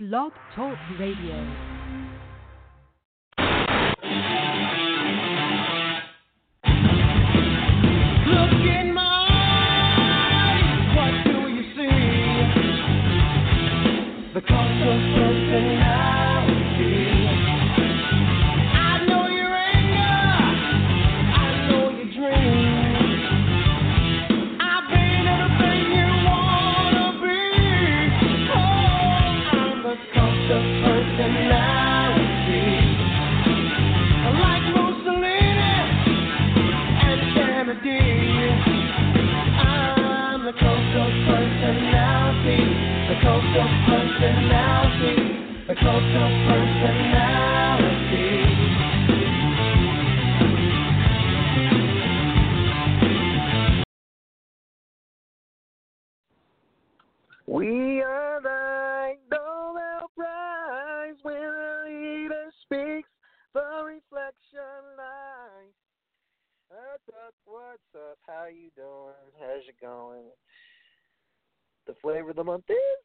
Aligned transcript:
Blog 0.00 0.30
Talk 0.54 0.78
Radio. 1.00 1.34
The 14.34 14.40
cost 14.42 14.82
of 14.86 15.00
personality. 15.16 16.17
What's 67.68 68.00
up? 68.00 68.16
How 68.26 68.46
you 68.48 68.72
doing? 68.80 69.28
How's 69.38 69.68
it 69.68 69.76
going? 69.78 70.24
The 71.86 71.92
flavor 72.00 72.30
of 72.30 72.36
the 72.36 72.42
month 72.42 72.64
is 72.70 73.04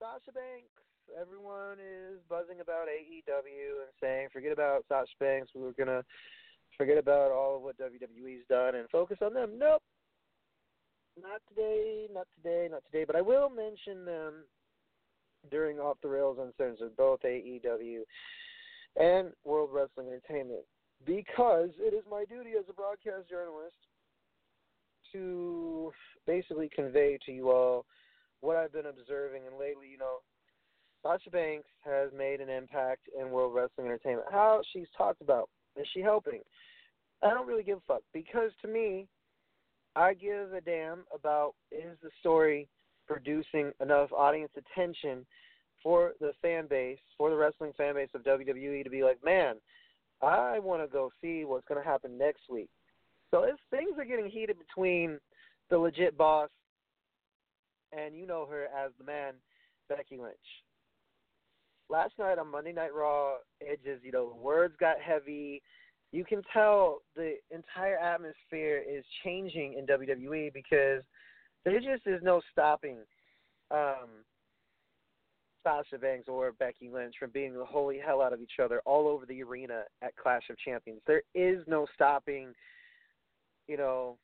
Sasha 0.00 0.34
Banks. 0.34 0.82
Everyone 1.14 1.78
is 1.78 2.18
buzzing 2.28 2.58
about 2.58 2.90
AEW 2.90 3.86
and 3.86 3.94
saying, 4.02 4.26
forget 4.32 4.50
about 4.50 4.84
Sasha 4.88 5.14
Banks. 5.20 5.52
We 5.54 5.62
were 5.62 5.72
gonna 5.78 6.02
forget 6.76 6.98
about 6.98 7.30
all 7.30 7.58
of 7.58 7.62
what 7.62 7.78
WWE's 7.78 8.42
done 8.48 8.74
and 8.74 8.90
focus 8.90 9.18
on 9.22 9.34
them. 9.34 9.52
Nope. 9.56 9.82
Not 11.22 11.40
today, 11.48 12.08
not 12.12 12.26
today, 12.42 12.66
not 12.68 12.82
today. 12.90 13.04
But 13.04 13.14
I 13.14 13.20
will 13.20 13.48
mention 13.48 14.04
them 14.04 14.46
during 15.48 15.78
Off 15.78 15.98
the 16.02 16.08
Rails 16.08 16.38
Uncensored, 16.42 16.96
both 16.96 17.20
AEW 17.22 18.00
and 18.96 19.30
World 19.44 19.70
Wrestling 19.72 20.08
Entertainment 20.08 20.64
because 21.04 21.70
it 21.78 21.94
is 21.94 22.04
my 22.10 22.24
duty 22.24 22.50
as 22.58 22.64
a 22.68 22.72
broadcast 22.72 23.28
journalist 23.28 23.76
to 25.12 25.92
basically 26.26 26.70
convey 26.74 27.18
to 27.26 27.32
you 27.32 27.50
all 27.50 27.84
what 28.40 28.56
I've 28.56 28.72
been 28.72 28.86
observing. 28.86 29.42
And 29.46 29.58
lately, 29.58 29.88
you 29.90 29.98
know, 29.98 30.18
Sasha 31.02 31.30
Banks 31.30 31.68
has 31.84 32.10
made 32.16 32.40
an 32.40 32.48
impact 32.48 33.08
in 33.18 33.30
World 33.30 33.54
Wrestling 33.54 33.86
Entertainment. 33.86 34.26
How 34.30 34.60
she's 34.72 34.88
talked 34.96 35.20
about. 35.20 35.48
Is 35.76 35.86
she 35.92 36.00
helping? 36.00 36.40
I 37.22 37.30
don't 37.30 37.46
really 37.46 37.62
give 37.62 37.78
a 37.78 37.82
fuck 37.86 38.02
because 38.12 38.50
to 38.62 38.68
me, 38.68 39.06
I 39.94 40.14
give 40.14 40.52
a 40.52 40.60
damn 40.60 41.04
about 41.14 41.54
is 41.70 41.96
the 42.02 42.10
story 42.20 42.68
producing 43.06 43.72
enough 43.80 44.12
audience 44.12 44.52
attention 44.56 45.24
for 45.82 46.12
the 46.20 46.32
fan 46.42 46.66
base, 46.66 46.98
for 47.16 47.30
the 47.30 47.36
wrestling 47.36 47.72
fan 47.76 47.94
base 47.94 48.08
of 48.14 48.22
WWE 48.22 48.82
to 48.84 48.90
be 48.90 49.02
like, 49.02 49.22
man, 49.24 49.56
I 50.22 50.58
want 50.58 50.82
to 50.82 50.88
go 50.88 51.10
see 51.20 51.44
what's 51.44 51.66
going 51.68 51.82
to 51.82 51.88
happen 51.88 52.16
next 52.16 52.42
week. 52.50 52.70
So 53.30 53.42
if 53.42 53.56
things 53.70 53.92
are 53.98 54.04
getting 54.04 54.30
heated 54.30 54.56
between 54.58 55.18
the 55.70 55.78
legit 55.78 56.16
boss 56.16 56.48
and 57.92 58.16
you 58.16 58.26
know 58.26 58.46
her 58.46 58.64
as 58.64 58.92
the 58.98 59.04
man, 59.04 59.34
Becky 59.88 60.16
Lynch. 60.16 60.36
Last 61.88 62.14
night 62.18 62.38
on 62.38 62.50
Monday 62.50 62.72
Night 62.72 62.94
Raw, 62.94 63.34
just, 63.84 64.04
you 64.04 64.10
know, 64.10 64.36
words 64.40 64.74
got 64.80 65.00
heavy. 65.00 65.62
You 66.12 66.24
can 66.24 66.42
tell 66.52 66.98
the 67.14 67.34
entire 67.50 67.96
atmosphere 67.96 68.82
is 68.88 69.04
changing 69.24 69.74
in 69.74 69.86
WWE 69.86 70.52
because 70.52 71.02
there 71.64 71.78
just 71.78 72.06
is 72.06 72.20
no 72.22 72.40
stopping 72.50 72.98
um, 73.70 74.24
Sasha 75.66 75.98
Banks 75.98 76.28
or 76.28 76.52
Becky 76.52 76.88
Lynch 76.88 77.16
from 77.18 77.30
beating 77.30 77.58
the 77.58 77.64
holy 77.64 77.98
hell 77.98 78.22
out 78.22 78.32
of 78.32 78.40
each 78.40 78.60
other 78.62 78.80
all 78.86 79.08
over 79.08 79.26
the 79.26 79.42
arena 79.42 79.82
at 80.00 80.14
Clash 80.14 80.44
of 80.48 80.56
Champions. 80.58 81.00
There 81.08 81.22
is 81.34 81.58
no 81.66 81.88
stopping, 81.92 82.54
you 83.66 83.76
know, 83.76 84.16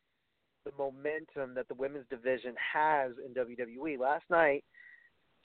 the 0.65 0.71
momentum 0.79 1.53
that 1.57 1.67
the 1.67 1.75
women's 1.75 2.07
division 2.09 2.55
has 2.73 3.11
in 3.27 3.35
WWE. 3.35 3.99
Last 3.99 4.23
night, 4.31 4.63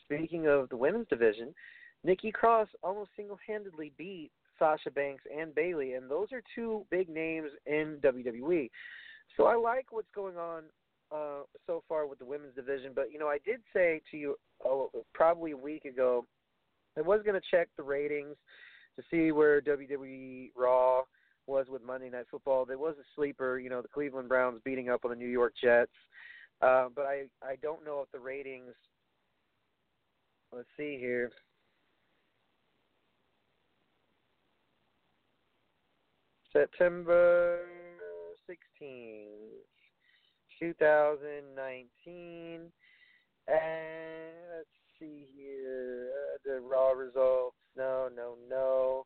speaking 0.03 0.46
of 0.46 0.69
the 0.69 0.78
women's 0.78 1.08
division, 1.08 1.56
Nikki 2.03 2.31
Cross 2.31 2.68
almost 2.84 3.09
single-handedly 3.18 3.91
beat 3.97 4.29
Sasha 4.59 4.91
Banks 4.91 5.24
and 5.35 5.56
Bayley, 5.56 5.94
and 5.94 6.12
those 6.12 6.31
are 6.31 6.44
two 6.53 6.85
big 6.91 7.09
names 7.09 7.50
in 7.66 7.97
WWE. 8.03 8.69
So 9.35 9.46
I 9.46 9.56
like 9.56 9.88
what's 9.90 10.12
going 10.14 10.38
on 10.38 10.64
uh, 11.12 11.41
so 11.66 11.84
far 11.88 12.07
with 12.07 12.19
the 12.19 12.25
women's 12.25 12.56
division. 12.56 12.91
But 12.95 13.12
you 13.12 13.19
know, 13.19 13.28
I 13.28 13.40
did 13.45 13.62
say 13.73 14.01
to 14.12 14.18
you 14.18 14.35
oh, 14.66 14.90
probably 15.13 15.51
a 15.51 15.57
week 15.57 15.85
ago, 15.85 16.25
I 16.97 17.01
was 17.01 17.22
going 17.23 17.40
to 17.40 17.47
check 17.50 17.69
the 17.78 17.84
ratings 17.84 18.35
to 18.97 19.03
see 19.12 19.31
where 19.31 19.62
WWE 19.62 20.51
Raw 20.56 21.01
was 21.46 21.67
with 21.69 21.84
Monday 21.84 22.09
Night 22.09 22.25
Football. 22.29 22.66
There 22.66 22.78
was 22.78 22.96
a 23.00 23.06
sleeper, 23.16 23.59
you 23.59 23.69
know, 23.69 23.81
the 23.81 23.88
Cleveland 23.88 24.28
Browns 24.28 24.59
beating 24.66 24.90
up 24.90 25.06
on 25.06 25.12
the 25.12 25.16
New 25.16 25.29
York 25.29 25.53
Jets. 25.62 25.91
Uh, 26.62 26.88
but 26.96 27.06
I 27.06 27.23
I 27.44 27.56
don't 27.62 27.85
know 27.85 28.01
if 28.01 28.12
the 28.12 28.19
ratings. 28.19 28.73
Let's 30.51 30.67
see 30.78 30.97
here. 31.00 31.31
September 36.53 37.59
16th, 38.50 39.28
2019. 40.59 42.72
And 43.47 44.35
let's 44.56 44.68
see 45.00 45.25
here. 45.35 46.12
Uh, 46.13 46.38
the 46.45 46.59
raw 46.59 46.91
results. 46.91 47.56
No, 47.75 48.09
no, 48.16 48.35
no. 48.50 49.06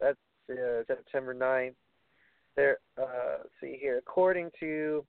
That's 0.00 0.16
uh, 0.50 0.84
September 0.86 1.34
9th. 1.34 1.74
There, 2.56 2.78
uh, 2.98 3.38
let's 3.38 3.50
see 3.60 3.76
here. 3.80 3.98
According 3.98 4.50
to 4.60 5.04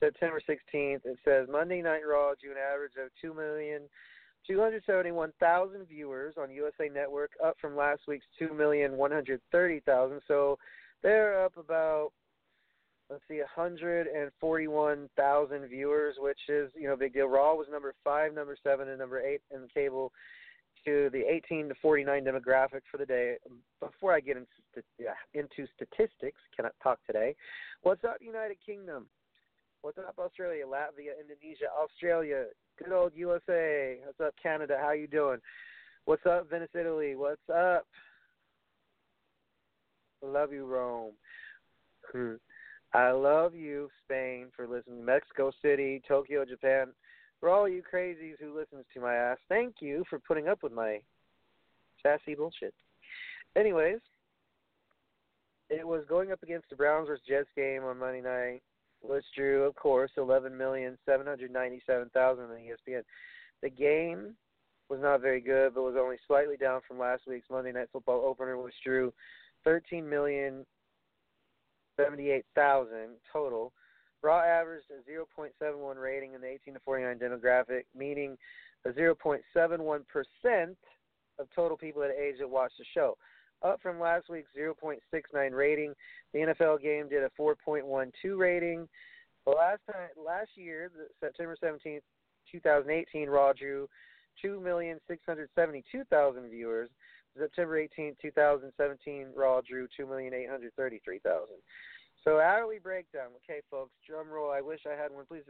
September 0.00 0.40
16th, 0.48 1.04
it 1.04 1.18
says 1.24 1.48
Monday 1.50 1.82
Night 1.82 2.02
Raw 2.08 2.32
drew 2.40 2.52
an 2.52 2.58
average 2.58 2.92
of 3.02 3.10
2 3.20 3.34
million. 3.34 3.82
271,000 4.46 5.88
viewers 5.88 6.34
on 6.38 6.50
USA 6.50 6.88
Network, 6.92 7.30
up 7.42 7.56
from 7.60 7.76
last 7.76 8.02
week's 8.06 8.26
2,130,000. 8.40 10.20
So 10.28 10.58
they're 11.02 11.44
up 11.44 11.56
about, 11.56 12.10
let's 13.14 13.22
see, 13.28 13.38
141,000 13.38 15.68
viewers, 15.68 16.16
which 16.18 16.40
is, 16.48 16.72
you 16.74 16.88
know, 16.88 16.96
big 16.96 17.14
deal. 17.14 17.28
Raw 17.28 17.54
was 17.54 17.68
number 17.70 17.94
five, 18.02 18.34
number 18.34 18.56
seven, 18.60 18.88
and 18.88 18.98
number 18.98 19.20
eight 19.20 19.40
in 19.54 19.62
the 19.62 19.68
cable 19.68 20.10
to 20.84 21.10
the 21.12 21.20
18 21.20 21.68
to 21.68 21.76
49 21.80 22.24
demographic 22.24 22.80
for 22.90 22.98
the 22.98 23.06
day. 23.06 23.36
Before 23.78 24.12
I 24.12 24.18
get 24.18 24.36
into, 24.36 24.48
yeah, 24.98 25.14
into 25.32 25.68
statistics, 25.76 26.40
cannot 26.56 26.72
talk 26.82 26.98
today. 27.06 27.36
What's 27.82 28.02
up, 28.02 28.16
United 28.20 28.56
Kingdom? 28.66 29.06
What's 29.82 29.98
up, 29.98 30.16
Australia, 30.18 30.64
Latvia, 30.66 31.12
Indonesia, 31.20 31.66
Australia, 31.80 32.46
good 32.82 32.92
old 32.92 33.12
USA. 33.14 34.00
What's 34.04 34.20
up, 34.20 34.34
Canada? 34.42 34.76
How 34.82 34.90
you 34.90 35.06
doing? 35.06 35.38
What's 36.04 36.26
up, 36.26 36.50
Venice, 36.50 36.74
Italy? 36.74 37.14
What's 37.14 37.48
up? 37.48 37.86
Love 40.20 40.52
you, 40.52 40.66
Rome. 40.66 41.12
Hmm. 42.12 42.34
I 42.94 43.10
love 43.10 43.54
you, 43.56 43.88
Spain, 44.04 44.46
for 44.54 44.68
listening. 44.68 45.04
Mexico 45.04 45.50
City, 45.60 46.00
Tokyo, 46.06 46.44
Japan, 46.44 46.88
For 47.40 47.50
all 47.50 47.68
you 47.68 47.82
crazies 47.82 48.36
who 48.40 48.56
listens 48.56 48.84
to 48.94 49.00
my 49.00 49.14
ass, 49.14 49.38
thank 49.48 49.76
you 49.80 50.04
for 50.08 50.18
putting 50.20 50.48
up 50.48 50.62
with 50.62 50.72
my 50.72 51.00
sassy 52.02 52.34
bullshit. 52.34 52.72
Anyways, 53.56 53.98
it 55.68 55.86
was 55.86 56.04
going 56.08 56.30
up 56.32 56.42
against 56.42 56.70
the 56.70 56.76
Browns 56.76 57.08
versus 57.08 57.24
Jets 57.28 57.48
game 57.56 57.82
on 57.84 57.98
Monday 57.98 58.20
night, 58.20 58.62
which 59.02 59.24
drew, 59.36 59.64
of 59.64 59.74
course, 59.74 60.10
eleven 60.16 60.56
million 60.56 60.96
seven 61.04 61.26
hundred 61.26 61.52
ninety-seven 61.52 62.10
thousand 62.14 62.44
on 62.44 62.50
the 62.50 62.92
ESPN. 62.92 63.02
The 63.62 63.70
game 63.70 64.34
was 64.88 65.00
not 65.02 65.20
very 65.20 65.40
good, 65.40 65.74
but 65.74 65.82
was 65.82 65.96
only 65.98 66.16
slightly 66.26 66.56
down 66.56 66.80
from 66.86 66.98
last 66.98 67.22
week's 67.26 67.50
Monday 67.50 67.72
Night 67.72 67.88
Football 67.92 68.24
opener, 68.24 68.56
which 68.56 68.74
drew 68.84 69.12
thirteen 69.64 70.08
million 70.08 70.64
seventy-eight 71.96 72.44
thousand 72.54 73.16
total. 73.32 73.72
Raw 74.22 74.40
averaged 74.40 74.86
a 74.90 75.10
0.71 75.10 76.00
rating 76.00 76.32
in 76.32 76.40
the 76.40 76.46
18 76.46 76.74
to 76.74 76.80
49 76.80 77.18
demographic, 77.18 77.82
meaning 77.94 78.38
a 78.86 78.88
0.71 78.88 80.00
percent 80.08 80.78
of 81.38 81.46
total 81.54 81.76
people 81.76 82.02
at 82.02 82.10
age 82.10 82.36
that 82.38 82.48
watched 82.48 82.78
the 82.78 82.84
show 82.94 83.16
up 83.62 83.80
from 83.82 83.98
last 83.98 84.28
week's 84.28 84.50
0.69 84.58 85.52
rating. 85.52 85.94
The 86.32 86.40
NFL 86.40 86.82
game 86.82 87.08
did 87.08 87.22
a 87.22 87.30
4.12 87.40 88.12
rating. 88.36 88.88
The 89.46 89.52
last 89.52 89.80
time, 89.90 90.08
last 90.22 90.50
year, 90.54 90.90
September 91.20 91.56
17th, 91.62 92.02
2018, 92.50 93.28
Raw 93.28 93.52
drew 93.52 93.88
2,672,000 94.44 96.50
viewers. 96.50 96.90
September 97.38 97.78
18, 97.78 98.16
2017, 98.20 99.28
Raw 99.36 99.60
drew 99.68 99.86
2,833,000. 99.98 101.20
So 102.22 102.40
hourly 102.40 102.78
breakdown. 102.78 103.28
Okay, 103.44 103.60
folks, 103.70 103.92
drum 104.08 104.30
roll. 104.30 104.50
I 104.50 104.60
wish 104.60 104.80
I 104.86 105.00
had 105.00 105.12
one, 105.12 105.26
please. 105.26 105.42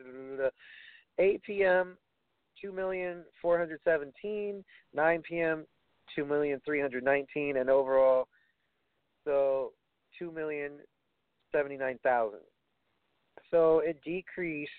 8 1.18 1.42
p.m. 1.42 1.96
2,417. 2.60 4.64
9 4.94 5.22
p.m 5.28 5.66
two 6.14 6.24
million 6.24 6.60
three 6.64 6.80
hundred 6.80 7.04
nineteen, 7.04 7.56
and 7.56 7.68
overall, 7.68 8.28
so 9.24 9.72
two 10.18 10.30
million 10.30 10.72
seventy 11.52 11.76
nine 11.76 11.98
thousand. 12.02 12.40
So 13.50 13.80
it 13.80 14.00
decreased 14.04 14.70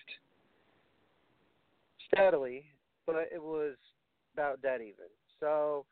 steadily, 2.12 2.64
but 3.06 3.16
it 3.32 3.42
was 3.42 3.74
about 4.34 4.62
dead 4.62 4.80
even. 4.80 5.08
So 5.40 5.84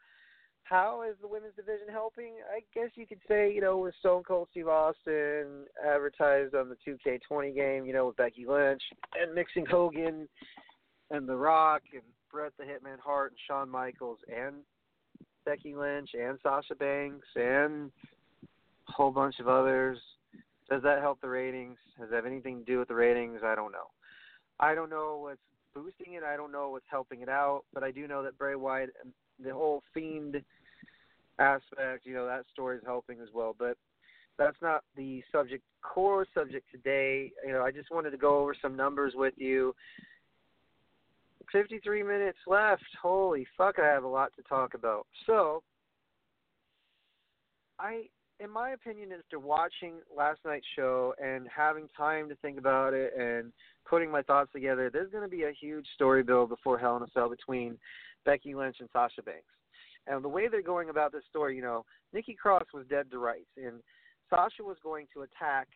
how 0.64 1.02
is 1.08 1.14
the 1.20 1.28
women's 1.28 1.54
division 1.54 1.88
helping? 1.90 2.32
I 2.50 2.60
guess 2.74 2.90
you 2.94 3.06
could 3.06 3.20
say, 3.28 3.52
you 3.52 3.60
know, 3.60 3.78
with 3.78 3.94
Stone 4.00 4.24
Cold 4.24 4.48
Steve 4.50 4.68
Austin 4.68 5.66
advertised 5.86 6.54
on 6.54 6.70
the 6.70 6.76
2K20 6.86 7.54
game, 7.54 7.84
you 7.84 7.92
know, 7.92 8.06
with 8.06 8.16
Becky 8.16 8.46
Lynch 8.46 8.82
and 9.20 9.34
mixing 9.34 9.66
Hogan 9.66 10.26
and 11.10 11.28
The 11.28 11.36
Rock 11.36 11.82
and 11.92 12.02
Bret 12.32 12.52
the 12.58 12.64
Hitman 12.64 12.98
Hart 12.98 13.32
and 13.32 13.38
Shawn 13.46 13.68
Michaels 13.68 14.18
and 14.34 14.56
Becky 15.44 15.74
Lynch 15.74 16.10
and 16.14 16.38
Sasha 16.42 16.74
Banks 16.74 17.28
and 17.36 17.90
a 18.88 18.92
whole 18.92 19.10
bunch 19.10 19.38
of 19.40 19.48
others. 19.48 19.98
Does 20.70 20.82
that 20.82 21.00
help 21.00 21.20
the 21.20 21.28
ratings? 21.28 21.76
Does 22.00 22.08
that 22.10 22.16
have 22.16 22.26
anything 22.26 22.60
to 22.60 22.64
do 22.64 22.78
with 22.78 22.88
the 22.88 22.94
ratings? 22.94 23.40
I 23.44 23.54
don't 23.54 23.70
know. 23.70 23.90
I 24.58 24.74
don't 24.74 24.88
know 24.88 25.18
what's 25.20 25.40
boosting 25.74 26.14
it. 26.14 26.22
I 26.22 26.36
don't 26.36 26.52
know 26.52 26.70
what's 26.70 26.86
helping 26.90 27.20
it 27.20 27.28
out. 27.28 27.64
But 27.74 27.84
I 27.84 27.90
do 27.90 28.08
know 28.08 28.22
that 28.22 28.38
Bray 28.38 28.54
Wyatt, 28.54 28.90
and 29.02 29.12
the 29.44 29.52
whole 29.52 29.82
fiend 29.92 30.42
aspect, 31.38 32.04
you 32.04 32.14
know, 32.14 32.26
that 32.26 32.44
story 32.52 32.76
is 32.76 32.82
helping 32.84 33.20
as 33.20 33.28
well. 33.34 33.54
But 33.58 33.76
that's 34.38 34.56
not 34.60 34.82
the 34.96 35.22
subject, 35.30 35.62
core 35.82 36.26
subject 36.34 36.66
today. 36.70 37.32
You 37.46 37.52
know, 37.52 37.62
I 37.62 37.70
just 37.70 37.90
wanted 37.90 38.10
to 38.10 38.16
go 38.16 38.38
over 38.38 38.54
some 38.60 38.76
numbers 38.76 39.14
with 39.16 39.34
you 39.36 39.74
53 41.52 42.02
minutes 42.02 42.38
left. 42.46 42.82
Holy 43.00 43.46
fuck, 43.56 43.76
I 43.78 43.86
have 43.86 44.04
a 44.04 44.08
lot 44.08 44.32
to 44.36 44.42
talk 44.42 44.74
about. 44.74 45.06
So, 45.26 45.62
I, 47.78 48.04
in 48.40 48.50
my 48.50 48.70
opinion, 48.70 49.10
after 49.16 49.38
watching 49.38 49.94
last 50.16 50.40
night's 50.44 50.66
show 50.76 51.14
and 51.22 51.46
having 51.54 51.88
time 51.96 52.28
to 52.28 52.34
think 52.36 52.58
about 52.58 52.94
it 52.94 53.12
and 53.18 53.52
putting 53.88 54.10
my 54.10 54.22
thoughts 54.22 54.50
together, 54.52 54.90
there's 54.90 55.10
going 55.10 55.24
to 55.24 55.28
be 55.28 55.44
a 55.44 55.52
huge 55.52 55.86
story 55.94 56.22
build 56.22 56.48
before 56.48 56.78
Hell 56.78 56.96
in 56.96 57.02
a 57.02 57.06
Cell 57.12 57.28
between 57.28 57.78
Becky 58.24 58.54
Lynch 58.54 58.76
and 58.80 58.88
Sasha 58.92 59.22
Banks. 59.22 59.44
And 60.06 60.22
the 60.22 60.28
way 60.28 60.48
they're 60.48 60.62
going 60.62 60.90
about 60.90 61.12
this 61.12 61.24
story, 61.30 61.56
you 61.56 61.62
know, 61.62 61.84
Nikki 62.12 62.34
Cross 62.34 62.66
was 62.74 62.86
dead 62.88 63.10
to 63.10 63.18
rights, 63.18 63.50
and 63.56 63.80
Sasha 64.28 64.62
was 64.62 64.76
going 64.82 65.06
to 65.14 65.22
attack 65.22 65.68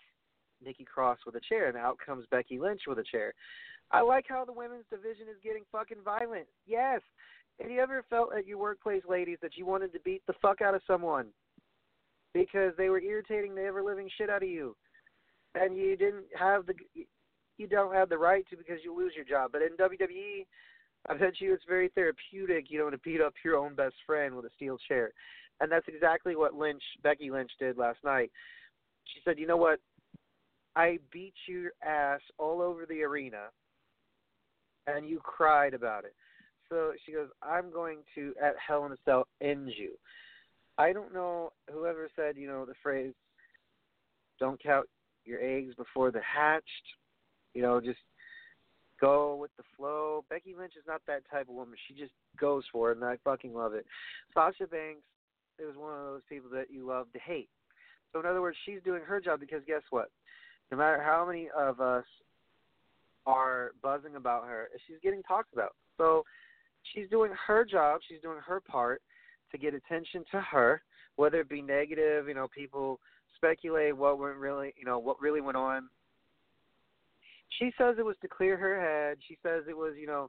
Nikki 0.64 0.84
Cross 0.84 1.18
with 1.24 1.34
a 1.36 1.40
chair, 1.48 1.68
and 1.68 1.76
out 1.76 1.98
comes 2.04 2.26
Becky 2.30 2.58
Lynch 2.58 2.82
with 2.86 2.98
a 2.98 3.04
chair. 3.04 3.32
I 3.90 4.02
like 4.02 4.26
how 4.28 4.44
the 4.44 4.52
women's 4.52 4.84
division 4.90 5.26
is 5.30 5.38
getting 5.42 5.62
fucking 5.72 5.98
violent. 6.04 6.46
Yes. 6.66 7.00
Have 7.60 7.70
you 7.70 7.80
ever 7.80 8.04
felt 8.08 8.34
at 8.36 8.46
your 8.46 8.58
workplace, 8.58 9.02
ladies, 9.08 9.38
that 9.42 9.56
you 9.56 9.66
wanted 9.66 9.92
to 9.92 10.00
beat 10.00 10.22
the 10.26 10.34
fuck 10.40 10.60
out 10.60 10.74
of 10.74 10.82
someone 10.86 11.28
because 12.34 12.72
they 12.76 12.88
were 12.88 13.00
irritating 13.00 13.54
the 13.54 13.64
ever 13.64 13.82
living 13.82 14.08
shit 14.16 14.30
out 14.30 14.42
of 14.42 14.48
you, 14.48 14.76
and 15.54 15.76
you 15.76 15.96
didn't 15.96 16.26
have 16.38 16.66
the 16.66 16.74
you 17.56 17.66
don't 17.66 17.94
have 17.94 18.08
the 18.08 18.18
right 18.18 18.44
to 18.48 18.56
because 18.56 18.78
you 18.84 18.96
lose 18.96 19.12
your 19.16 19.24
job. 19.24 19.50
But 19.52 19.62
in 19.62 19.76
WWE, 19.76 20.46
I 21.08 21.14
bet 21.16 21.40
you 21.40 21.54
it's 21.54 21.64
very 21.66 21.88
therapeutic, 21.88 22.66
you 22.70 22.78
know, 22.78 22.90
to 22.90 22.98
beat 22.98 23.20
up 23.20 23.34
your 23.44 23.56
own 23.56 23.74
best 23.74 23.94
friend 24.06 24.34
with 24.34 24.44
a 24.44 24.50
steel 24.56 24.78
chair, 24.88 25.10
and 25.60 25.72
that's 25.72 25.88
exactly 25.88 26.36
what 26.36 26.54
Lynch, 26.54 26.82
Becky 27.02 27.30
Lynch, 27.30 27.50
did 27.58 27.78
last 27.78 27.98
night. 28.04 28.30
She 29.04 29.20
said, 29.24 29.38
"You 29.38 29.46
know 29.46 29.56
what? 29.56 29.80
I 30.76 30.98
beat 31.10 31.34
your 31.46 31.72
ass 31.82 32.20
all 32.38 32.60
over 32.60 32.84
the 32.86 33.02
arena." 33.02 33.48
and 34.88 35.08
you 35.08 35.20
cried 35.22 35.74
about 35.74 36.04
it. 36.04 36.14
So 36.68 36.92
she 37.04 37.12
goes, 37.12 37.28
I'm 37.42 37.70
going 37.70 37.98
to, 38.14 38.34
at 38.42 38.54
Hell 38.64 38.86
in 38.86 38.92
a 38.92 38.96
Cell, 39.04 39.26
end 39.40 39.70
you. 39.76 39.92
I 40.76 40.92
don't 40.92 41.14
know 41.14 41.52
whoever 41.72 42.08
said, 42.14 42.36
you 42.36 42.46
know, 42.46 42.64
the 42.64 42.74
phrase, 42.82 43.12
don't 44.38 44.62
count 44.62 44.86
your 45.24 45.40
eggs 45.42 45.74
before 45.76 46.10
they're 46.10 46.22
hatched. 46.22 46.64
You 47.54 47.62
know, 47.62 47.80
just 47.80 47.98
go 49.00 49.36
with 49.36 49.50
the 49.56 49.62
flow. 49.76 50.24
Becky 50.28 50.54
Lynch 50.58 50.74
is 50.76 50.84
not 50.86 51.02
that 51.06 51.22
type 51.30 51.48
of 51.48 51.54
woman. 51.54 51.76
She 51.86 51.94
just 51.94 52.12
goes 52.38 52.64
for 52.72 52.90
it, 52.90 52.96
and 52.96 53.04
I 53.04 53.16
fucking 53.24 53.54
love 53.54 53.74
it. 53.74 53.86
Sasha 54.34 54.66
Banks 54.66 55.02
is 55.58 55.76
one 55.76 55.92
of 55.92 56.04
those 56.04 56.22
people 56.28 56.50
that 56.50 56.70
you 56.70 56.86
love 56.86 57.06
to 57.12 57.18
hate. 57.18 57.48
So, 58.12 58.20
in 58.20 58.26
other 58.26 58.40
words, 58.40 58.56
she's 58.64 58.82
doing 58.84 59.02
her 59.02 59.20
job 59.20 59.40
because 59.40 59.62
guess 59.66 59.82
what? 59.90 60.10
No 60.70 60.78
matter 60.78 61.02
how 61.02 61.26
many 61.26 61.48
of 61.56 61.80
us 61.80 62.04
are 63.28 63.72
buzzing 63.82 64.16
about 64.16 64.46
her. 64.46 64.68
She's 64.86 64.96
getting 65.02 65.22
talked 65.22 65.52
about. 65.52 65.74
So 65.98 66.24
she's 66.94 67.08
doing 67.10 67.30
her 67.46 67.64
job. 67.64 68.00
She's 68.08 68.22
doing 68.22 68.38
her 68.44 68.58
part 68.60 69.02
to 69.52 69.58
get 69.58 69.74
attention 69.74 70.24
to 70.32 70.40
her, 70.40 70.82
whether 71.16 71.40
it 71.40 71.48
be 71.48 71.62
negative. 71.62 72.26
You 72.26 72.34
know, 72.34 72.48
people 72.48 72.98
speculate 73.36 73.96
what 73.96 74.18
went 74.18 74.36
really, 74.36 74.74
you 74.78 74.86
know, 74.86 74.98
what 74.98 75.20
really 75.20 75.42
went 75.42 75.58
on. 75.58 75.88
She 77.50 77.72
says 77.78 77.96
it 77.98 78.04
was 78.04 78.16
to 78.22 78.28
clear 78.28 78.56
her 78.56 78.80
head. 78.80 79.18
She 79.26 79.36
says 79.42 79.64
it 79.68 79.76
was, 79.76 79.94
you 79.98 80.06
know, 80.06 80.28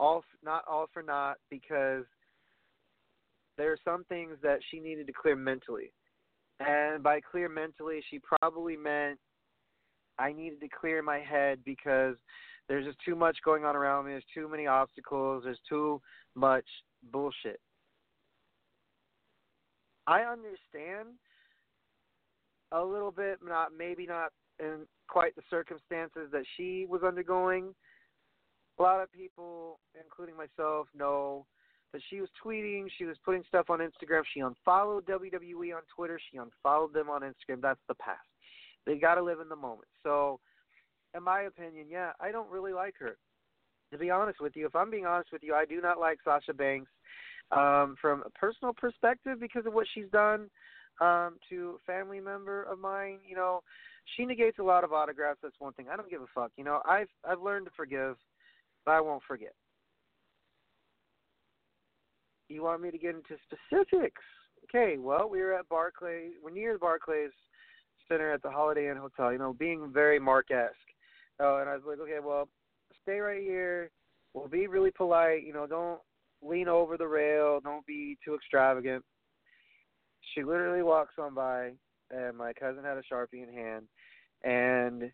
all 0.00 0.24
not 0.44 0.64
all 0.68 0.88
for 0.92 1.02
naught 1.02 1.36
because 1.50 2.04
there 3.56 3.72
are 3.72 3.78
some 3.84 4.04
things 4.04 4.36
that 4.42 4.60
she 4.70 4.80
needed 4.80 5.06
to 5.08 5.12
clear 5.12 5.36
mentally. 5.36 5.92
And 6.60 7.02
by 7.02 7.20
clear 7.20 7.48
mentally, 7.48 8.00
she 8.08 8.20
probably 8.40 8.76
meant 8.76 9.18
I 10.18 10.32
needed 10.32 10.60
to 10.60 10.68
clear 10.68 11.02
my 11.02 11.18
head 11.18 11.60
because 11.64 12.16
there's 12.68 12.84
just 12.84 12.98
too 13.04 13.14
much 13.14 13.38
going 13.44 13.64
on 13.64 13.76
around 13.76 14.06
me. 14.06 14.12
There's 14.12 14.24
too 14.34 14.48
many 14.48 14.66
obstacles. 14.66 15.44
There's 15.44 15.60
too 15.68 16.00
much 16.34 16.64
bullshit. 17.12 17.60
I 20.06 20.22
understand 20.22 21.16
a 22.72 22.82
little 22.82 23.10
bit, 23.10 23.38
not 23.44 23.68
maybe 23.76 24.06
not 24.06 24.32
in 24.60 24.86
quite 25.08 25.34
the 25.36 25.42
circumstances 25.50 26.28
that 26.32 26.44
she 26.56 26.86
was 26.88 27.02
undergoing. 27.02 27.74
A 28.78 28.82
lot 28.82 29.02
of 29.02 29.12
people, 29.12 29.80
including 30.00 30.36
myself, 30.36 30.86
know 30.96 31.46
that 31.92 32.02
she 32.10 32.20
was 32.20 32.28
tweeting, 32.44 32.86
she 32.96 33.04
was 33.04 33.16
putting 33.24 33.42
stuff 33.48 33.70
on 33.70 33.80
Instagram. 33.80 34.22
She 34.32 34.40
unfollowed 34.40 35.06
WWE 35.06 35.74
on 35.74 35.82
Twitter. 35.94 36.20
She 36.30 36.38
unfollowed 36.38 36.92
them 36.92 37.08
on 37.08 37.22
Instagram. 37.22 37.62
That's 37.62 37.80
the 37.88 37.94
past. 37.94 38.20
They 38.86 38.96
got 38.96 39.14
to 39.16 39.22
live 39.22 39.40
in 39.40 39.48
the 39.48 39.56
moment. 39.56 39.88
So, 40.02 40.38
in 41.14 41.22
my 41.22 41.42
opinion, 41.42 41.86
yeah, 41.90 42.12
I 42.20 42.30
don't 42.30 42.50
really 42.50 42.72
like 42.72 42.94
her. 42.98 43.16
To 43.92 43.98
be 43.98 44.10
honest 44.10 44.40
with 44.40 44.54
you, 44.54 44.66
if 44.66 44.76
I'm 44.76 44.90
being 44.90 45.06
honest 45.06 45.32
with 45.32 45.42
you, 45.42 45.54
I 45.54 45.64
do 45.64 45.80
not 45.80 45.98
like 45.98 46.18
Sasha 46.22 46.52
Banks 46.52 46.90
um, 47.50 47.96
from 48.00 48.22
a 48.26 48.30
personal 48.30 48.74
perspective 48.74 49.40
because 49.40 49.64
of 49.66 49.72
what 49.72 49.86
she's 49.94 50.10
done 50.12 50.50
um, 51.00 51.36
to 51.48 51.78
a 51.78 51.90
family 51.90 52.20
member 52.20 52.64
of 52.64 52.78
mine. 52.78 53.18
You 53.26 53.36
know, 53.36 53.62
she 54.16 54.24
negates 54.24 54.58
a 54.58 54.62
lot 54.62 54.84
of 54.84 54.92
autographs. 54.92 55.40
That's 55.42 55.58
one 55.58 55.72
thing. 55.74 55.86
I 55.92 55.96
don't 55.96 56.10
give 56.10 56.22
a 56.22 56.26
fuck. 56.34 56.52
You 56.56 56.64
know, 56.64 56.80
I've 56.84 57.08
I've 57.28 57.40
learned 57.40 57.66
to 57.66 57.72
forgive, 57.76 58.16
but 58.84 58.92
I 58.92 59.00
won't 59.00 59.22
forget. 59.26 59.52
You 62.48 62.62
want 62.62 62.80
me 62.80 62.90
to 62.90 62.98
get 62.98 63.14
into 63.14 63.36
specifics? 63.44 64.22
Okay, 64.64 64.96
well, 64.98 65.28
we 65.30 65.40
were 65.40 65.54
at 65.54 65.68
Barclays. 65.68 66.32
We're 66.42 66.50
near 66.50 66.72
the 66.72 66.78
Barclays 66.78 67.30
Center 68.08 68.32
at 68.32 68.42
the 68.42 68.50
Holiday 68.50 68.90
Inn 68.90 68.96
Hotel. 68.96 69.32
You 69.32 69.38
know, 69.38 69.52
being 69.52 69.90
very 69.92 70.18
Mark-esque. 70.18 70.74
Uh, 71.40 71.58
and 71.58 71.68
I 71.68 71.74
was 71.74 71.82
like, 71.86 72.00
okay, 72.00 72.18
well, 72.24 72.48
stay 73.02 73.20
right 73.20 73.42
here. 73.42 73.90
Well, 74.34 74.48
be 74.48 74.66
really 74.66 74.90
polite. 74.90 75.44
You 75.44 75.52
know, 75.52 75.66
don't 75.66 76.00
lean 76.42 76.68
over 76.68 76.96
the 76.96 77.06
rail. 77.06 77.60
Don't 77.62 77.86
be 77.86 78.16
too 78.24 78.34
extravagant. 78.34 79.04
She 80.34 80.42
literally 80.42 80.82
walks 80.82 81.14
on 81.18 81.34
by, 81.34 81.72
and 82.10 82.36
my 82.36 82.52
cousin 82.52 82.84
had 82.84 82.98
a 82.98 83.02
sharpie 83.02 83.46
in 83.46 83.52
hand, 83.52 83.86
and 84.44 85.10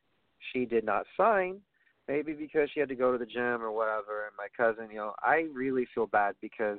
she 0.52 0.64
did 0.64 0.84
not 0.84 1.06
sign. 1.16 1.60
Maybe 2.06 2.34
because 2.34 2.68
she 2.72 2.80
had 2.80 2.90
to 2.90 2.94
go 2.94 3.12
to 3.12 3.18
the 3.18 3.24
gym 3.24 3.62
or 3.62 3.72
whatever. 3.72 4.26
And 4.26 4.36
my 4.36 4.48
cousin, 4.54 4.90
you 4.90 4.98
know, 4.98 5.14
I 5.20 5.46
really 5.54 5.86
feel 5.94 6.06
bad 6.06 6.34
because 6.42 6.78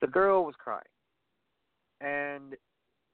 the 0.00 0.06
girl 0.06 0.44
was 0.44 0.54
crying, 0.58 0.82
and 2.00 2.54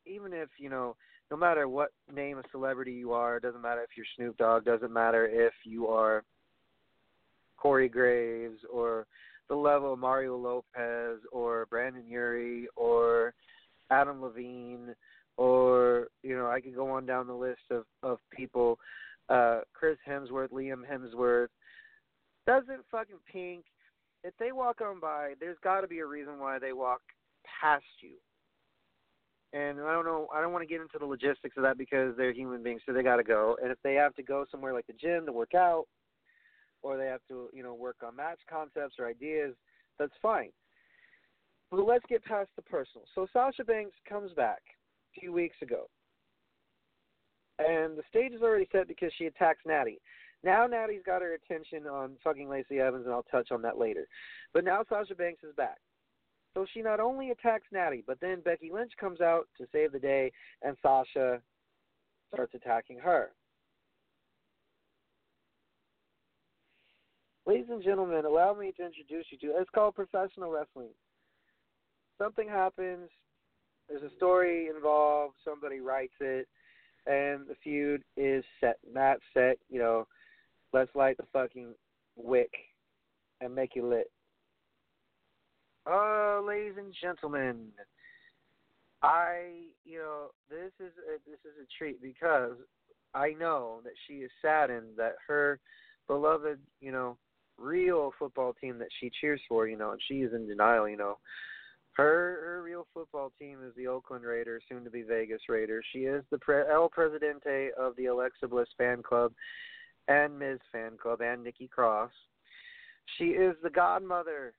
even 0.07 0.33
if 0.33 0.49
you 0.59 0.69
know, 0.69 0.97
no 1.31 1.37
matter 1.37 1.67
what 1.67 1.93
name 2.15 2.39
of 2.39 2.45
celebrity 2.51 2.93
you 2.93 3.13
are, 3.13 3.41
doesn't 3.41 3.63
matter 3.63 3.83
if 3.83 3.91
you're 3.97 4.07
Snoop 4.17 4.37
Dogg, 4.37 4.65
doesn't 4.65 4.93
matter 4.93 5.27
if 5.27 5.55
you 5.65 5.89
are 5.89 6.23
Corey 7.57 7.89
Graves 7.89 8.59
or 8.71 9.07
the 9.49 9.55
level 9.55 9.95
of 9.95 9.99
Mario 9.99 10.37
Lopez 10.37 11.21
or 11.33 11.67
Brendon 11.71 12.07
Urie 12.07 12.69
or 12.77 13.35
Adam 13.91 14.23
Levine 14.23 14.95
or 15.37 16.09
you 16.23 16.37
know 16.37 16.47
I 16.47 16.61
could 16.61 16.75
go 16.75 16.91
on 16.91 17.07
down 17.07 17.27
the 17.27 17.35
list 17.35 17.63
of 17.71 17.85
of 18.03 18.19
people 18.31 18.79
uh 19.29 19.61
Chris 19.73 19.99
Hemsworth, 20.09 20.51
Liam 20.51 20.83
Hemsworth. 20.91 21.49
Doesn't 22.47 22.85
fucking 22.91 23.17
pink. 23.31 23.65
If 24.23 24.35
they 24.39 24.53
walk 24.53 24.81
on 24.81 25.01
by 25.01 25.35
there's 25.41 25.59
got 25.63 25.81
to 25.81 25.89
be 25.89 26.01
a 26.01 26.07
reason 26.07 26.39
why 26.39 26.59
they 26.59 26.73
walk 26.73 27.01
past 27.61 27.85
you. 28.01 28.17
And 29.53 29.81
I 29.81 29.93
don't 29.93 30.05
know 30.05 30.29
I 30.35 30.41
don't 30.41 30.53
want 30.53 30.63
to 30.63 30.73
get 30.73 30.81
into 30.81 30.99
the 30.99 31.07
logistics 31.07 31.57
of 31.57 31.63
that 31.63 31.79
because 31.79 32.17
they're 32.17 32.33
human 32.33 32.63
beings 32.63 32.83
so 32.87 32.93
they 32.93 33.03
got 33.03 33.17
to 33.17 33.25
go. 33.25 33.57
And 33.63 33.71
if 33.71 33.79
they 33.83 33.95
have 33.95 34.15
to 34.17 34.23
go 34.23 34.45
somewhere 34.51 34.73
like 34.73 34.87
the 34.87 34.93
gym 34.93 35.27
to 35.27 35.33
work 35.33 35.55
out 35.55 35.87
or 36.83 36.97
they 36.99 37.07
have 37.07 37.21
to, 37.29 37.49
you 37.53 37.63
know, 37.63 37.75
work 37.75 37.97
on 38.07 38.15
match 38.15 38.41
concepts 38.49 38.97
or 38.99 39.09
ideas, 39.09 39.55
that's 39.99 40.13
fine. 40.21 40.51
But 41.71 41.87
let's 41.87 42.05
get 42.09 42.23
past 42.25 42.51
the 42.57 42.63
personal. 42.63 43.07
So 43.15 43.27
Sasha 43.33 43.65
Banks 43.65 43.97
comes 44.07 44.33
back 44.35 44.61
few 45.19 45.33
weeks 45.33 45.57
ago. 45.63 45.89
And 47.59 47.97
the 47.97 48.03
stage 48.09 48.33
is 48.33 48.43
already 48.43 48.69
set 48.73 48.89
because 48.89 49.13
she 49.17 49.27
attacks 49.27 49.61
Natty. 49.65 50.01
Now 50.43 50.67
Natty's 50.67 51.03
got 51.07 51.23
her 51.23 51.35
attention 51.35 51.87
on 51.87 52.17
fucking 52.23 52.49
Lacey 52.49 52.81
Evans, 52.81 53.07
and 53.07 53.15
I'll 53.15 53.25
touch 53.31 53.51
on 53.51 53.63
that 53.63 53.79
later. 53.79 54.07
But 54.53 54.65
now 54.65 54.85
Sasha 54.89 55.15
Banks 55.15 55.43
is 55.45 55.55
back. 55.57 55.79
So 56.55 56.67
she 56.73 56.83
not 56.83 57.01
only 57.01 57.31
attacks 57.31 57.67
Natty, 57.73 58.05
but 58.07 58.21
then 58.21 58.41
Becky 58.41 58.71
Lynch 58.73 58.93
comes 58.99 59.21
out 59.21 59.49
to 59.59 59.67
save 59.73 59.93
the 59.93 59.99
day, 59.99 60.31
and 60.63 60.77
Sasha 60.83 61.41
starts 62.33 62.55
attacking 62.55 62.99
her. 62.99 63.31
Ladies 67.47 67.67
and 67.71 67.83
gentlemen, 67.83 68.25
allow 68.25 68.55
me 68.55 68.73
to 68.77 68.87
introduce 68.87 69.27
you 69.31 69.39
to 69.39 69.59
it's 69.59 69.71
called 69.75 69.95
professional 69.95 70.51
wrestling. 70.51 70.89
Something 72.19 72.49
happens, 72.49 73.11
there's 73.89 74.03
a 74.03 74.15
story 74.17 74.69
involved, 74.75 75.35
somebody 75.45 75.81
writes 75.81 76.15
it, 76.21 76.49
and 77.07 77.47
the 77.47 77.55
feud 77.63 78.03
is 78.17 78.45
set. 78.61 78.79
Not 78.91 79.19
set, 79.33 79.59
you 79.71 79.79
know, 79.79 80.07
let's 80.73 80.95
light 80.95 81.17
the 81.17 81.27
fucking 81.33 81.75
wick 82.17 82.53
and 83.41 83.55
make 83.55 83.73
it 83.77 83.85
lit. 83.85 84.11
Oh, 85.87 86.45
ladies 86.47 86.75
and 86.79 86.95
gentlemen, 87.01 87.67
I, 89.03 89.65
you 89.85 89.99
know, 89.99 90.29
this 90.49 90.73
is 90.81 90.93
a, 91.07 91.31
this 91.31 91.41
is 91.45 91.63
a 91.63 91.67
treat 91.79 92.01
because 92.01 92.53
I 93.15 93.33
know 93.39 93.81
that 93.85 93.93
she 94.07 94.15
is 94.15 94.31
saddened 94.41 94.97
that 94.97 95.17
her 95.29 95.61
beloved, 96.07 96.59
you 96.81 96.91
know, 96.91 97.19
real 97.59 98.13
football 98.19 98.55
team 98.59 98.79
that 98.79 98.89
she 98.99 99.11
cheers 99.21 99.41
for, 99.49 99.69
you 99.69 99.77
know, 99.77 99.93
and 99.93 100.01
she 100.09 100.23
is 100.23 100.33
in 100.33 100.49
denial, 100.49 100.89
you 100.89 100.97
know. 100.97 101.19
Her 101.95 102.41
her 102.45 102.63
real 102.63 102.87
football 102.93 103.33
team 103.39 103.59
is 103.67 103.73
the 103.77 103.87
Oakland 103.87 104.25
Raiders, 104.25 104.63
soon 104.69 104.85
to 104.85 104.91
be 104.91 105.03
Vegas 105.03 105.43
Raiders. 105.49 105.85
She 105.93 106.01
is 106.01 106.25
the 106.31 106.39
pre- 106.39 106.69
El 106.71 106.89
Presidente 106.89 107.71
of 107.79 107.95
the 107.97 108.07
Alexa 108.07 108.49
Bliss 108.49 108.69
fan 108.77 109.03
club 109.03 109.33
and 110.09 110.39
Miz 110.39 110.59
fan 110.73 110.97
club 111.01 111.21
and 111.21 111.45
Nikki 111.45 111.69
Cross. 111.69 112.11
She 113.17 113.27
is 113.27 113.55
the 113.63 113.71
godmother 113.71 114.55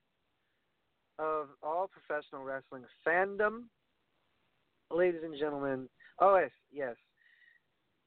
of 1.19 1.47
all 1.61 1.89
professional 1.89 2.43
wrestling 2.43 2.83
fandom. 3.05 3.63
Ladies 4.91 5.21
and 5.23 5.37
gentlemen, 5.37 5.89
oh 6.19 6.37
yes, 6.37 6.51
yes. 6.71 6.95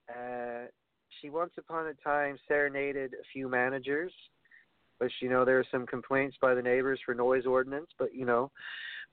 Uh, 0.09 0.69
she 1.21 1.29
once 1.29 1.53
upon 1.59 1.87
a 1.87 1.95
time 1.95 2.39
serenaded 2.49 3.13
a 3.13 3.25
few 3.33 3.49
managers 3.49 4.13
but 4.99 5.11
you 5.21 5.29
know 5.29 5.45
there 5.45 5.59
are 5.59 5.67
some 5.71 5.87
complaints 5.87 6.37
by 6.41 6.55
the 6.55 6.63
neighbors 6.63 7.01
for 7.05 7.15
noise 7.15 7.47
ordinance. 7.47 7.89
But 7.99 8.15
you 8.15 8.27
know, 8.27 8.51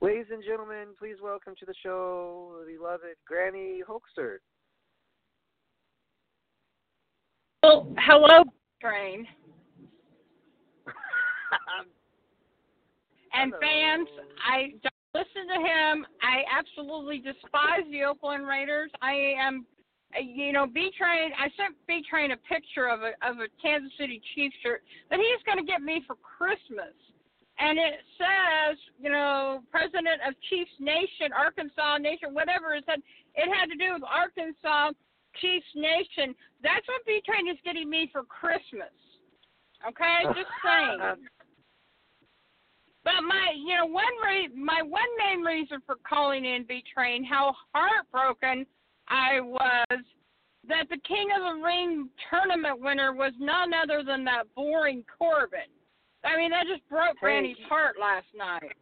ladies 0.01 0.25
and 0.31 0.43
gentlemen, 0.43 0.87
please 0.97 1.15
welcome 1.21 1.53
to 1.59 1.65
the 1.65 1.73
show 1.83 2.61
the 2.67 2.77
beloved 2.77 3.15
Granny 3.27 3.81
Hoaxer. 3.87 4.39
Well, 7.63 7.87
hello, 7.97 8.43
train. 8.79 9.25
and 13.33 13.53
Hello. 13.53 13.59
fans, 13.59 14.07
I 14.47 14.73
don't 14.83 15.15
listen 15.15 15.47
to 15.47 15.59
him. 15.59 16.05
I 16.21 16.43
absolutely 16.55 17.17
despise 17.17 17.89
the 17.91 18.03
Oakland 18.03 18.47
Raiders. 18.47 18.91
I 19.01 19.33
am 19.39 19.65
you 20.21 20.53
know, 20.53 20.65
B 20.65 20.91
Train. 20.97 21.31
I 21.37 21.49
sent 21.57 21.75
B 21.87 22.03
Train 22.09 22.31
a 22.31 22.37
picture 22.37 22.87
of 22.87 23.01
a 23.01 23.11
of 23.27 23.37
a 23.39 23.47
Kansas 23.61 23.91
City 23.99 24.21
Chiefs 24.33 24.55
shirt 24.63 24.83
that 25.09 25.19
he's 25.19 25.43
going 25.45 25.57
to 25.57 25.69
get 25.69 25.81
me 25.81 26.03
for 26.07 26.15
Christmas, 26.15 26.95
and 27.59 27.79
it 27.79 28.03
says, 28.19 28.77
you 28.99 29.09
know, 29.09 29.63
President 29.71 30.19
of 30.27 30.35
Chiefs 30.49 30.75
Nation, 30.79 31.31
Arkansas 31.31 31.97
Nation, 31.97 32.33
whatever 32.33 32.75
it 32.75 32.83
said. 32.85 32.99
It 33.35 33.47
had 33.47 33.67
to 33.67 33.77
do 33.79 33.93
with 33.93 34.03
Arkansas 34.03 34.91
Chiefs 35.39 35.71
Nation. 35.75 36.35
That's 36.63 36.85
what 36.87 37.05
B 37.05 37.21
Train 37.25 37.47
is 37.47 37.57
getting 37.63 37.89
me 37.89 38.09
for 38.11 38.23
Christmas. 38.23 38.91
Okay, 39.87 40.23
just 40.35 40.51
saying. 40.63 40.99
But 43.03 43.21
my, 43.21 43.53
you 43.55 43.75
know, 43.75 43.85
one 43.85 44.15
re- 44.23 44.49
my 44.55 44.81
one 44.81 45.11
main 45.17 45.41
reason 45.45 45.79
for 45.85 45.95
calling 46.07 46.43
in 46.43 46.65
B 46.67 46.83
Train, 46.93 47.23
how 47.23 47.55
heartbroken 47.73 48.65
I 49.07 49.39
was 49.39 49.99
that 50.67 50.89
the 50.89 50.97
King 51.07 51.27
of 51.37 51.55
the 51.55 51.63
Ring 51.63 52.09
tournament 52.29 52.81
winner 52.81 53.13
was 53.13 53.33
none 53.39 53.71
other 53.73 54.03
than 54.03 54.25
that 54.25 54.43
boring 54.55 55.03
Corbin. 55.17 55.69
I 56.25 56.37
mean, 56.37 56.51
that 56.51 56.65
just 56.67 56.87
broke 56.89 57.15
Hey. 57.15 57.27
Granny's 57.27 57.57
heart 57.69 57.95
last 57.99 58.27
night. 58.35 58.75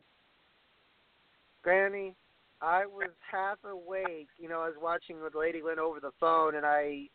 Granny, 1.61 2.15
I 2.61 2.85
was 2.85 3.09
half 3.29 3.57
awake. 3.63 4.27
You 4.37 4.49
know, 4.49 4.61
I 4.61 4.67
was 4.67 4.77
watching 4.81 5.21
with 5.21 5.35
Lady 5.35 5.61
Lynn 5.61 5.79
over 5.79 5.99
the 5.99 6.11
phone, 6.19 6.55
and 6.55 6.65
I 6.65 7.09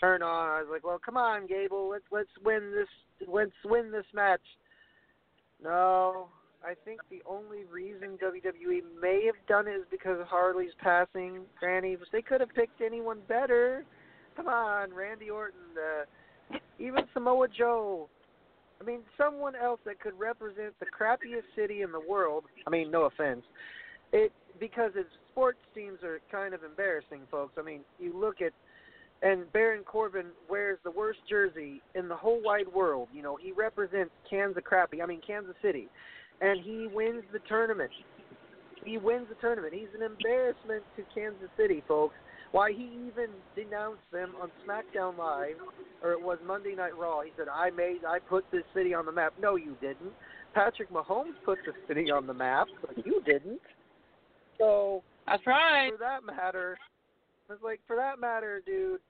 turned 0.00 0.22
on. 0.22 0.48
I 0.48 0.60
was 0.60 0.68
like, 0.70 0.84
"Well, 0.84 0.98
come 0.98 1.16
on, 1.16 1.46
Gable, 1.46 1.88
let's 1.88 2.04
let's 2.10 2.30
win 2.44 2.72
this. 2.72 2.88
Let's 3.28 3.52
win 3.64 3.90
this 3.90 4.06
match." 4.14 4.40
No, 5.62 6.28
I 6.64 6.74
think 6.84 7.00
the 7.10 7.22
only 7.26 7.64
reason 7.64 8.18
WWE 8.18 8.82
may 9.00 9.24
have 9.26 9.34
done 9.46 9.66
it 9.68 9.72
is 9.72 9.86
because 9.90 10.20
of 10.20 10.26
Harley's 10.26 10.74
passing. 10.78 11.42
Granny, 11.58 11.96
they 12.12 12.22
could 12.22 12.40
have 12.40 12.54
picked 12.54 12.80
anyone 12.80 13.18
better. 13.28 13.84
Come 14.36 14.48
on, 14.48 14.92
Randy 14.94 15.30
Orton, 15.30 15.60
uh, 15.76 16.56
even 16.78 17.04
Samoa 17.12 17.48
Joe. 17.48 18.08
I 18.80 18.84
mean, 18.84 19.00
someone 19.18 19.54
else 19.54 19.80
that 19.84 20.00
could 20.00 20.18
represent 20.18 20.74
the 20.80 20.86
crappiest 20.86 21.44
city 21.54 21.82
in 21.82 21.92
the 21.92 22.00
world. 22.00 22.44
I 22.66 22.70
mean, 22.70 22.90
no 22.90 23.04
offense. 23.04 23.42
It 24.12 24.32
because 24.58 24.92
its 24.94 25.08
sports 25.30 25.58
teams 25.74 25.98
are 26.02 26.20
kind 26.30 26.54
of 26.54 26.64
embarrassing, 26.64 27.20
folks. 27.30 27.54
I 27.58 27.62
mean, 27.62 27.80
you 27.98 28.18
look 28.18 28.40
at 28.40 28.52
and 29.22 29.50
Baron 29.52 29.84
Corbin 29.84 30.26
wears 30.48 30.78
the 30.82 30.90
worst 30.90 31.18
jersey 31.28 31.82
in 31.94 32.08
the 32.08 32.16
whole 32.16 32.40
wide 32.42 32.68
world. 32.68 33.08
You 33.12 33.22
know, 33.22 33.36
he 33.36 33.52
represents 33.52 34.10
Kansas 34.28 34.62
crappy. 34.64 35.02
I 35.02 35.06
mean, 35.06 35.20
Kansas 35.26 35.54
City, 35.62 35.88
and 36.40 36.58
he 36.62 36.88
wins 36.92 37.22
the 37.32 37.40
tournament. 37.40 37.90
He 38.84 38.96
wins 38.96 39.26
the 39.28 39.34
tournament. 39.34 39.74
He's 39.74 39.92
an 39.94 40.02
embarrassment 40.02 40.82
to 40.96 41.04
Kansas 41.14 41.50
City, 41.56 41.82
folks. 41.86 42.14
Why 42.52 42.72
he 42.72 42.90
even 43.06 43.30
denounced 43.54 44.10
them 44.12 44.32
on 44.40 44.50
SmackDown 44.66 45.16
Live, 45.16 45.56
or 46.02 46.12
it 46.12 46.20
was 46.20 46.38
Monday 46.44 46.74
Night 46.74 46.96
Raw. 46.96 47.20
He 47.20 47.30
said, 47.36 47.46
"I 47.48 47.70
made, 47.70 48.04
I 48.04 48.18
put 48.18 48.44
this 48.50 48.64
city 48.74 48.92
on 48.92 49.06
the 49.06 49.12
map." 49.12 49.34
No, 49.40 49.56
you 49.56 49.76
didn't. 49.80 50.12
Patrick 50.52 50.90
Mahomes 50.90 51.34
put 51.44 51.58
the 51.64 51.72
city 51.86 52.10
on 52.10 52.26
the 52.26 52.34
map, 52.34 52.66
but 52.80 53.06
you 53.06 53.22
didn't. 53.24 53.60
So 54.58 55.02
That's 55.26 55.46
right. 55.46 55.90
for 55.92 55.98
that 55.98 56.24
matter, 56.24 56.76
it's 57.48 57.62
like 57.62 57.80
for 57.86 57.96
that 57.96 58.18
matter, 58.18 58.60
dude, 58.66 59.00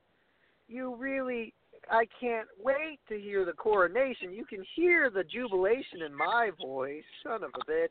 you 0.69 0.95
really 0.97 1.55
I 1.91 2.07
can't 2.21 2.49
wait 2.63 2.99
to 3.09 3.19
hear 3.19 3.45
the 3.45 3.53
coronation. 3.53 4.33
You 4.33 4.45
can 4.45 4.65
hear 4.77 5.11
the 5.11 5.25
jubilation 5.25 6.03
in 6.07 6.15
my 6.15 6.51
voice, 6.61 7.05
son 7.23 7.43
of 7.43 7.51
a 7.55 7.71
bitch. 7.71 7.89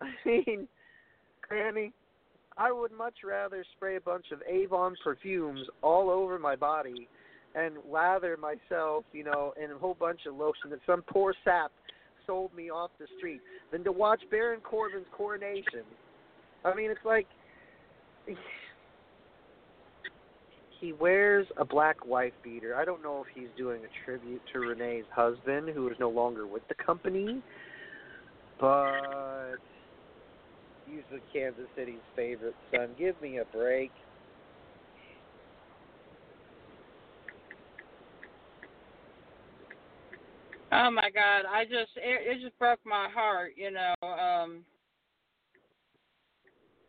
I 0.00 0.10
mean, 0.24 0.68
Granny, 1.48 1.92
I 2.56 2.70
would 2.70 2.92
much 2.92 3.14
rather 3.24 3.64
spray 3.76 3.96
a 3.96 4.00
bunch 4.00 4.26
of 4.32 4.40
Avon 4.48 4.94
perfumes 5.02 5.66
all 5.82 6.08
over 6.08 6.38
my 6.38 6.54
body 6.54 7.08
and 7.54 7.76
lather 7.90 8.36
myself, 8.36 9.04
you 9.12 9.24
know, 9.24 9.52
in 9.62 9.70
a 9.72 9.78
whole 9.78 9.94
bunch 9.94 10.20
of 10.26 10.34
lotion 10.34 10.70
that 10.70 10.80
some 10.86 11.02
poor 11.02 11.34
sap 11.44 11.72
sold 12.26 12.54
me 12.54 12.70
off 12.70 12.90
the 12.98 13.06
street 13.18 13.40
than 13.72 13.84
to 13.84 13.92
watch 13.92 14.22
Baron 14.30 14.60
Corbin's 14.60 15.06
coronation. 15.12 15.82
I 16.64 16.74
mean, 16.74 16.90
it's 16.90 17.04
like 17.04 17.26
he 20.80 20.92
wears 20.92 21.46
a 21.56 21.64
black 21.64 22.06
wife 22.06 22.32
beater. 22.42 22.76
I 22.76 22.84
don't 22.84 23.02
know 23.02 23.24
if 23.26 23.34
he's 23.34 23.50
doing 23.56 23.80
a 23.84 24.04
tribute 24.04 24.42
to 24.52 24.60
Renee's 24.60 25.04
husband, 25.14 25.70
who 25.70 25.88
is 25.88 25.96
no 25.98 26.10
longer 26.10 26.46
with 26.46 26.66
the 26.68 26.74
company, 26.74 27.42
but 28.60 29.56
the 30.86 31.20
Kansas 31.32 31.66
City's 31.76 31.94
favorite 32.16 32.54
son. 32.70 32.90
Give 32.98 33.20
me 33.22 33.38
a 33.38 33.44
break. 33.56 33.90
Oh 40.72 40.90
my 40.90 41.08
God! 41.10 41.44
I 41.48 41.64
just 41.64 41.92
it, 41.96 42.36
it 42.36 42.42
just 42.42 42.58
broke 42.58 42.80
my 42.84 43.08
heart. 43.14 43.52
You 43.56 43.70
know, 43.70 44.08
um, 44.08 44.64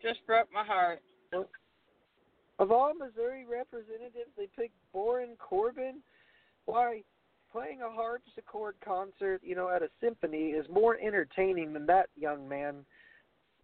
just 0.01 0.25
broke 0.25 0.47
my 0.51 0.63
heart. 0.63 1.01
Of 2.57 2.71
all 2.71 2.93
Missouri 2.93 3.45
representatives, 3.45 4.31
they 4.37 4.47
picked 4.57 4.75
Baron 4.93 5.35
Corbin. 5.37 6.01
Why? 6.65 7.03
Playing 7.51 7.81
a 7.81 7.89
harpsichord 7.89 8.75
concert, 8.83 9.41
you 9.43 9.55
know, 9.55 9.69
at 9.69 9.81
a 9.81 9.87
symphony 10.01 10.47
is 10.47 10.65
more 10.69 10.97
entertaining 10.99 11.71
than 11.71 11.85
that 11.85 12.07
young 12.17 12.49
man. 12.49 12.85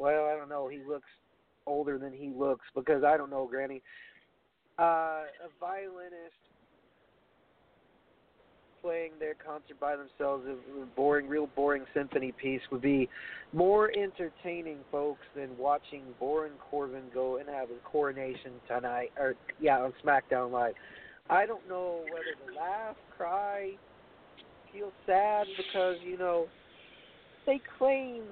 Well, 0.01 0.25
I 0.25 0.35
don't 0.35 0.49
know. 0.49 0.67
He 0.67 0.79
looks 0.79 1.07
older 1.67 1.99
than 1.99 2.11
he 2.11 2.33
looks 2.35 2.65
because 2.73 3.03
I 3.03 3.17
don't 3.17 3.29
know, 3.29 3.47
Granny. 3.47 3.83
Uh, 4.79 5.21
a 5.45 5.49
violinist 5.59 6.33
playing 8.81 9.11
their 9.19 9.35
concert 9.35 9.79
by 9.79 9.95
themselves, 9.95 10.43
a 10.47 10.85
boring, 10.95 11.27
real 11.27 11.47
boring 11.55 11.85
symphony 11.93 12.31
piece 12.31 12.61
would 12.71 12.81
be 12.81 13.07
more 13.53 13.91
entertaining, 13.95 14.77
folks, 14.91 15.21
than 15.35 15.55
watching 15.55 16.01
Baron 16.19 16.53
Corbin 16.71 17.03
go 17.13 17.37
and 17.37 17.47
have 17.47 17.69
his 17.69 17.77
coronation 17.83 18.53
tonight, 18.67 19.11
or 19.19 19.35
yeah, 19.59 19.77
on 19.77 19.93
SmackDown 20.03 20.51
Live. 20.51 20.73
I 21.29 21.45
don't 21.45 21.69
know 21.69 22.01
whether 22.11 22.51
to 22.51 22.59
laugh, 22.59 22.95
cry, 23.15 23.73
feel 24.73 24.91
sad 25.05 25.45
because 25.57 25.97
you 26.03 26.17
know 26.17 26.47
they 27.45 27.61
claim 27.77 28.23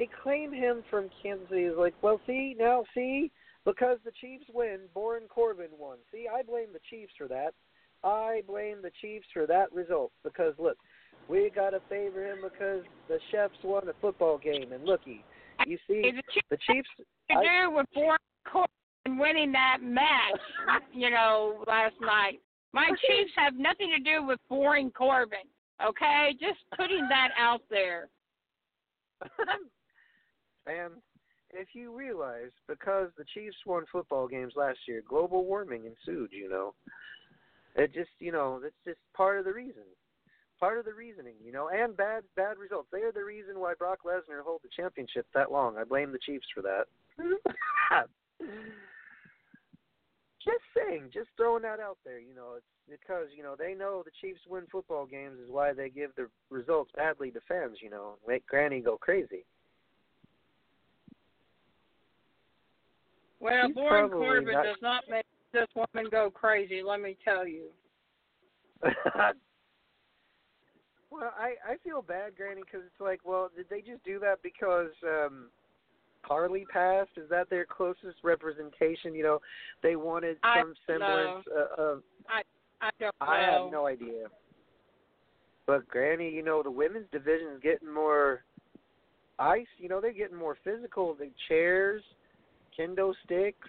they 0.00 0.08
claim 0.22 0.50
him 0.50 0.82
from 0.88 1.10
Kansas 1.22 1.46
City. 1.50 1.64
It's 1.64 1.76
like, 1.76 1.92
well, 2.00 2.18
see 2.26 2.56
now, 2.58 2.84
see 2.94 3.30
because 3.66 3.98
the 4.02 4.12
Chiefs 4.18 4.46
win, 4.54 4.78
Baron 4.94 5.24
Corbin 5.28 5.68
won. 5.78 5.98
See, 6.10 6.24
I 6.26 6.42
blame 6.42 6.68
the 6.72 6.80
Chiefs 6.88 7.12
for 7.18 7.28
that. 7.28 7.52
I 8.02 8.40
blame 8.48 8.78
the 8.80 8.92
Chiefs 9.02 9.26
for 9.30 9.46
that 9.46 9.70
result 9.74 10.10
because 10.24 10.54
look, 10.58 10.78
we 11.28 11.52
got 11.54 11.70
to 11.70 11.80
favor 11.90 12.26
him 12.26 12.38
because 12.42 12.82
the 13.08 13.18
Chiefs 13.30 13.62
won 13.62 13.86
a 13.90 13.92
football 14.00 14.38
game, 14.38 14.72
and 14.72 14.86
looky, 14.86 15.22
you 15.66 15.76
see 15.86 16.00
Hey, 16.02 16.12
the 16.12 16.22
Chiefs 16.32 16.46
the 16.50 16.56
Chiefs. 16.66 16.88
to 17.30 17.36
I, 17.36 17.42
do 17.42 17.70
with 17.76 17.86
Baron 17.94 18.18
Corbin 18.50 19.18
winning 19.18 19.52
that 19.52 19.80
match, 19.82 20.40
you 20.94 21.10
know, 21.10 21.62
last 21.66 21.96
night. 22.00 22.40
My 22.72 22.86
Chiefs 22.88 23.32
have 23.36 23.54
nothing 23.54 23.90
to 23.98 24.02
do 24.02 24.26
with 24.26 24.38
Baron 24.48 24.90
Corbin. 24.96 25.44
Okay, 25.86 26.34
just 26.40 26.60
putting 26.74 27.06
that 27.10 27.32
out 27.38 27.60
there. 27.68 28.08
and 30.66 30.94
if 31.52 31.68
you 31.74 31.96
realize, 31.96 32.50
because 32.68 33.08
the 33.16 33.24
Chiefs 33.34 33.56
won 33.66 33.84
football 33.90 34.28
games 34.28 34.52
last 34.56 34.78
year, 34.86 35.02
global 35.06 35.44
warming 35.44 35.82
ensued. 35.84 36.30
You 36.32 36.48
know, 36.48 36.74
it 37.76 37.92
just 37.92 38.10
you 38.18 38.32
know 38.32 38.60
that's 38.62 38.74
just 38.84 38.98
part 39.14 39.38
of 39.38 39.44
the 39.44 39.52
reason, 39.52 39.82
part 40.58 40.78
of 40.78 40.84
the 40.84 40.94
reasoning. 40.94 41.34
You 41.44 41.52
know, 41.52 41.68
and 41.68 41.96
bad 41.96 42.22
bad 42.36 42.58
results. 42.58 42.88
They 42.92 43.02
are 43.02 43.12
the 43.12 43.24
reason 43.24 43.58
why 43.58 43.74
Brock 43.74 44.00
Lesnar 44.04 44.42
hold 44.44 44.60
the 44.62 44.68
championship 44.74 45.26
that 45.34 45.52
long. 45.52 45.76
I 45.76 45.84
blame 45.84 46.12
the 46.12 46.18
Chiefs 46.18 46.46
for 46.54 46.62
that. 46.62 46.84
just 50.44 50.62
saying, 50.76 51.10
just 51.12 51.28
throwing 51.36 51.62
that 51.62 51.80
out 51.80 51.98
there. 52.04 52.20
You 52.20 52.34
know, 52.34 52.54
it's 52.56 52.66
because 52.88 53.26
you 53.36 53.42
know 53.42 53.56
they 53.58 53.74
know 53.74 54.02
the 54.04 54.12
Chiefs 54.20 54.40
win 54.48 54.64
football 54.70 55.06
games 55.06 55.38
is 55.40 55.50
why 55.50 55.72
they 55.72 55.88
give 55.88 56.10
the 56.16 56.28
results 56.50 56.92
badly 56.96 57.30
to 57.32 57.40
fans. 57.48 57.78
You 57.82 57.90
know, 57.90 58.14
make 58.26 58.46
Granny 58.46 58.80
go 58.80 58.96
crazy. 58.96 59.44
Well, 63.40 63.66
He's 63.66 63.74
probably 63.74 64.18
Corbin 64.18 64.54
not- 64.54 64.64
does 64.64 64.82
not 64.82 65.04
make 65.08 65.24
this 65.52 65.68
woman 65.74 66.10
go 66.10 66.30
crazy. 66.30 66.82
Let 66.82 67.00
me 67.00 67.16
tell 67.24 67.46
you. 67.46 67.70
well, 71.10 71.32
I 71.38 71.54
I 71.66 71.76
feel 71.82 72.02
bad, 72.02 72.36
Granny, 72.36 72.62
because 72.64 72.82
it's 72.86 73.00
like, 73.00 73.20
well, 73.24 73.50
did 73.54 73.68
they 73.68 73.80
just 73.80 74.04
do 74.04 74.18
that 74.20 74.42
because 74.42 74.90
um 75.04 75.48
Harley 76.22 76.66
passed? 76.72 77.10
Is 77.16 77.28
that 77.30 77.50
their 77.50 77.64
closest 77.64 78.22
representation? 78.22 79.14
You 79.14 79.22
know, 79.22 79.38
they 79.82 79.96
wanted 79.96 80.38
I 80.42 80.60
some 80.60 80.74
semblance 80.86 81.46
uh, 81.54 81.82
of. 81.82 82.02
I 82.28 82.42
don't 82.98 83.14
know. 83.20 83.26
I 83.26 83.40
have 83.40 83.70
no 83.72 83.86
idea. 83.86 84.26
But 85.66 85.86
Granny, 85.88 86.30
you 86.30 86.42
know, 86.42 86.62
the 86.62 86.70
women's 86.70 87.08
division 87.12 87.48
is 87.54 87.60
getting 87.62 87.92
more 87.92 88.44
ice. 89.38 89.66
You 89.78 89.88
know, 89.88 90.00
they're 90.00 90.12
getting 90.12 90.36
more 90.36 90.56
physical. 90.64 91.14
The 91.14 91.30
chairs, 91.48 92.02
kendo 92.80 93.12
sticks. 93.24 93.68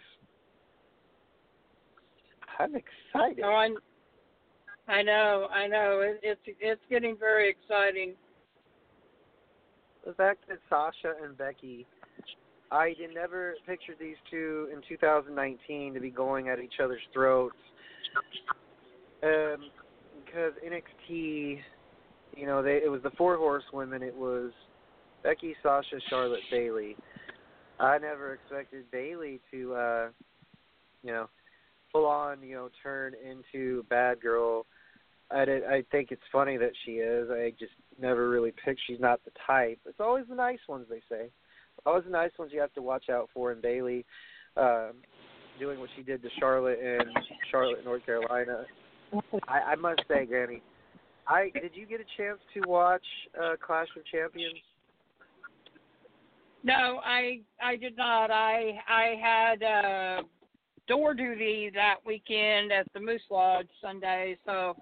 I'm 2.59 2.75
excited. 2.75 3.39
No, 3.39 3.49
I, 3.49 3.69
I 4.87 5.01
know, 5.01 5.47
I 5.53 5.67
know. 5.67 6.01
It, 6.03 6.19
it's 6.23 6.57
it's 6.59 6.81
getting 6.89 7.17
very 7.17 7.49
exciting. 7.49 8.13
the 10.05 10.13
fact 10.13 10.47
that 10.49 10.59
Sasha 10.69 11.13
and 11.23 11.37
Becky, 11.37 11.85
I 12.71 12.93
did 12.93 13.13
never 13.13 13.55
picture 13.65 13.93
these 13.99 14.17
two 14.29 14.69
in 14.73 14.81
2019 14.87 15.93
to 15.93 15.99
be 15.99 16.09
going 16.09 16.49
at 16.49 16.59
each 16.59 16.75
other's 16.83 17.01
throats. 17.13 17.55
Um, 19.23 19.69
because 20.25 20.53
NXT, 20.65 21.59
you 22.35 22.45
know, 22.45 22.61
they 22.61 22.81
it 22.83 22.89
was 22.89 23.01
the 23.03 23.11
four 23.11 23.37
horsewomen. 23.37 24.03
It 24.03 24.15
was 24.15 24.51
Becky, 25.23 25.55
Sasha, 25.63 25.99
Charlotte, 26.09 26.39
Bayley. 26.49 26.95
I 27.81 27.97
never 27.97 28.33
expected 28.33 28.89
Bayley 28.91 29.39
to, 29.51 29.73
uh, 29.73 30.07
you 31.03 31.11
know, 31.11 31.29
full 31.91 32.05
on, 32.05 32.43
you 32.43 32.55
know, 32.55 32.69
turn 32.83 33.13
into 33.27 33.83
bad 33.89 34.21
girl. 34.21 34.67
I 35.31 35.45
did, 35.45 35.63
I 35.63 35.83
think 35.91 36.11
it's 36.11 36.21
funny 36.31 36.57
that 36.57 36.71
she 36.85 36.93
is. 36.93 37.29
I 37.31 37.53
just 37.59 37.71
never 37.99 38.29
really 38.29 38.53
picked. 38.63 38.81
She's 38.85 38.99
not 38.99 39.19
the 39.25 39.31
type. 39.47 39.79
It's 39.87 39.99
always 39.99 40.25
the 40.29 40.35
nice 40.35 40.59
ones, 40.69 40.85
they 40.89 41.01
say. 41.09 41.29
Always 41.85 42.03
the 42.03 42.11
nice 42.11 42.31
ones 42.37 42.51
you 42.53 42.61
have 42.61 42.73
to 42.73 42.81
watch 42.81 43.09
out 43.09 43.29
for. 43.33 43.51
And 43.51 43.61
Bayley, 43.61 44.05
um, 44.57 44.91
doing 45.59 45.79
what 45.79 45.89
she 45.95 46.03
did 46.03 46.21
to 46.21 46.29
Charlotte 46.39 46.79
in 46.79 46.99
Charlotte, 47.49 47.83
North 47.83 48.05
Carolina. 48.05 48.65
I, 49.47 49.59
I 49.59 49.75
must 49.75 50.01
say, 50.07 50.25
Granny, 50.25 50.61
I 51.27 51.49
did 51.53 51.71
you 51.73 51.85
get 51.85 51.99
a 51.99 52.21
chance 52.21 52.39
to 52.53 52.69
watch 52.69 53.05
uh, 53.41 53.55
Clash 53.65 53.87
of 53.97 54.05
Champions? 54.05 54.59
No, 56.63 56.99
I 57.03 57.41
I 57.61 57.75
did 57.75 57.97
not. 57.97 58.29
I 58.31 58.79
I 58.87 59.15
had 59.21 59.63
uh 59.63 60.23
door 60.87 61.13
duty 61.13 61.71
that 61.73 61.95
weekend 62.05 62.71
at 62.71 62.87
the 62.93 62.99
Moose 62.99 63.21
Lodge 63.29 63.69
Sunday, 63.81 64.37
so 64.45 64.75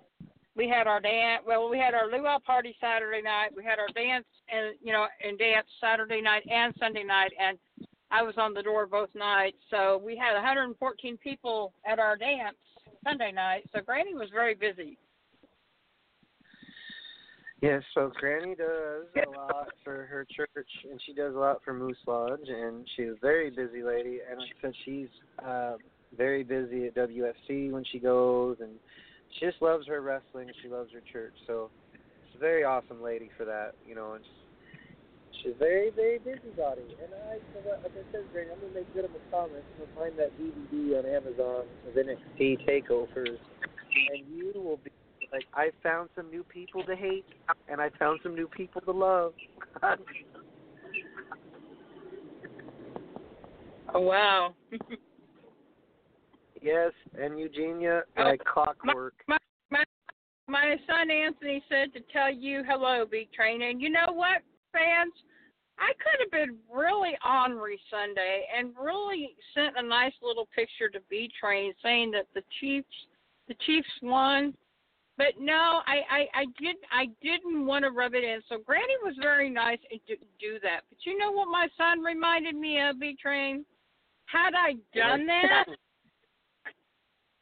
we 0.56 0.68
had 0.68 0.88
our 0.88 1.00
dance. 1.00 1.44
Well, 1.46 1.70
we 1.70 1.78
had 1.78 1.94
our 1.94 2.10
luau 2.10 2.40
party 2.40 2.76
Saturday 2.82 3.22
night. 3.22 3.50
We 3.56 3.64
had 3.64 3.80
our 3.80 3.88
dance 3.96 4.26
and 4.50 4.76
you 4.84 4.92
know 4.92 5.08
and 5.24 5.38
dance 5.38 5.68
Saturday 5.80 6.22
night 6.22 6.44
and 6.50 6.74
Sunday 6.80 7.04
night, 7.04 7.32
and 7.40 7.58
I 8.12 8.24
was 8.24 8.36
on 8.38 8.54
the 8.54 8.64
door 8.64 8.86
both 8.86 9.10
nights. 9.16 9.58
So 9.70 10.02
we 10.04 10.18
had 10.18 10.34
114 10.34 11.18
people 11.18 11.74
at 11.86 12.00
our 12.00 12.18
dance 12.18 12.58
Sunday 13.04 13.32
night. 13.32 13.70
So 13.74 13.82
Granny 13.82 14.16
was 14.16 14.30
very 14.34 14.56
busy. 14.56 14.98
Yes, 17.62 17.84
so 17.94 18.10
Granny 18.18 18.56
does 18.56 19.06
a 19.18 19.30
lot 19.30 19.68
for 19.84 20.06
her 20.06 20.26
church, 20.34 20.70
and 20.90 21.00
she 21.06 21.14
does 21.14 21.36
a 21.36 21.38
lot 21.38 21.58
for 21.66 21.74
Moose 21.74 21.98
Lodge, 22.08 22.48
and 22.48 22.88
she's 22.96 23.10
a 23.10 23.20
very 23.22 23.50
busy 23.50 23.84
lady. 23.84 24.20
And 24.30 24.40
like 24.40 24.50
I 24.60 24.62
said, 24.62 24.74
she's 24.86 25.10
uh, 25.46 25.76
very 26.18 26.44
busy 26.44 26.88
at 26.88 26.96
WFC 26.96 27.72
when 27.72 27.84
she 27.92 28.00
goes, 28.00 28.58
and 28.62 28.72
she 29.38 29.46
just 29.46 29.62
loves 29.62 29.88
her 29.88 30.00
wrestling. 30.00 30.48
She 30.64 30.70
loves 30.70 30.90
her 30.94 31.02
church, 31.12 31.34
so 31.48 31.70
she's 31.92 32.38
a 32.38 32.40
very 32.40 32.64
awesome 32.64 33.02
lady 33.02 33.30
for 33.38 33.44
that. 33.44 33.74
You 33.86 33.96
know, 33.96 34.14
and 34.14 34.24
she's 35.44 35.52
a 35.54 35.60
very, 35.60 35.90
very 35.90 36.20
busybody. 36.20 36.96
And 37.04 37.12
I, 37.28 37.40
like 37.84 37.92
I 37.92 38.12
said, 38.14 38.24
Granny, 38.32 38.52
I'm 38.54 38.60
gonna 38.62 38.74
make 38.74 38.94
good 38.94 39.04
on 39.04 39.12
the 39.12 39.20
comments. 39.30 39.68
You'll 39.78 40.00
find 40.00 40.18
that 40.18 40.32
DVD 40.40 41.00
on 41.00 41.06
Amazon 41.06 41.66
of 41.88 41.94
NXT 41.94 42.66
takeovers, 42.66 43.36
and 43.36 44.24
you 44.34 44.54
will 44.56 44.78
be 44.78 44.92
like 45.32 45.46
I 45.54 45.70
found 45.84 46.10
some 46.16 46.30
new 46.30 46.44
people 46.44 46.84
to 46.84 46.96
hate 46.96 47.26
and 47.68 47.82
I 47.82 47.90
found 48.00 48.20
some 48.24 48.36
new 48.36 48.48
people 48.48 48.82
to 48.82 48.92
love. 48.92 49.34
Oh 53.92 54.02
wow. 54.02 54.54
Yes, 56.62 56.92
and 57.18 57.40
Eugenia 57.40 58.04
Oh, 58.18 58.24
like 58.24 58.44
clockwork. 58.44 59.14
My, 59.28 59.38
my 59.72 59.84
my 60.48 60.76
son 60.88 61.10
Anthony 61.10 61.64
said 61.70 61.94
to 61.94 62.02
tell 62.12 62.32
you 62.32 62.64
hello, 62.68 63.06
B 63.10 63.30
Train. 63.34 63.62
And 63.62 63.82
you 63.82 63.90
know 63.90 64.12
what, 64.12 64.42
fans? 64.74 65.14
I 65.78 65.94
could 65.94 66.20
have 66.20 66.32
been 66.32 66.58
really 66.74 67.18
ornery 67.26 67.80
Sunday 67.90 68.46
and 68.56 68.74
really 68.78 69.36
sent 69.54 69.78
a 69.78 69.82
nice 69.82 70.12
little 70.22 70.48
picture 70.54 70.90
to 70.90 71.00
B 71.10 71.32
Train 71.40 71.74
saying 71.82 72.12
that 72.12 72.28
the 72.34 72.44
Chiefs 72.60 72.88
the 73.48 73.56
Chiefs 73.66 73.88
won. 74.02 74.54
But 75.20 75.36
no, 75.38 75.82
I, 75.86 76.00
I, 76.10 76.28
I 76.34 76.46
did 76.62 76.78
I 76.94 77.08
didn't 77.22 77.66
want 77.66 77.84
to 77.84 77.92
rub 77.92 78.14
it 78.14 78.24
in. 78.24 78.40
So 78.48 78.60
Granny 78.66 78.94
was 79.04 79.16
very 79.22 79.50
nice 79.50 79.80
and 79.92 80.00
didn't 80.08 80.30
do 80.40 80.60
that. 80.64 80.84
But 80.88 81.00
you 81.04 81.18
know 81.18 81.30
what 81.30 81.50
my 81.52 81.68
son 81.78 82.00
reminded 82.00 82.56
me 82.56 82.82
of, 82.82 83.02
B 83.02 83.18
Train? 83.22 83.66
Had 84.28 84.54
I 84.56 84.76
done 84.96 85.28
that, 85.28 85.66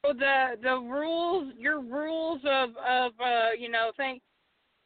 so 0.04 0.12
the 0.12 0.56
the 0.64 0.76
rules, 0.76 1.54
your 1.56 1.80
rules 1.82 2.42
of 2.46 2.70
of 2.78 3.12
uh, 3.24 3.52
you 3.56 3.70
know, 3.70 3.92
think, 3.96 4.24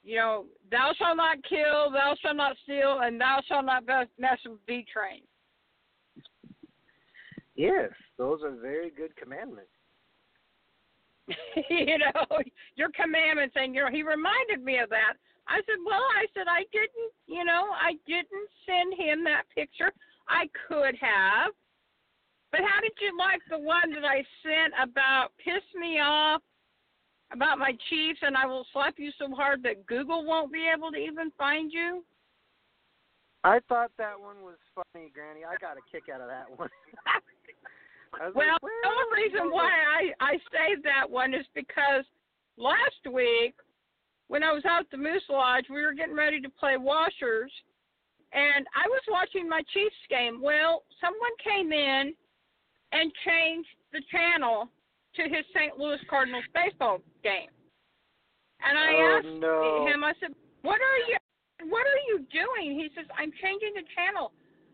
you 0.04 0.18
know, 0.18 0.44
thou 0.70 0.92
shalt 0.98 1.16
not 1.16 1.38
kill, 1.48 1.92
thou 1.94 2.14
shalt 2.22 2.36
not 2.36 2.58
steal, 2.66 3.00
and 3.04 3.22
thou 3.22 3.40
shalt 3.48 3.68
not 3.68 3.86
mess 3.86 4.08
mess 4.20 4.38
with 4.46 4.60
B 4.66 4.86
train. 4.92 5.22
Yes, 7.56 7.92
those 8.18 8.44
are 8.44 8.52
very 8.52 8.90
good 8.90 9.16
commandments. 9.16 9.72
you 11.70 11.98
know, 11.98 12.40
your 12.76 12.90
commandments, 12.92 13.56
and 13.56 13.76
you 13.76 13.82
know, 13.82 13.92
he 13.92 14.04
reminded 14.04 14.64
me 14.64 14.80
of 14.80 14.90
that. 14.90 15.14
I 15.48 15.58
said, 15.66 15.82
well, 15.86 16.06
I 16.16 16.26
said 16.34 16.48
I 16.48 16.64
didn't, 16.72 17.12
you 17.28 17.44
know, 17.44 17.74
I 17.74 17.94
didn't 18.08 18.50
send 18.66 18.94
him 18.94 19.24
that 19.26 19.44
picture. 19.54 19.92
I 20.30 20.48
could 20.68 20.96
have. 21.02 21.52
But 22.52 22.62
how 22.62 22.82
did 22.82 22.94
you 23.00 23.18
like 23.18 23.42
the 23.50 23.58
one 23.58 23.92
that 23.94 24.06
I 24.06 24.24
sent 24.44 24.74
about 24.82 25.30
piss 25.44 25.64
me 25.76 26.00
off 26.00 26.42
about 27.34 27.60
my 27.60 27.72
Chiefs 27.90 28.20
and 28.22 28.36
I 28.36 28.46
will 28.46 28.66
slap 28.74 28.96
you 28.98 29.12
so 29.18 29.34
hard 29.34 29.64
that 29.64 29.86
Google 29.86 30.26
won't 30.26 30.52
be 30.52 30.68
able 30.68 30.92
to 30.92 30.98
even 30.98 31.32
find 31.38 31.72
you? 31.72 32.04
I 33.44 33.60
thought 33.68 33.92
that 33.98 34.20
one 34.20 34.44
was 34.44 34.58
funny, 34.76 35.12
Granny. 35.14 35.42
I 35.44 35.56
got 35.60 35.78
a 35.78 35.82
kick 35.92 36.14
out 36.14 36.22
of 36.22 36.28
that 36.28 36.46
one. 36.56 36.70
I 38.20 38.26
was 38.28 38.36
Well, 38.36 38.58
the 38.62 38.88
only 38.90 39.24
reason 39.24 39.52
why 39.52 39.70
I 39.72 40.14
I 40.20 40.34
saved 40.52 40.84
that 40.84 41.10
one 41.10 41.34
is 41.34 41.46
because 41.56 42.04
last 42.58 43.02
week 43.12 43.56
when 44.28 44.44
I 44.44 44.52
was 44.52 44.64
out 44.66 44.82
at 44.82 44.92
the 44.92 44.98
Moose 44.98 45.24
Lodge, 45.30 45.66
we 45.70 45.82
were 45.84 45.94
getting 45.94 46.16
ready 46.16 46.40
to 46.40 46.50
play 46.50 46.78
washers, 46.78 47.52
and 48.32 48.66
I 48.76 48.88
was 48.88 49.02
watching 49.10 49.48
my 49.48 49.62
Chiefs 49.74 49.96
game. 50.10 50.42
Well, 50.42 50.84
someone 51.02 51.36
came 51.44 51.74
in 51.74 52.14
and 52.94 53.12
changed 53.26 53.70
the 53.92 54.02
channel 54.12 54.70
to 55.16 55.24
his 55.24 55.46
St. 55.54 55.78
Louis 55.78 56.00
Cardinals 56.10 56.46
baseball 56.54 57.00
game, 57.24 57.50
and 58.66 58.78
I 58.78 58.94
Oh, 58.96 59.18
asked 59.18 59.42
no. 59.42 59.86
him. 59.88 60.04
I 60.04 60.14
said, 60.20 60.34
"What 60.62 60.80
are 60.80 61.00
you? 61.10 61.18
What 61.70 61.86
are 61.86 62.02
you 62.08 62.20
doing?" 62.32 62.80
He 62.80 62.90
says, 62.96 63.06
"I'm 63.18 63.32
changing 63.34 63.74
the 63.76 63.84
channel." 63.96 64.32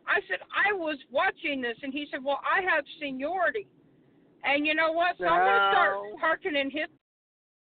I 0.08 0.20
said, 0.30 0.40
I 0.52 0.74
was 0.74 0.98
watching 1.12 1.62
this, 1.62 1.78
and 1.84 1.94
he 1.94 2.08
said, 2.12 2.24
Well, 2.24 2.40
I 2.44 2.62
have 2.64 2.84
seniority. 3.00 3.68
And 4.44 4.66
you 4.66 4.76
know 4.76 4.92
what? 4.92 5.18
So 5.20 5.26
I'm 5.26 5.44
going 5.44 5.60
to 5.60 5.68
start 5.68 5.92
No. 5.92 6.18
parking 6.20 6.56
his 6.72 6.88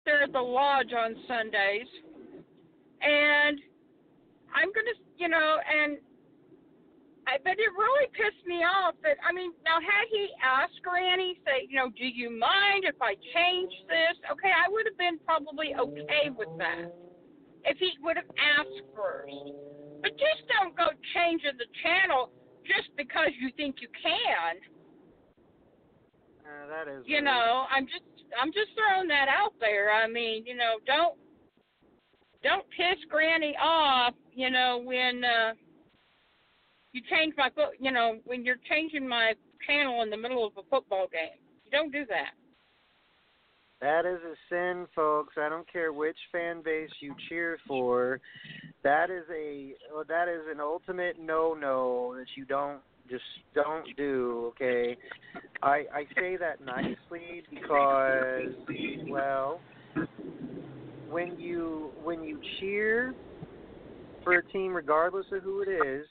there 0.06 0.24
at 0.24 0.32
the 0.32 0.40
lodge 0.40 0.94
on 0.94 1.16
Sundays. 1.28 1.88
And 3.02 3.60
I'm 4.56 4.72
going 4.72 4.88
to, 4.88 4.98
you 5.18 5.28
know, 5.28 5.58
and 5.60 5.98
I, 7.28 7.38
but 7.44 7.54
it 7.54 7.72
really 7.78 8.08
pissed 8.14 8.46
me 8.48 8.64
off 8.64 8.96
that, 9.04 9.18
I 9.28 9.32
mean, 9.32 9.52
now 9.64 9.78
had 9.78 10.08
he 10.10 10.30
asked 10.42 10.82
Granny, 10.82 11.38
say, 11.46 11.68
you 11.70 11.76
know, 11.76 11.90
do 11.90 12.06
you 12.06 12.30
mind 12.32 12.86
if 12.86 12.96
I 13.02 13.14
change 13.36 13.72
this? 13.88 14.18
Okay, 14.32 14.50
I 14.50 14.70
would 14.70 14.86
have 14.90 14.98
been 14.98 15.20
probably 15.26 15.76
okay 15.78 16.30
with 16.36 16.50
that 16.58 16.90
if 17.66 17.78
he 17.78 17.92
would 18.02 18.18
have 18.18 18.30
asked 18.58 18.82
first. 18.96 19.34
But 20.02 20.12
just 20.12 20.48
don't 20.48 20.76
go 20.76 20.88
changing 21.14 21.58
the 21.58 21.68
channel 21.84 22.32
just 22.66 22.90
because 22.96 23.30
you 23.40 23.52
think 23.58 23.78
you 23.82 23.88
can. 24.02 24.56
Uh, 26.46 26.68
that 26.70 26.92
is. 26.92 27.04
You 27.06 27.16
weird. 27.16 27.26
know, 27.26 27.66
I'm 27.70 27.86
just 27.86 28.04
I'm 28.40 28.52
just 28.54 28.72
throwing 28.76 29.08
that 29.10 29.28
out 29.28 29.54
there. 29.60 29.92
I 29.92 30.08
mean, 30.08 30.46
you 30.46 30.56
know, 30.56 30.78
don't 30.86 31.16
don't 32.44 32.66
piss 32.72 32.98
Granny 33.10 33.56
off, 33.62 34.14
you 34.34 34.50
know, 34.50 34.82
when 34.84 35.24
uh 35.24 35.54
you 36.92 37.02
change 37.10 37.34
my 37.38 37.50
foot, 37.54 37.76
you 37.80 37.92
know, 37.92 38.20
when 38.26 38.44
you're 38.44 38.60
changing 38.70 39.08
my 39.08 39.34
channel 39.68 40.02
in 40.02 40.10
the 40.10 40.18
middle 40.18 40.46
of 40.46 40.54
a 40.58 40.64
football 40.70 41.08
game. 41.12 41.38
You 41.66 41.72
don't 41.72 41.92
do 41.92 42.06
that. 42.08 42.32
That 43.82 44.06
is 44.06 44.20
a 44.24 44.36
sin, 44.50 44.88
folks. 44.96 45.36
I 45.38 45.48
don't 45.50 45.72
care 45.72 45.94
which 45.94 46.18
fan 46.32 46.62
base 46.64 46.90
you 47.00 47.16
cheer 47.30 47.58
for. 47.68 48.20
That 48.84 49.10
is 49.10 49.24
a 49.30 49.74
that 50.08 50.28
is 50.30 50.42
an 50.50 50.62
ultimate 50.62 51.18
no-no 51.20 52.16
that 52.16 52.28
you 52.36 52.46
don't 52.46 52.80
just 53.10 53.24
don't 53.54 53.86
do. 53.98 54.52
Okay, 54.52 54.98
I 55.62 55.84
I 55.94 56.06
say 56.16 56.38
that 56.38 56.62
nicely 56.64 57.44
because 57.50 58.54
well, 59.10 59.60
when 61.10 61.38
you 61.38 61.92
when 62.02 62.24
you 62.24 62.40
cheer 62.60 63.14
for 64.24 64.34
a 64.34 64.46
team, 64.46 64.74
regardless 64.74 65.26
of 65.32 65.44
who 65.44 65.62
it 65.62 65.70
is, 65.70 66.06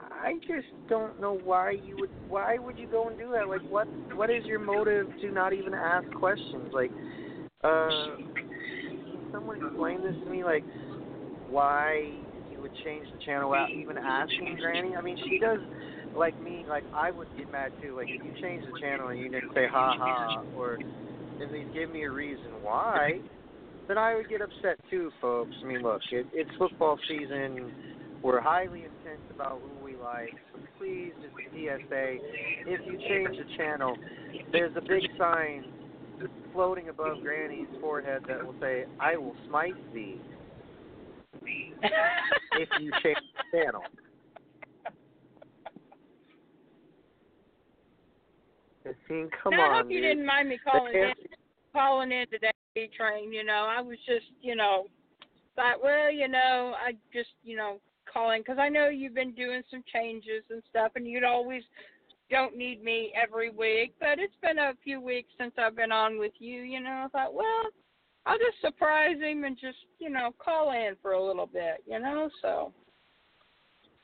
I 0.00 0.34
just 0.46 0.66
don't 0.88 1.20
know 1.20 1.38
why 1.44 1.70
you 1.70 1.96
would. 2.00 2.10
Why 2.26 2.58
would 2.58 2.76
you 2.78 2.88
go 2.88 3.08
and 3.08 3.16
do 3.16 3.30
that? 3.32 3.48
Like, 3.48 3.62
what? 3.68 3.88
What 4.14 4.30
is 4.30 4.44
your 4.46 4.58
motive 4.58 5.06
to 5.20 5.30
not 5.30 5.52
even 5.52 5.74
ask 5.74 6.10
questions? 6.10 6.72
Like, 6.72 6.90
uh, 7.62 8.16
someone 9.32 9.56
explain 9.56 10.02
this 10.02 10.14
to 10.24 10.30
me? 10.30 10.44
Like, 10.44 10.64
why 11.48 12.12
you 12.50 12.60
would 12.60 12.72
change 12.84 13.06
the 13.12 13.18
channel 13.24 13.50
without 13.50 13.70
even 13.70 13.98
asking 13.98 14.56
Granny? 14.60 14.94
I 14.96 15.02
mean, 15.02 15.16
she 15.28 15.38
does. 15.38 15.60
Like 16.16 16.40
me, 16.42 16.64
like 16.68 16.82
I 16.92 17.12
would 17.12 17.28
get 17.36 17.52
mad 17.52 17.70
too. 17.80 17.94
Like 17.94 18.08
if 18.10 18.24
you 18.24 18.32
change 18.42 18.64
the 18.64 18.80
channel 18.80 19.08
and 19.08 19.18
you 19.20 19.28
didn't 19.28 19.54
say 19.54 19.66
ha 19.70 19.94
ha, 19.96 20.42
or 20.56 20.74
at 21.40 21.52
least 21.52 21.72
give 21.72 21.88
me 21.88 22.02
a 22.02 22.10
reason 22.10 22.50
why, 22.62 23.20
then 23.86 23.96
I 23.96 24.16
would 24.16 24.28
get 24.28 24.40
upset 24.40 24.76
too, 24.90 25.12
folks. 25.20 25.52
I 25.62 25.66
mean, 25.66 25.82
look, 25.82 26.00
it, 26.10 26.26
it's 26.32 26.50
football 26.58 26.98
season. 27.08 27.72
We're 28.22 28.40
highly 28.40 28.80
intense 28.80 29.22
about 29.32 29.60
who 29.62 29.84
we 29.84 29.96
like. 29.96 30.34
So 30.52 30.58
please, 30.78 31.12
just 31.22 31.34
a 31.34 31.50
PSA, 31.54 32.16
if 32.66 32.80
you 32.86 32.98
change 33.08 33.38
the 33.38 33.44
channel, 33.56 33.96
there's 34.52 34.72
a 34.76 34.80
big 34.80 35.02
sign 35.16 35.64
floating 36.52 36.88
above 36.88 37.22
Granny's 37.22 37.68
forehead 37.80 38.22
that 38.28 38.44
will 38.44 38.54
say, 38.60 38.84
I 38.98 39.16
will 39.16 39.36
smite 39.48 39.74
thee 39.94 40.20
if 41.42 42.68
you 42.80 42.90
change 43.02 43.16
the 43.52 43.58
channel. 43.58 43.82
I 48.84 49.12
mean, 49.12 49.30
come 49.42 49.52
now, 49.52 49.72
I 49.72 49.76
hope 49.78 49.90
you 49.90 50.00
dude. 50.00 50.10
didn't 50.10 50.26
mind 50.26 50.48
me 50.48 50.58
calling 50.64 50.94
in 50.94 51.12
calling 51.72 52.12
in 52.12 52.26
today, 52.30 52.50
train. 52.96 53.32
You 53.32 53.44
know, 53.44 53.66
I 53.68 53.80
was 53.80 53.98
just, 54.06 54.26
you 54.42 54.56
know, 54.56 54.86
thought, 55.54 55.82
well, 55.82 56.10
you 56.10 56.28
know, 56.28 56.74
I 56.84 56.92
just, 57.12 57.30
you 57.44 57.56
know, 57.56 57.78
calling 58.12 58.40
because 58.40 58.58
I 58.58 58.68
know 58.68 58.88
you've 58.88 59.14
been 59.14 59.32
doing 59.34 59.62
some 59.70 59.84
changes 59.92 60.42
and 60.50 60.62
stuff, 60.70 60.92
and 60.96 61.06
you'd 61.06 61.24
always 61.24 61.62
don't 62.30 62.56
need 62.56 62.82
me 62.82 63.12
every 63.20 63.50
week, 63.50 63.94
but 64.00 64.18
it's 64.18 64.34
been 64.40 64.58
a 64.58 64.72
few 64.82 65.00
weeks 65.00 65.30
since 65.38 65.52
I've 65.58 65.76
been 65.76 65.92
on 65.92 66.18
with 66.18 66.32
you. 66.38 66.62
You 66.62 66.80
know, 66.80 67.04
I 67.06 67.08
thought, 67.08 67.34
well, 67.34 67.66
I'll 68.26 68.38
just 68.38 68.60
surprise 68.60 69.16
him 69.20 69.44
and 69.44 69.56
just, 69.60 69.78
you 69.98 70.10
know, 70.10 70.30
call 70.42 70.72
in 70.72 70.94
for 71.02 71.12
a 71.12 71.24
little 71.24 71.46
bit. 71.46 71.82
You 71.86 71.98
know, 71.98 72.30
so. 72.40 72.72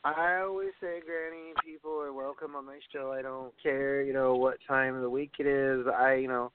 I 0.05 0.41
always 0.43 0.71
say, 0.81 1.01
Granny, 1.05 1.53
people 1.65 1.91
are 2.01 2.12
welcome 2.12 2.55
on 2.55 2.65
my 2.65 2.79
show. 2.93 3.12
I 3.12 3.23
don't 3.23 3.53
care, 3.61 4.03
you 4.03 4.12
know, 4.12 4.37
what 4.37 4.59
time 4.69 4.95
of 4.95 5.03
the 5.03 5.11
week 5.11 5.33
it 5.41 5.47
is. 5.47 5.85
I, 5.87 6.15
you 6.15 6.29
know, 6.29 6.53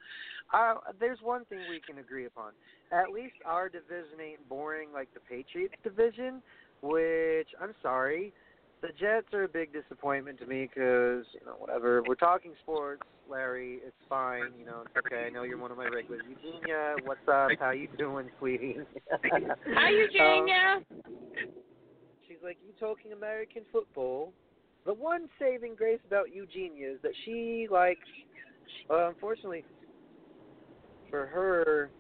I, 0.54 0.76
there's 1.00 1.20
one 1.22 1.44
thing 1.46 1.60
we 1.70 1.82
can 1.86 2.00
agree 2.00 2.26
upon. 2.26 2.52
At 2.94 3.12
least 3.14 3.36
our 3.46 3.68
division 3.68 4.22
ain't 4.24 4.48
boring 4.48 4.90
like 4.94 5.14
the 5.14 5.20
Patriots 5.20 5.76
division, 5.84 6.42
which 6.82 7.48
I'm 7.62 7.74
sorry, 7.82 8.34
the 8.82 8.90
Jets 9.00 9.28
are 9.34 9.44
a 9.44 9.48
big 9.48 9.72
disappointment 9.74 10.40
to 10.40 10.46
me 10.46 10.68
because 10.68 11.26
you 11.34 11.46
know 11.46 11.56
whatever. 11.58 12.04
We're 12.08 12.16
talking 12.16 12.54
sports, 12.62 13.04
Larry. 13.30 13.80
It's 13.86 13.96
fine. 14.10 14.52
You 14.58 14.66
know, 14.66 14.84
it's 14.86 15.06
okay. 15.06 15.26
I 15.28 15.30
know 15.30 15.44
you're 15.44 15.58
one 15.58 15.72
of 15.72 15.78
my 15.78 15.88
regulars. 15.88 16.24
Eugenia, 16.28 16.96
what's 17.06 17.28
up? 17.28 17.52
How 17.60 17.72
you 17.72 17.88
doing, 17.98 18.30
sweetie? 18.40 18.78
Hi, 19.24 19.90
Eugenia. 19.90 20.78
Um, 20.78 20.86
She's 22.28 22.38
like, 22.44 22.58
you 22.66 22.74
talking 22.80 23.14
American 23.14 23.64
football? 23.72 24.34
The 24.86 24.94
one 24.94 25.28
saving 25.40 25.76
grace 25.76 26.00
about 26.08 26.34
Eugenia 26.34 26.94
is 26.94 26.98
that 27.04 27.12
she 27.26 27.68
likes, 27.70 28.00
uh, 28.90 29.10
unfortunately 29.10 29.64
for 31.12 31.28
her, 31.28 31.92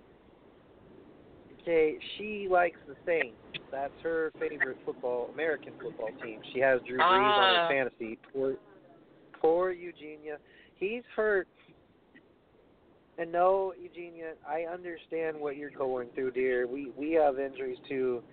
okay, 1.61 1.97
she 2.17 2.47
likes 2.49 2.77
the 2.87 2.95
Saints. 3.05 3.37
That's 3.71 3.93
her 4.03 4.31
favorite 4.39 4.77
football, 4.85 5.29
American 5.33 5.73
football 5.81 6.09
team. 6.23 6.39
She 6.53 6.59
has 6.59 6.81
Drew 6.87 6.97
Brees 6.97 7.03
on 7.03 7.55
Ah. 7.55 7.67
her 7.67 7.73
fantasy. 7.73 8.17
Poor, 8.33 8.55
poor 9.39 9.71
Eugenia. 9.71 10.37
he's 10.75 11.03
hurt. 11.15 11.47
And 13.17 13.31
no, 13.31 13.73
Eugenia, 13.79 14.33
I 14.47 14.63
understand 14.63 15.39
what 15.39 15.55
you're 15.55 15.69
going 15.69 16.09
through, 16.15 16.31
dear. 16.31 16.65
We 16.65 16.91
we 16.97 17.11
have 17.11 17.39
injuries 17.39 17.77
too, 17.87 18.23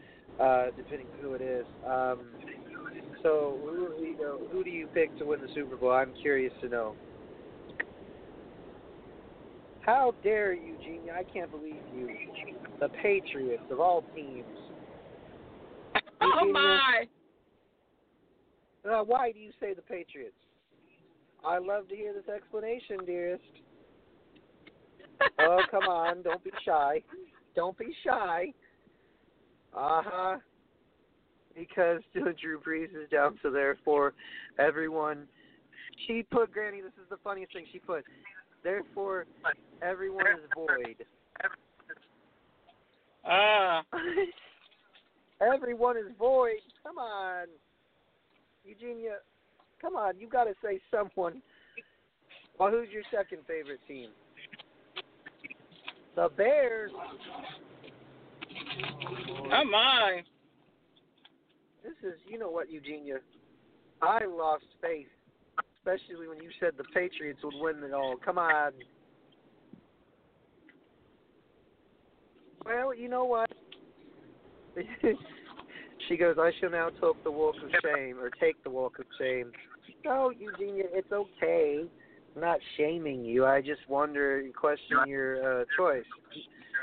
uh, 0.41 0.67
depending 0.77 1.09
who 1.21 1.35
it 1.35 1.43
is. 1.43 1.67
Um, 1.87 2.21
so 3.23 3.59
who 3.65 4.03
you 4.03 4.17
know, 4.19 4.39
who 4.51 4.65
do 4.65 4.71
you 4.71 4.87
pick 4.95 5.17
to 5.19 5.27
win 5.27 5.41
the 5.41 5.49
Super 5.55 5.77
Bowl? 5.77 5.91
I'm 5.91 6.15
curious 6.23 6.53
to 6.63 6.69
know. 6.69 6.95
How 9.89 10.13
dare 10.23 10.53
you, 10.53 10.77
Eugenia? 10.79 11.15
I 11.15 11.23
can't 11.23 11.51
believe 11.51 11.81
you. 11.97 12.11
The 12.79 12.91
Patriots 13.03 13.63
of 13.71 13.81
all 13.81 14.05
teams. 14.15 14.45
Oh 16.21 16.45
Eugenia, 16.45 16.53
my! 16.53 17.05
Uh, 18.87 19.03
why 19.05 19.33
do 19.33 19.39
you 19.39 19.51
say 19.59 19.73
the 19.73 19.81
Patriots? 19.81 20.37
I 21.43 21.57
love 21.57 21.89
to 21.89 21.97
hear 21.97 22.13
this 22.13 22.29
explanation, 22.29 22.99
dearest. 23.07 23.43
oh, 25.39 25.63
come 25.71 25.85
on. 25.85 26.23
Don't 26.23 26.45
be 26.45 26.51
shy. 26.67 27.03
Don't 27.57 27.79
be 27.79 27.87
shy. 28.05 28.53
Uh 29.75 30.03
huh. 30.05 30.37
Because 31.57 32.03
Drew 32.13 32.61
Brees 32.61 32.91
is 32.91 33.09
down, 33.11 33.39
so 33.43 33.51
therefore 33.51 34.13
everyone. 34.59 35.29
She 36.07 36.27
put, 36.31 36.53
Granny, 36.53 36.83
this 36.83 36.93
is 37.03 37.09
the 37.09 37.17
funniest 37.25 37.55
thing 37.55 37.65
she 37.73 37.79
put. 37.79 38.05
Therefore, 38.63 39.27
everyone 39.83 40.27
is 40.27 40.51
void. 40.55 40.97
Ah. 43.25 43.83
everyone 45.41 45.97
is 45.97 46.13
void. 46.19 46.61
Come 46.85 46.99
on. 46.99 47.47
Eugenia, 48.65 49.19
come 49.81 49.97
on. 49.97 50.19
You 50.19 50.29
got 50.29 50.45
to 50.45 50.55
say 50.63 50.81
someone. 50.91 51.43
Well, 52.59 52.71
who's 52.71 52.89
your 52.91 53.03
second 53.11 53.43
favorite 53.47 53.81
team? 53.87 54.11
The 56.17 56.29
Bears. 56.37 56.91
Oh 59.53 59.65
my! 59.65 60.23
This 61.85 61.93
is, 62.03 62.19
you 62.29 62.39
know 62.39 62.51
what, 62.51 62.71
Eugenia? 62.71 63.19
I 64.03 64.25
lost 64.27 64.65
faith, 64.83 65.07
especially 65.79 66.29
when 66.29 66.43
you 66.43 66.51
said 66.61 66.73
the 66.77 66.85
Patriots 66.95 67.41
would 67.43 67.55
win 67.59 67.83
it 67.83 67.93
all. 67.93 68.17
Come 68.25 68.39
on. 68.39 68.73
Well, 72.65 72.95
you 72.95 73.09
know 73.09 73.25
what? 73.25 73.51
she 76.09 76.17
goes, 76.17 76.37
I 76.39 76.53
shall 76.61 76.71
now 76.71 76.91
take 76.91 77.25
the 77.25 77.31
walk 77.31 77.57
of 77.57 77.71
shame, 77.83 78.19
or 78.19 78.31
take 78.31 78.63
the 78.63 78.71
walk 78.71 78.99
of 78.99 79.07
shame. 79.19 79.53
No, 80.05 80.31
Eugenia, 80.31 80.85
it's 80.93 81.11
okay. 81.11 81.85
I'm 82.35 82.41
not 82.41 82.59
shaming 82.77 83.25
you. 83.25 83.47
I 83.47 83.61
just 83.61 83.81
wonder, 83.89 84.43
question 84.59 84.99
your 85.07 85.63
uh, 85.63 85.65
choice. 85.77 86.05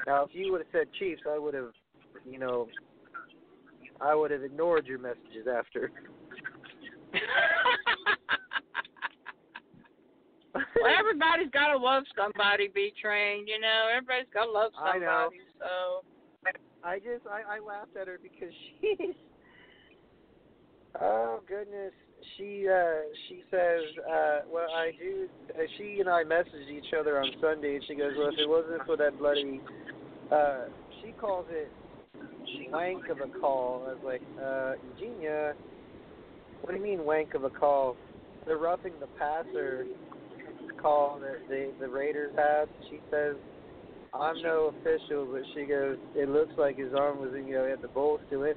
Now, 0.07 0.23
if 0.23 0.31
you 0.33 0.51
would 0.51 0.61
have 0.61 0.67
said 0.71 0.87
Chiefs, 0.99 1.21
I 1.29 1.37
would 1.37 1.53
have, 1.53 1.71
you 2.29 2.39
know, 2.39 2.67
I 4.01 4.13
would 4.15 4.31
have 4.31 4.43
ignored 4.43 4.87
your 4.87 4.99
messages 4.99 5.47
after. 5.51 5.91
well, 10.55 10.91
everybody's 10.97 11.51
got 11.51 11.71
to 11.71 11.77
love 11.77 12.03
somebody, 12.15 12.69
B 12.73 12.93
Train. 13.01 13.47
You 13.47 13.59
know, 13.59 13.89
everybody's 13.91 14.31
got 14.33 14.45
to 14.45 14.51
love 14.51 14.71
I 14.79 14.93
somebody. 14.93 15.05
know. 15.05 15.29
So 15.59 16.01
I 16.85 16.99
just 16.99 17.25
I, 17.27 17.57
I 17.57 17.59
laughed 17.59 17.97
at 17.99 18.07
her 18.07 18.19
because 18.21 18.53
she's 18.79 19.15
oh 21.01 21.41
goodness 21.47 21.91
she 22.37 22.67
uh 22.69 23.01
she 23.27 23.43
says 23.49 23.81
uh 24.07 24.39
well 24.49 24.69
I 24.73 24.91
do 24.97 25.27
uh, 25.55 25.63
she 25.77 25.99
and 25.99 26.09
I 26.09 26.23
messaged 26.23 26.69
each 26.69 26.93
other 26.97 27.19
on 27.19 27.31
Sunday 27.41 27.75
and 27.75 27.83
she 27.87 27.95
goes 27.95 28.13
well 28.17 28.29
if 28.29 28.39
it 28.39 28.47
wasn't 28.47 28.85
for 28.85 28.95
that 28.97 29.17
bloody 29.17 29.61
uh 30.31 30.65
she 31.01 31.11
calls 31.13 31.47
it 31.49 31.71
wank 32.71 33.09
of 33.09 33.17
a 33.17 33.39
call 33.39 33.87
I 33.87 33.93
was 33.93 34.03
like 34.05 34.21
uh 34.41 34.73
Eugenia 34.99 35.53
what 36.61 36.71
do 36.71 36.77
you 36.77 36.83
mean 36.83 37.03
wank 37.03 37.33
of 37.33 37.43
a 37.43 37.49
call 37.49 37.97
they're 38.45 38.57
roughing 38.57 38.93
the 38.99 39.07
passer 39.17 39.85
call 40.85 41.19
that 41.19 41.41
the 41.49 41.71
the 41.79 41.87
Raiders 41.87 42.31
had 42.37 42.69
she 42.89 42.99
says 43.09 43.35
I'm 44.13 44.41
no 44.41 44.71
official, 44.79 45.27
but 45.29 45.41
she 45.53 45.65
goes, 45.65 45.97
it 46.15 46.29
looks 46.29 46.53
like 46.57 46.77
his 46.77 46.93
arm 46.93 47.19
was, 47.19 47.31
you 47.33 47.53
know, 47.53 47.65
at 47.65 47.81
the 47.81 47.89
bolts 47.89 48.23
to 48.29 48.43
it. 48.43 48.55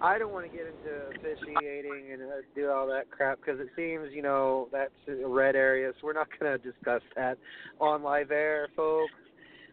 I 0.00 0.18
don't 0.18 0.32
want 0.32 0.50
to 0.50 0.56
get 0.56 0.66
into 0.66 1.18
officiating 1.18 2.12
and 2.12 2.22
uh, 2.22 2.34
do 2.54 2.70
all 2.70 2.86
that 2.86 3.10
crap 3.10 3.38
because 3.40 3.60
it 3.60 3.68
seems, 3.76 4.14
you 4.14 4.22
know, 4.22 4.68
that's 4.70 4.92
a 5.08 5.26
red 5.26 5.56
area, 5.56 5.90
so 6.00 6.06
we're 6.06 6.12
not 6.12 6.28
going 6.40 6.58
to 6.58 6.58
discuss 6.58 7.02
that 7.16 7.38
on 7.80 8.02
live 8.02 8.30
air, 8.30 8.68
folks. 8.76 9.12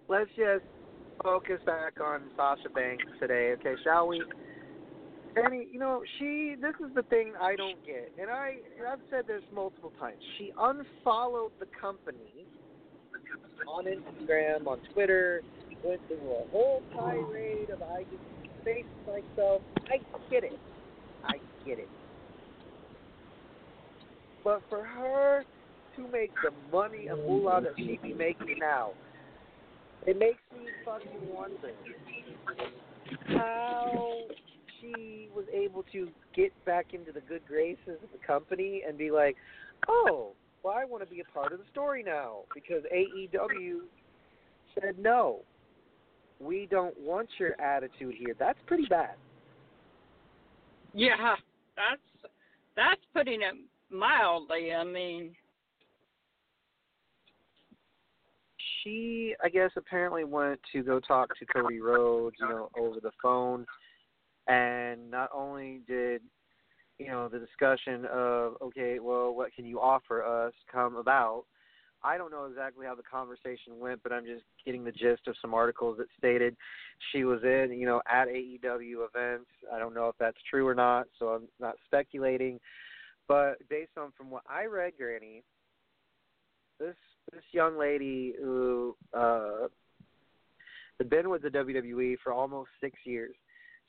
Let's 0.09 0.29
just 0.35 0.65
focus 1.23 1.59
back 1.65 2.01
on 2.03 2.21
Sasha 2.35 2.69
Banks 2.73 3.05
today, 3.19 3.53
okay, 3.59 3.75
shall 3.83 4.07
we? 4.07 4.21
Annie, 5.45 5.67
you 5.71 5.79
know, 5.79 6.01
she. 6.19 6.55
This 6.59 6.73
is 6.85 6.93
the 6.95 7.03
thing 7.03 7.33
I 7.39 7.55
don't 7.55 7.83
get, 7.85 8.11
and 8.19 8.29
I, 8.29 8.55
I've 8.91 8.99
said 9.09 9.27
this 9.27 9.41
multiple 9.53 9.91
times. 9.99 10.17
She 10.37 10.51
unfollowed 10.57 11.51
the 11.59 11.67
company 11.79 12.45
on 13.67 13.85
Instagram, 13.85 14.67
on 14.67 14.79
Twitter, 14.93 15.41
went 15.83 16.01
through 16.07 16.17
a 16.17 16.47
whole 16.51 16.81
tirade 16.95 17.69
of 17.69 17.81
I 17.81 18.03
just 18.03 18.63
faced 18.63 18.87
myself. 19.05 19.61
I 19.89 19.97
get 20.29 20.43
it. 20.43 20.59
I 21.23 21.33
get 21.65 21.79
it. 21.79 21.89
But 24.43 24.61
for 24.69 24.83
her 24.83 25.43
to 25.95 26.01
make 26.09 26.31
the 26.43 26.51
money 26.71 27.07
and 27.07 27.21
moolah 27.23 27.61
that 27.61 27.73
she 27.77 27.99
be 28.01 28.13
making 28.13 28.59
now, 28.59 28.91
it 30.05 30.17
makes 30.17 30.39
me 30.53 30.67
fucking 30.85 31.33
wonder 31.33 31.71
how 33.27 34.23
she 34.79 35.29
was 35.35 35.45
able 35.53 35.83
to 35.91 36.09
get 36.35 36.53
back 36.65 36.93
into 36.93 37.11
the 37.11 37.21
good 37.21 37.41
graces 37.47 38.01
of 38.03 38.09
the 38.11 38.25
company 38.25 38.83
and 38.87 38.97
be 38.97 39.11
like, 39.11 39.35
oh, 39.87 40.33
well, 40.63 40.75
I 40.77 40.85
want 40.85 41.03
to 41.03 41.09
be 41.09 41.21
a 41.21 41.33
part 41.33 41.53
of 41.53 41.59
the 41.59 41.65
story 41.71 42.03
now 42.03 42.39
because 42.53 42.83
AEW 42.93 43.79
said 44.73 44.95
no. 44.99 45.41
We 46.39 46.67
don't 46.69 46.97
want 46.99 47.29
your 47.39 47.59
attitude 47.59 48.15
here. 48.17 48.35
That's 48.37 48.59
pretty 48.67 48.85
bad. 48.85 49.15
yeah, 50.93 51.35
that's 51.75 52.31
that's 52.75 53.01
putting 53.13 53.41
it 53.41 53.55
mildly. 53.89 54.71
I 54.71 54.83
mean, 54.83 55.31
She, 58.83 59.35
I 59.43 59.49
guess, 59.49 59.71
apparently 59.75 60.23
went 60.23 60.59
to 60.71 60.81
go 60.83 60.99
talk 60.99 61.37
to 61.39 61.45
Cody 61.45 61.79
Rhodes, 61.79 62.37
you 62.39 62.47
know, 62.47 62.69
over 62.77 62.99
the 63.01 63.11
phone, 63.21 63.65
and 64.47 65.09
not 65.11 65.29
only 65.33 65.81
did 65.87 66.21
you 66.99 67.07
know 67.07 67.27
the 67.27 67.39
discussion 67.39 68.05
of 68.05 68.55
okay, 68.61 68.99
well, 68.99 69.33
what 69.33 69.53
can 69.53 69.65
you 69.65 69.79
offer 69.79 70.23
us 70.23 70.53
come 70.71 70.95
about. 70.95 71.43
I 72.03 72.17
don't 72.17 72.31
know 72.31 72.45
exactly 72.45 72.85
how 72.85 72.93
the 72.93 73.03
conversation 73.03 73.79
went, 73.79 74.03
but 74.03 74.11
I'm 74.13 74.25
just 74.25 74.43
getting 74.63 74.83
the 74.83 74.91
gist 74.91 75.27
of 75.27 75.35
some 75.41 75.53
articles 75.55 75.97
that 75.97 76.05
stated 76.17 76.55
she 77.11 77.23
was 77.23 77.39
in, 77.43 77.75
you 77.75 77.87
know, 77.87 78.01
at 78.07 78.27
AEW 78.27 79.07
events. 79.07 79.49
I 79.73 79.79
don't 79.79 79.95
know 79.95 80.07
if 80.07 80.15
that's 80.19 80.37
true 80.47 80.67
or 80.67 80.75
not, 80.75 81.07
so 81.17 81.29
I'm 81.29 81.47
not 81.59 81.75
speculating. 81.85 82.59
But 83.27 83.57
based 83.67 83.97
on 83.97 84.11
from 84.15 84.29
what 84.29 84.43
I 84.47 84.65
read, 84.65 84.93
Granny, 84.97 85.43
this 86.79 86.95
this 87.33 87.43
young 87.51 87.77
lady 87.77 88.33
who 88.39 88.95
uh 89.13 89.67
had 90.99 91.09
been 91.09 91.29
with 91.29 91.41
the 91.41 91.49
WWE 91.49 92.17
for 92.23 92.31
almost 92.31 92.69
six 92.81 92.97
years. 93.05 93.35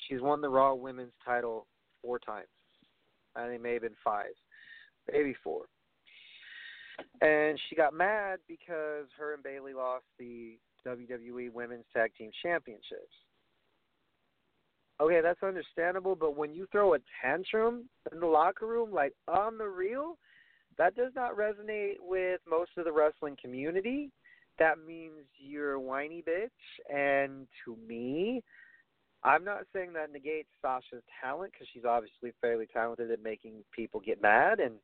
She's 0.06 0.20
won 0.20 0.40
the 0.40 0.48
Raw 0.48 0.74
Women's 0.74 1.12
title 1.24 1.66
four 2.02 2.18
times. 2.18 2.46
I 3.36 3.44
think 3.44 3.56
it 3.56 3.62
may 3.62 3.74
have 3.74 3.82
been 3.82 3.96
five, 4.02 4.32
maybe 5.10 5.34
four. 5.42 5.62
And 7.20 7.58
she 7.68 7.76
got 7.76 7.94
mad 7.94 8.38
because 8.48 9.06
her 9.18 9.34
and 9.34 9.42
Bayley 9.42 9.72
lost 9.72 10.04
the 10.18 10.58
WWE 10.86 11.52
Women's 11.52 11.84
Tag 11.94 12.12
Team 12.16 12.30
Championships. 12.42 13.14
Okay, 15.00 15.20
that's 15.22 15.42
understandable, 15.44 16.16
but 16.16 16.36
when 16.36 16.52
you 16.52 16.66
throw 16.72 16.94
a 16.94 16.98
tantrum 17.22 17.84
in 18.10 18.18
the 18.18 18.26
locker 18.26 18.66
room, 18.66 18.92
like 18.92 19.12
on 19.28 19.56
the 19.56 19.68
real, 19.68 20.18
that 20.76 20.96
does 20.96 21.12
not 21.14 21.36
resonate 21.36 21.96
with 22.00 22.40
most 22.48 22.70
of 22.76 22.84
the 22.84 22.92
wrestling 22.92 23.36
community. 23.40 24.10
That 24.58 24.78
means 24.84 25.24
you're 25.38 25.74
a 25.74 25.80
whiny 25.80 26.24
bitch, 26.26 26.48
and 26.92 27.46
to 27.64 27.76
me, 27.86 28.42
I'm 29.28 29.44
not 29.44 29.66
saying 29.74 29.92
that 29.92 30.10
negates 30.10 30.48
Sasha's 30.62 31.02
talent 31.20 31.52
because 31.52 31.66
she's 31.74 31.84
obviously 31.84 32.32
fairly 32.40 32.66
talented 32.72 33.10
at 33.10 33.22
making 33.22 33.62
people 33.76 34.00
get 34.00 34.22
mad, 34.22 34.58
and 34.58 34.76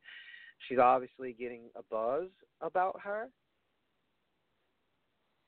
she's 0.69 0.79
obviously 0.79 1.33
getting 1.33 1.63
a 1.75 1.83
buzz 1.91 2.29
about 2.61 3.01
her. 3.03 3.31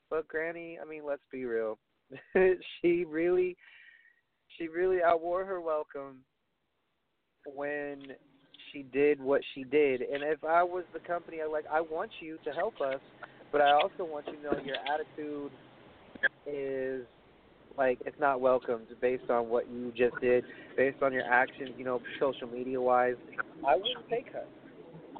But 0.09 0.27
Granny, 0.29 0.79
I 0.81 0.89
mean, 0.89 1.03
let's 1.07 1.21
be 1.31 1.45
real. 1.45 1.79
she 2.81 3.05
really, 3.05 3.55
she 4.57 4.69
really 4.69 4.99
outwore 5.07 5.47
her 5.47 5.61
welcome 5.61 6.23
when 7.55 8.03
she 8.73 8.83
did 8.83 9.21
what 9.21 9.43
she 9.55 9.65
did. 9.65 10.01
And 10.01 10.23
if 10.23 10.43
I 10.43 10.63
was 10.63 10.85
the 10.95 11.01
company, 11.01 11.43
I 11.43 11.47
like 11.47 11.67
I 11.71 11.83
want 11.83 12.13
you 12.21 12.39
to 12.45 12.51
help 12.51 12.81
us, 12.81 13.01
but 13.53 13.61
I 13.61 13.73
also 13.73 14.11
want 14.11 14.27
you 14.29 14.37
to 14.37 14.43
know 14.43 14.65
your 14.65 14.77
attitude 14.91 15.53
is 16.47 17.07
like 17.79 17.99
it's 18.07 18.19
not 18.19 18.41
welcomed 18.41 18.87
based 19.01 19.31
on 19.31 19.49
what 19.49 19.71
you 19.71 19.93
just 19.97 20.21
did, 20.21 20.45
based 20.77 21.03
on 21.03 21.13
your 21.13 21.25
actions, 21.25 21.71
you 21.77 21.85
know, 21.85 22.01
social 22.21 22.49
media 22.49 22.81
wise. 22.81 23.17
I 23.67 23.77
wouldn't 23.77 24.09
take 24.11 24.33
her. 24.33 24.45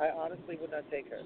I 0.01 0.09
honestly 0.11 0.59
would 0.61 0.71
not 0.71 0.85
take 0.91 1.09
her. 1.11 1.21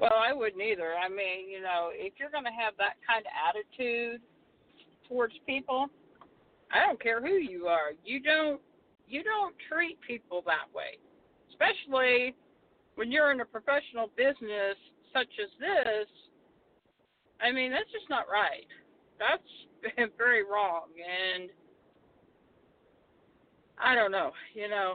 Well, 0.00 0.12
I 0.12 0.32
wouldn't 0.32 0.60
either. 0.60 0.94
I 0.94 1.08
mean, 1.08 1.48
you 1.48 1.62
know, 1.62 1.90
if 1.92 2.14
you're 2.18 2.30
going 2.30 2.44
to 2.44 2.50
have 2.50 2.74
that 2.78 2.94
kind 3.08 3.24
of 3.24 3.32
attitude 3.48 4.20
towards 5.08 5.34
people, 5.46 5.86
I 6.72 6.84
don't 6.84 7.00
care 7.00 7.20
who 7.20 7.34
you 7.34 7.66
are. 7.66 7.92
You 8.04 8.20
don't 8.20 8.60
you 9.06 9.22
don't 9.22 9.54
treat 9.70 9.98
people 10.06 10.42
that 10.46 10.66
way. 10.74 10.98
Especially 11.50 12.34
when 12.96 13.12
you're 13.12 13.30
in 13.30 13.40
a 13.40 13.44
professional 13.44 14.10
business 14.16 14.76
such 15.12 15.30
as 15.42 15.50
this. 15.60 16.08
I 17.40 17.52
mean, 17.52 17.70
that's 17.70 17.90
just 17.92 18.08
not 18.08 18.26
right. 18.30 18.66
That's 19.18 20.10
very 20.18 20.44
wrong 20.44 20.88
and 20.98 21.50
I 23.78 23.94
don't 23.94 24.12
know, 24.12 24.30
you 24.54 24.68
know, 24.68 24.94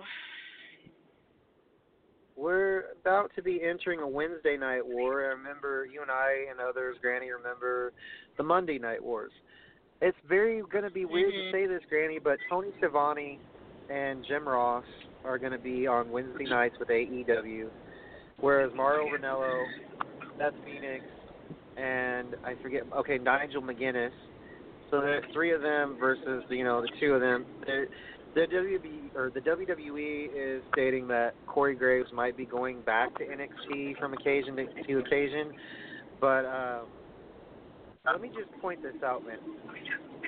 we're 2.39 2.85
about 3.01 3.31
to 3.35 3.41
be 3.41 3.61
entering 3.61 3.99
a 3.99 4.07
Wednesday 4.07 4.55
night 4.55 4.85
war. 4.85 5.25
I 5.25 5.33
remember 5.33 5.85
you 5.85 6.01
and 6.01 6.09
I 6.09 6.45
and 6.49 6.59
others, 6.61 6.95
Granny, 7.01 7.29
remember 7.31 7.91
the 8.37 8.43
Monday 8.43 8.79
night 8.79 9.03
wars. 9.03 9.31
It's 10.01 10.17
very 10.27 10.61
going 10.71 10.85
to 10.85 10.89
be 10.89 11.03
weird 11.03 11.33
mm-hmm. 11.33 11.51
to 11.51 11.65
say 11.65 11.67
this, 11.67 11.81
Granny, 11.89 12.19
but 12.23 12.37
Tony 12.49 12.69
Schiavone 12.77 13.39
and 13.89 14.25
Jim 14.25 14.47
Ross 14.47 14.85
are 15.25 15.37
going 15.37 15.51
to 15.51 15.57
be 15.57 15.85
on 15.85 16.09
Wednesday 16.09 16.45
nights 16.45 16.75
with 16.79 16.87
AEW, 16.87 17.67
whereas 18.39 18.71
Mauro 18.73 19.07
Ranallo, 19.07 19.61
that's 20.37 20.55
Phoenix, 20.63 21.03
and 21.79 22.35
I 22.43 22.55
forget. 22.61 22.83
Okay, 22.97 23.17
Nigel 23.17 23.61
McGuinness. 23.61 24.11
So 24.91 25.01
there's 25.01 25.23
three 25.33 25.53
of 25.53 25.61
them 25.61 25.97
versus 25.99 26.43
you 26.49 26.63
know 26.63 26.81
the 26.81 26.89
two 26.99 27.13
of 27.13 27.21
them. 27.21 27.45
The 27.65 28.41
WWE 28.41 29.15
or 29.15 29.31
the 29.33 29.39
WWE 29.39 30.29
is 30.35 30.63
stating 30.73 31.07
that 31.07 31.33
Corey 31.47 31.75
Graves 31.75 32.09
might 32.13 32.35
be 32.37 32.45
going 32.45 32.81
back 32.81 33.15
to 33.17 33.23
NXT 33.23 33.97
from 33.97 34.13
occasion 34.13 34.55
to, 34.55 34.65
to 34.65 34.99
occasion, 34.99 35.51
but 36.19 36.45
uh, 36.45 36.79
let 38.05 38.21
me 38.21 38.29
just 38.29 38.51
point 38.61 38.81
this 38.81 38.95
out, 39.03 39.23
man. 39.25 39.37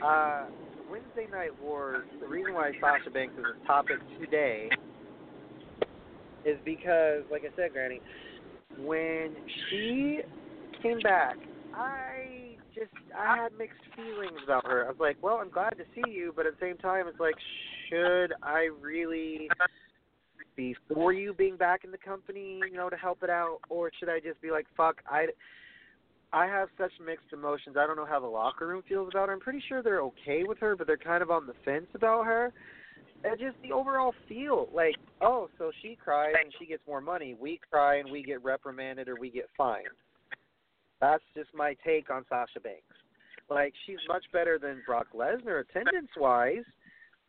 Uh, 0.03 0.45
Wednesday 0.89 1.27
Night 1.31 1.51
Wars. 1.61 2.05
The 2.19 2.27
reason 2.27 2.53
why 2.53 2.71
Sasha 2.79 3.09
Banks 3.11 3.33
is 3.37 3.45
a 3.45 3.67
topic 3.67 3.97
today 4.19 4.69
is 6.45 6.57
because, 6.65 7.23
like 7.31 7.43
I 7.43 7.55
said, 7.55 7.71
Granny, 7.73 8.01
when 8.79 9.35
she 9.69 10.19
came 10.81 10.99
back, 10.99 11.37
I 11.73 12.57
just 12.73 12.91
I 13.17 13.37
had 13.37 13.51
mixed 13.57 13.81
feelings 13.95 14.39
about 14.43 14.65
her. 14.65 14.85
I 14.85 14.89
was 14.89 14.97
like, 14.99 15.17
well, 15.21 15.35
I'm 15.35 15.49
glad 15.49 15.71
to 15.71 15.83
see 15.95 16.11
you, 16.11 16.33
but 16.35 16.45
at 16.45 16.59
the 16.59 16.65
same 16.65 16.77
time, 16.77 17.07
it's 17.07 17.19
like, 17.19 17.35
should 17.89 18.33
I 18.41 18.69
really 18.79 19.49
be 20.55 20.75
for 20.93 21.13
you 21.13 21.33
being 21.33 21.57
back 21.57 21.83
in 21.83 21.91
the 21.91 21.97
company, 21.97 22.59
you 22.69 22.77
know, 22.77 22.89
to 22.89 22.97
help 22.97 23.23
it 23.23 23.29
out, 23.29 23.59
or 23.69 23.91
should 23.99 24.09
I 24.09 24.19
just 24.19 24.41
be 24.41 24.51
like, 24.51 24.65
fuck, 24.75 25.01
I, 25.09 25.27
I 26.33 26.45
have 26.45 26.69
such 26.77 26.91
mixed 27.05 27.31
emotions. 27.33 27.75
I 27.77 27.85
don't 27.85 27.95
know 27.95 28.05
how 28.05 28.19
the 28.19 28.27
locker 28.27 28.67
room 28.67 28.83
feels 28.87 29.09
about 29.11 29.27
her. 29.27 29.33
I'm 29.33 29.39
pretty 29.39 29.63
sure 29.67 29.81
they're 29.81 30.01
okay 30.01 30.43
with 30.45 30.57
her, 30.59 30.75
but 30.75 30.87
they're 30.87 30.97
kind 30.97 31.23
of 31.23 31.31
on 31.31 31.47
the 31.47 31.53
fence 31.63 31.87
about 31.93 32.25
her. 32.25 32.53
And 33.23 33.39
just 33.39 33.55
the 33.61 33.71
overall 33.71 34.13
feel, 34.27 34.67
like, 34.73 34.95
oh, 35.21 35.47
so 35.57 35.71
she 35.81 35.97
cries 36.03 36.33
and 36.43 36.51
she 36.57 36.65
gets 36.65 36.81
more 36.87 37.01
money. 37.01 37.35
We 37.39 37.59
cry 37.69 37.97
and 37.97 38.09
we 38.11 38.23
get 38.23 38.43
reprimanded 38.43 39.07
or 39.07 39.15
we 39.19 39.29
get 39.29 39.47
fined. 39.55 39.85
That's 41.01 41.23
just 41.35 41.49
my 41.53 41.75
take 41.85 42.09
on 42.09 42.23
Sasha 42.29 42.59
Banks. 42.61 42.95
Like, 43.49 43.73
she's 43.85 43.97
much 44.07 44.23
better 44.31 44.57
than 44.57 44.81
Brock 44.85 45.07
Lesnar 45.13 45.61
attendance 45.61 46.11
wise 46.15 46.63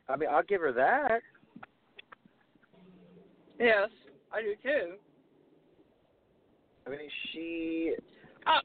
I 0.09 0.17
mean, 0.17 0.29
I'll 0.31 0.43
give 0.43 0.61
her 0.61 0.73
that. 0.73 1.21
Yes, 3.59 3.89
I 4.33 4.43
do 4.43 4.55
too. 4.63 4.95
I 6.87 6.91
mean, 6.91 6.99
she. 7.33 7.95
Uh, 8.47 8.61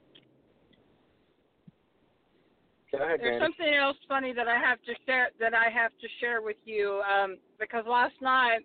Go 2.90 2.98
ahead, 3.04 3.20
there's 3.20 3.40
Danny. 3.40 3.44
something 3.44 3.74
else 3.74 3.96
funny 4.08 4.32
that 4.32 4.48
I 4.48 4.58
have 4.58 4.78
to 4.82 4.92
share 5.06 5.28
that 5.38 5.54
I 5.54 5.70
have 5.70 5.92
to 6.00 6.08
share 6.20 6.42
with 6.42 6.56
you 6.64 7.02
um, 7.02 7.36
because 7.60 7.84
last 7.86 8.14
night 8.20 8.60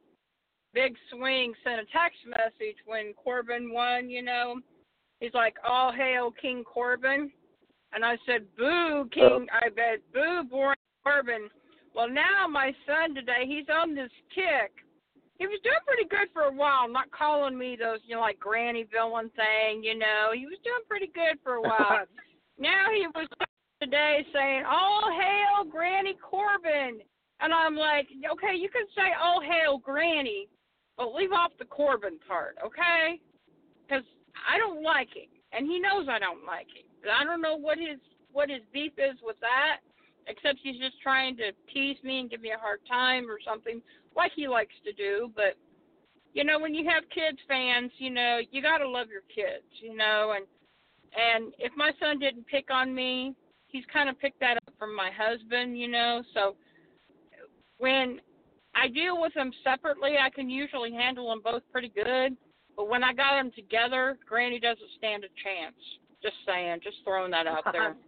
Big 0.74 0.96
Swing 1.12 1.54
sent 1.64 1.76
a 1.76 1.86
text 1.92 2.20
message 2.26 2.78
when 2.86 3.14
Corbin 3.22 3.72
won. 3.72 4.10
You 4.10 4.24
know, 4.24 4.56
he's 5.24 5.34
like, 5.34 5.56
"All 5.68 5.92
hail 5.92 6.32
King 6.32 6.64
Corbin," 6.64 7.32
and 7.94 8.04
I 8.04 8.18
said, 8.26 8.46
"Boo, 8.58 8.66
oh. 8.68 9.10
King!" 9.12 9.48
Oh. 9.52 9.60
I 9.62 9.70
bet, 9.70 10.00
"Boo, 10.14 10.44
boring 10.50 10.78
Corbin." 11.04 11.50
Well, 11.96 12.10
now 12.10 12.48
my 12.50 12.76
son 12.86 13.16
today, 13.16 13.46
he's 13.46 13.70
on 13.70 13.96
this 13.96 14.12
kick. 14.36 14.72
He 15.40 15.48
was 15.48 15.60
doing 15.64 15.84
pretty 15.86 16.08
good 16.10 16.30
for 16.34 16.44
a 16.44 16.52
while, 16.52 16.88
not 16.88 17.12
calling 17.12 17.58
me 17.58 17.76
those, 17.80 18.00
you 18.06 18.16
know, 18.16 18.22
like 18.22 18.40
granny 18.40 18.84
villain 18.92 19.30
thing, 19.36 19.84
you 19.84 19.98
know. 19.98 20.32
He 20.34 20.46
was 20.46 20.58
doing 20.64 20.84
pretty 20.88 21.08
good 21.08 21.40
for 21.44 21.56
a 21.56 21.62
while. 21.62 22.06
now 22.60 22.88
he 22.94 23.08
was 23.16 23.28
today 23.82 24.26
saying, 24.34 24.64
"All 24.66 25.10
hail 25.10 25.64
Granny 25.72 26.16
Corbin," 26.16 27.00
and 27.40 27.54
I'm 27.54 27.76
like, 27.76 28.08
"Okay, 28.30 28.56
you 28.56 28.70
can 28.70 28.86
say 28.96 29.14
all 29.20 29.40
hail 29.42 29.78
Granny, 29.78 30.50
but 30.98 31.14
leave 31.14 31.32
off 31.32 31.52
the 31.60 31.66
Corbin 31.66 32.20
part, 32.28 32.58
okay? 32.66 33.20
I 34.36 34.58
don't 34.58 34.84
like 34.84 35.10
him, 35.10 35.30
and 35.52 35.68
he 35.68 35.80
knows 35.80 36.08
I 36.10 36.20
don't 36.20 36.46
like 36.46 36.68
him. 36.68 36.88
I 37.10 37.24
don't 37.24 37.42
know 37.42 37.56
what 37.58 37.78
his 37.78 38.00
what 38.32 38.50
his 38.50 38.62
beef 38.74 38.94
is 38.98 39.18
with 39.24 39.40
that." 39.42 39.80
except 40.28 40.60
he's 40.62 40.80
just 40.80 41.00
trying 41.02 41.36
to 41.38 41.52
tease 41.74 41.98
me 42.04 42.20
and 42.20 42.30
give 42.30 42.42
me 42.42 42.52
a 42.52 42.60
hard 42.60 42.80
time 42.88 43.30
or 43.30 43.38
something 43.46 43.82
like 44.16 44.32
he 44.36 44.48
likes 44.48 44.74
to 44.86 44.94
do 44.94 45.32
but 45.36 45.58
you 46.34 46.44
know 46.44 46.60
when 46.60 46.74
you 46.74 46.88
have 46.90 47.04
kids 47.14 47.38
fans 47.48 47.92
you 47.98 48.10
know 48.10 48.40
you 48.52 48.62
got 48.62 48.78
to 48.78 48.88
love 48.88 49.08
your 49.10 49.24
kids 49.34 49.66
you 49.82 49.96
know 49.96 50.34
and 50.36 50.46
and 51.16 51.54
if 51.60 51.72
my 51.76 51.92
son 52.00 52.20
didn't 52.20 52.46
pick 52.48 52.70
on 52.72 52.94
me 52.94 53.36
he's 53.68 53.84
kind 53.92 54.10
of 54.10 54.20
picked 54.20 54.40
that 54.40 54.58
up 54.58 54.74
from 54.78 54.96
my 54.96 55.10
husband 55.16 55.78
you 55.78 55.88
know 55.88 56.22
so 56.34 56.56
when 57.78 58.20
i 58.76 58.88
deal 58.88 59.20
with 59.20 59.34
them 59.34 59.52
separately 59.64 60.16
i 60.22 60.30
can 60.30 60.50
usually 60.50 60.92
handle 60.92 61.30
them 61.30 61.42
both 61.44 61.64
pretty 61.72 61.92
good 61.96 62.36
but 62.76 62.90
when 62.90 63.04
i 63.04 63.14
got 63.14 63.36
them 63.36 63.52
together 63.56 64.18
granny 64.28 64.60
doesn't 64.60 64.90
stand 64.98 65.24
a 65.24 65.32
chance 65.44 65.76
just 66.22 66.36
saying 66.46 66.80
just 66.84 66.98
throwing 67.04 67.32
that 67.32 67.48
out 67.48 67.64
there 67.72 67.96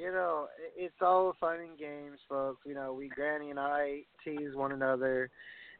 you 0.00 0.10
know, 0.12 0.46
it's 0.76 0.94
all 1.02 1.34
fun 1.38 1.58
and 1.60 1.78
games, 1.78 2.18
folks. 2.28 2.60
You 2.64 2.74
know, 2.74 2.94
we 2.94 3.08
Granny 3.08 3.50
and 3.50 3.60
I 3.60 4.00
tease 4.24 4.54
one 4.54 4.72
another, 4.72 5.28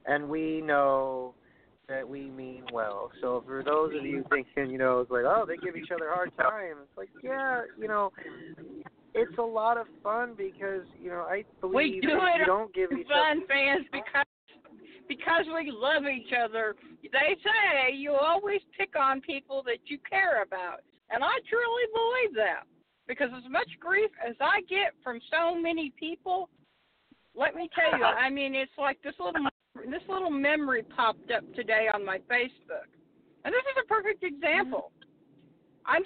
and 0.07 0.29
we 0.29 0.61
know 0.61 1.35
that 1.89 2.07
we 2.07 2.31
mean 2.31 2.65
well. 2.73 3.11
So 3.23 3.43
for 3.47 3.63
those 3.65 3.93
of 3.99 4.05
you 4.05 4.23
thinking, 4.29 4.71
you 4.71 4.79
know, 4.79 5.01
it's 5.01 5.11
like, 5.11 5.25
oh, 5.25 5.47
they 5.49 5.57
give 5.57 5.75
each 5.75 5.91
other 5.91 6.09
a 6.09 6.15
hard 6.15 6.37
time. 6.37 6.77
It's 6.83 6.99
like, 6.99 7.09
yeah, 7.25 7.63
you 7.79 7.89
know, 7.89 8.13
it's 9.15 9.39
a 9.39 9.43
lot 9.43 9.79
of 9.79 9.87
fun 10.03 10.35
because 10.37 10.87
you 11.03 11.09
know 11.11 11.27
I 11.29 11.45
believe 11.61 11.75
we 11.75 12.01
do 12.01 12.09
if 12.09 12.23
it 12.37 12.41
you 12.41 12.47
don't 12.47 12.73
give 12.75 12.93
each 12.93 13.09
fun 13.09 13.39
other 13.39 13.47
fans 13.49 13.87
because 13.91 14.27
because 15.11 15.43
we 15.51 15.75
love 15.75 16.07
each 16.07 16.31
other. 16.31 16.77
They 17.03 17.35
say 17.43 17.97
you 17.97 18.15
always 18.15 18.61
pick 18.79 18.95
on 18.95 19.21
people 19.21 19.65
that 19.67 19.83
you 19.87 19.99
care 20.09 20.45
about, 20.45 20.87
and 21.11 21.25
I 21.25 21.35
truly 21.51 21.87
believe 21.91 22.37
that 22.37 22.63
because 23.09 23.29
as 23.37 23.51
much 23.51 23.67
grief 23.81 24.11
as 24.23 24.37
I 24.41 24.63
get 24.71 24.95
from 25.03 25.19
so 25.29 25.61
many 25.61 25.93
people, 25.99 26.49
let 27.35 27.57
me 27.57 27.69
tell 27.75 27.99
you, 27.99 28.05
I 28.05 28.31
mean, 28.31 28.55
it's 28.55 28.71
like 28.79 29.03
this 29.03 29.15
little 29.19 29.43
this 29.75 30.03
little 30.09 30.31
memory 30.31 30.85
popped 30.85 31.33
up 31.33 31.43
today 31.55 31.89
on 31.93 32.07
my 32.07 32.19
Facebook, 32.31 32.87
and 33.45 33.53
this 33.53 33.67
is 33.67 33.83
a 33.83 33.87
perfect 33.89 34.23
example. 34.23 34.93
I'm 35.87 36.05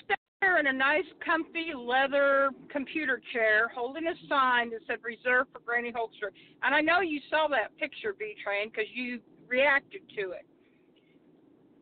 in 0.58 0.66
a 0.66 0.72
nice, 0.72 1.04
comfy 1.24 1.72
leather 1.74 2.50
computer 2.68 3.20
chair, 3.32 3.68
holding 3.74 4.06
a 4.06 4.14
sign 4.28 4.70
that 4.70 4.80
said 4.86 4.98
"Reserved 5.02 5.50
for 5.52 5.60
Granny 5.60 5.92
Hulkster," 5.92 6.30
and 6.62 6.74
I 6.74 6.80
know 6.80 7.00
you 7.00 7.20
saw 7.30 7.48
that 7.48 7.76
picture, 7.76 8.14
B 8.18 8.34
Train, 8.42 8.68
because 8.68 8.90
you 8.94 9.20
reacted 9.48 10.02
to 10.16 10.30
it. 10.32 10.46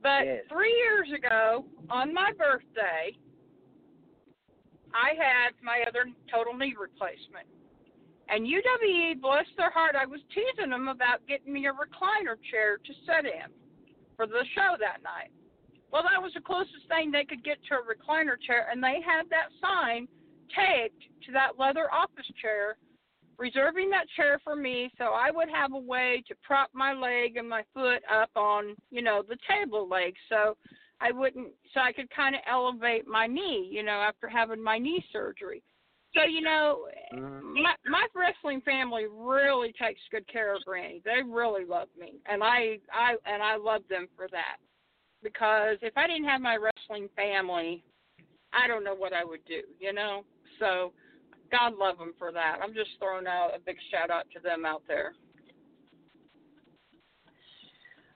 But 0.02 0.26
Yes. 0.26 0.44
three 0.48 0.74
years 0.74 1.12
ago, 1.12 1.64
on 1.88 2.12
my 2.12 2.32
birthday, 2.32 3.16
I 4.92 5.14
had 5.14 5.54
my 5.62 5.84
other 5.86 6.06
total 6.30 6.54
knee 6.54 6.74
replacement. 6.74 7.46
And 8.28 8.46
UWE, 8.46 9.20
bless 9.20 9.46
their 9.56 9.70
heart, 9.70 9.94
I 9.94 10.06
was 10.06 10.20
teasing 10.34 10.70
them 10.70 10.88
about 10.88 11.26
getting 11.26 11.52
me 11.52 11.66
a 11.66 11.72
recliner 11.72 12.40
chair 12.50 12.78
to 12.78 12.94
sit 13.06 13.26
in 13.26 13.50
for 14.16 14.26
the 14.26 14.44
show 14.54 14.76
that 14.78 15.02
night. 15.02 15.30
Well, 15.92 16.02
that 16.02 16.22
was 16.22 16.32
the 16.34 16.40
closest 16.40 16.88
thing 16.88 17.10
they 17.10 17.24
could 17.24 17.44
get 17.44 17.58
to 17.68 17.74
a 17.74 17.82
recliner 17.84 18.40
chair, 18.40 18.68
and 18.70 18.82
they 18.82 19.00
had 19.04 19.28
that 19.30 19.48
sign 19.60 20.08
taped 20.56 21.02
to 21.26 21.32
that 21.32 21.58
leather 21.58 21.92
office 21.92 22.30
chair 22.40 22.76
reserving 23.38 23.90
that 23.90 24.06
chair 24.14 24.38
for 24.44 24.54
me 24.54 24.90
so 24.98 25.04
I 25.04 25.30
would 25.30 25.48
have 25.48 25.72
a 25.72 25.78
way 25.78 26.22
to 26.28 26.34
prop 26.42 26.70
my 26.72 26.92
leg 26.92 27.36
and 27.36 27.48
my 27.48 27.64
foot 27.74 28.02
up 28.12 28.30
on, 28.36 28.76
you 28.90 29.02
know, 29.02 29.22
the 29.26 29.36
table 29.48 29.88
leg 29.88 30.14
so 30.28 30.56
I 31.00 31.10
wouldn't 31.10 31.48
so 31.74 31.80
I 31.80 31.92
could 31.92 32.08
kind 32.10 32.34
of 32.34 32.42
elevate 32.48 33.06
my 33.06 33.26
knee, 33.26 33.68
you 33.72 33.82
know, 33.82 33.92
after 33.92 34.28
having 34.28 34.62
my 34.62 34.78
knee 34.78 35.04
surgery. 35.12 35.62
So, 36.14 36.24
you 36.24 36.42
know, 36.42 36.86
Mm-hmm. 37.12 37.62
my 37.62 37.74
my 37.86 38.06
wrestling 38.14 38.60
family 38.60 39.06
really 39.10 39.72
takes 39.72 40.00
good 40.10 40.26
care 40.28 40.54
of 40.54 40.64
Granny. 40.64 41.02
They 41.04 41.22
really 41.26 41.64
love 41.64 41.88
me. 41.98 42.20
And 42.26 42.42
I 42.42 42.78
I 42.92 43.16
and 43.26 43.42
I 43.42 43.56
love 43.56 43.82
them 43.90 44.08
for 44.16 44.28
that. 44.30 44.58
Because 45.22 45.78
if 45.82 45.96
I 45.96 46.06
didn't 46.06 46.24
have 46.24 46.40
my 46.40 46.56
wrestling 46.56 47.08
family, 47.16 47.82
I 48.52 48.66
don't 48.66 48.84
know 48.84 48.94
what 48.94 49.12
I 49.12 49.24
would 49.24 49.44
do, 49.46 49.62
you 49.80 49.92
know? 49.92 50.24
So 50.58 50.92
God 51.50 51.74
love 51.78 51.98
them 51.98 52.14
for 52.18 52.32
that. 52.32 52.58
I'm 52.62 52.74
just 52.74 52.90
throwing 52.98 53.26
out 53.26 53.50
a 53.54 53.60
big 53.60 53.76
shout 53.90 54.10
out 54.10 54.24
to 54.34 54.40
them 54.40 54.64
out 54.64 54.82
there. 54.88 55.14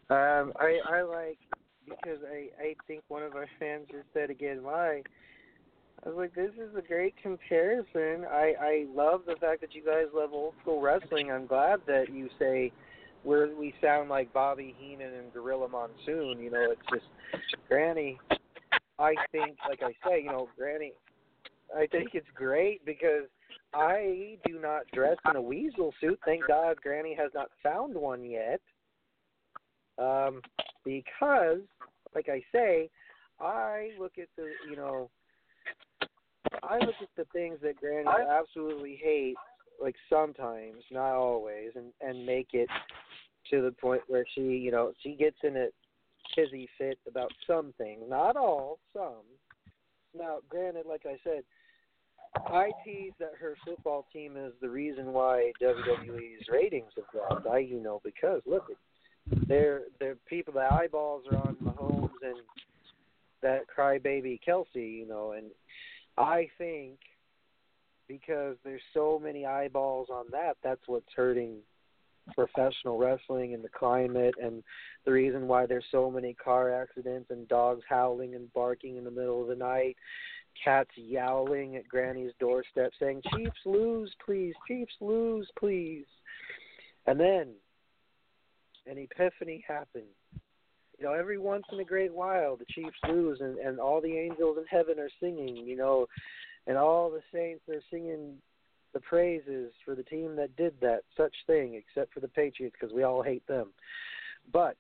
Um, 0.09 0.53
I 0.61 0.79
I 0.89 1.03
like 1.03 1.39
because 1.85 2.19
I 2.31 2.49
I 2.63 2.75
think 2.87 3.03
one 3.09 3.25
of 3.25 3.35
our 3.35 3.49
fans 3.59 3.87
just 3.91 4.07
said 4.15 4.31
again 4.31 4.63
why. 4.63 5.03
I 6.05 6.09
was 6.09 6.17
like, 6.17 6.35
this 6.35 6.53
is 6.55 6.77
a 6.77 6.83
great 6.83 7.15
comparison. 7.21 8.25
I 8.31 8.55
I 8.61 8.87
love 8.95 9.23
the 9.27 9.35
fact 9.37 9.61
that 9.63 9.75
you 9.75 9.85
guys 9.85 10.05
love 10.15 10.33
old 10.33 10.55
school 10.63 10.81
wrestling. 10.81 11.33
I'm 11.33 11.47
glad 11.47 11.81
that 11.89 12.13
you 12.13 12.29
say 12.39 12.73
we're 13.27 13.55
we 13.55 13.75
sound 13.83 14.09
like 14.09 14.33
Bobby 14.33 14.75
Heenan 14.79 15.13
and 15.13 15.33
Gorilla 15.33 15.69
Monsoon. 15.69 16.39
You 16.39 16.51
know, 16.51 16.69
it's 16.71 16.81
just 16.91 17.07
Granny. 17.69 18.19
I 18.99 19.15
think, 19.33 19.59
like 19.69 19.83
I 19.83 19.93
say, 20.09 20.23
you 20.23 20.31
know, 20.31 20.49
Granny. 20.57 20.93
I 21.77 21.87
think 21.89 22.11
it's 22.15 22.29
great 22.35 22.87
because 22.87 23.25
I 23.75 24.39
do 24.47 24.61
not 24.61 24.83
dress 24.95 25.17
in 25.29 25.35
a 25.35 25.43
weasel 25.43 25.93
suit. 26.01 26.19
Thank 26.25 26.47
God, 26.47 26.77
Granny 26.81 27.15
has 27.19 27.33
not 27.35 27.49
found 27.63 27.95
one 27.95 28.25
yet. 28.25 28.61
Um, 29.99 30.41
because, 30.85 31.59
like 32.15 32.29
I 32.29 32.41
say, 32.53 32.89
I 33.41 33.91
look 33.99 34.13
at 34.19 34.29
the, 34.37 34.51
you 34.71 34.77
know, 34.77 35.11
I 36.63 36.79
look 36.79 36.95
at 37.03 37.09
the 37.17 37.25
things 37.33 37.59
that 37.63 37.77
Granny 37.77 38.09
absolutely 38.31 38.99
hates, 39.03 39.41
like 39.83 39.97
sometimes, 40.09 40.85
not 40.93 41.17
always, 41.17 41.71
and 41.75 41.93
and 42.01 42.25
make 42.25 42.51
it 42.53 42.69
to 43.51 43.63
the 43.63 43.73
point 43.73 44.03
where 44.09 44.25
she, 44.35 44.41
you 44.41 44.71
know, 44.71 44.93
she 45.03 45.15
gets 45.15 45.37
in 45.43 45.57
a 45.57 45.69
tizzy 46.35 46.69
fit 46.79 46.99
about 47.09 47.33
some 47.47 47.73
things, 47.79 48.03
not 48.09 48.37
all, 48.37 48.79
some. 48.93 49.25
Now, 50.17 50.39
granted, 50.49 50.87
like 50.87 51.07
I 51.07 51.17
said, 51.23 51.43
I 52.47 52.71
tease 52.85 53.13
that 53.19 53.33
her 53.41 53.57
football 53.65 54.07
team 54.13 54.37
is 54.37 54.53
the 54.61 54.69
reason 54.69 55.13
why 55.13 55.53
WWE's 55.63 56.49
ratings 56.51 56.93
have 56.97 57.05
dropped. 57.13 57.47
I, 57.47 57.59
you 57.59 57.81
know, 57.81 58.01
because 58.05 58.43
look, 58.47 58.65
they're 59.49 59.83
they're 59.99 60.17
people. 60.29 60.55
The 60.55 60.73
eyeballs 60.73 61.25
are 61.31 61.39
on 61.39 61.57
Mahomes 61.63 62.11
and 62.23 62.37
that 63.43 63.63
crybaby 63.77 64.41
Kelce, 64.47 64.67
you 64.75 65.07
know, 65.07 65.33
and 65.33 65.47
I 66.19 66.49
think 66.59 66.99
because 68.09 68.57
there's 68.65 68.83
so 68.95 69.21
many 69.23 69.47
eyeballs 69.47 70.09
on 70.11 70.27
that, 70.33 70.57
that's 70.63 70.81
what's 70.87 71.13
hurting 71.15 71.59
professional 72.35 72.99
wrestling 72.99 73.55
and 73.55 73.63
the 73.63 73.69
climate 73.69 74.35
and 74.43 74.63
the 75.05 75.13
reason 75.13 75.47
why 75.47 75.67
there's 75.67 75.85
so 75.91 76.11
many 76.11 76.35
car 76.35 76.73
accidents 76.73 77.31
and 77.31 77.49
dogs 77.49 77.83
howling 77.89 78.35
and 78.35 78.53
barking 78.53 78.97
in 78.97 79.05
the 79.05 79.11
middle 79.11 79.43
of 79.43 79.49
the 79.49 79.55
night, 79.55 79.97
cats 80.63 80.91
yowling 80.97 81.77
at 81.77 81.89
Granny's 81.89 82.33
doorstep 82.41 82.93
saying, 83.01 83.23
Chiefs 83.35 83.61
lose, 83.65 84.13
please, 84.25 84.55
Chiefs 84.67 84.95
lose, 85.01 85.49
please. 85.59 86.07
And 87.07 87.21
then 87.21 87.49
an 88.87 88.99
epiphany 88.99 89.65
happened. 89.67 90.05
You 90.99 91.05
know, 91.05 91.13
every 91.13 91.39
once 91.39 91.65
in 91.73 91.81
a 91.81 91.85
great 91.85 92.13
while 92.13 92.57
the 92.57 92.65
Chiefs 92.71 92.97
lose 93.07 93.41
and, 93.41 93.59
and 93.59 93.79
all 93.79 94.01
the 94.01 94.17
angels 94.17 94.57
in 94.59 94.65
heaven 94.67 94.99
are 94.99 95.11
singing, 95.21 95.57
you 95.57 95.77
know, 95.77 96.07
and 96.67 96.77
all 96.79 97.11
the 97.11 97.21
saints 97.33 97.63
are 97.69 97.83
singing 97.91 98.37
the 98.97 99.01
praises 99.01 99.73
for 99.85 99.95
the 99.95 100.03
team 100.03 100.35
that 100.37 100.57
did 100.57 100.73
that 100.81 101.03
such 101.19 101.35
thing, 101.47 101.75
except 101.75 102.15
for 102.15 102.21
the 102.21 102.29
Patriots 102.29 102.75
because 102.81 102.95
we 102.95 103.03
all 103.03 103.23
hate 103.23 103.47
them. 103.47 103.69
But 104.51 104.79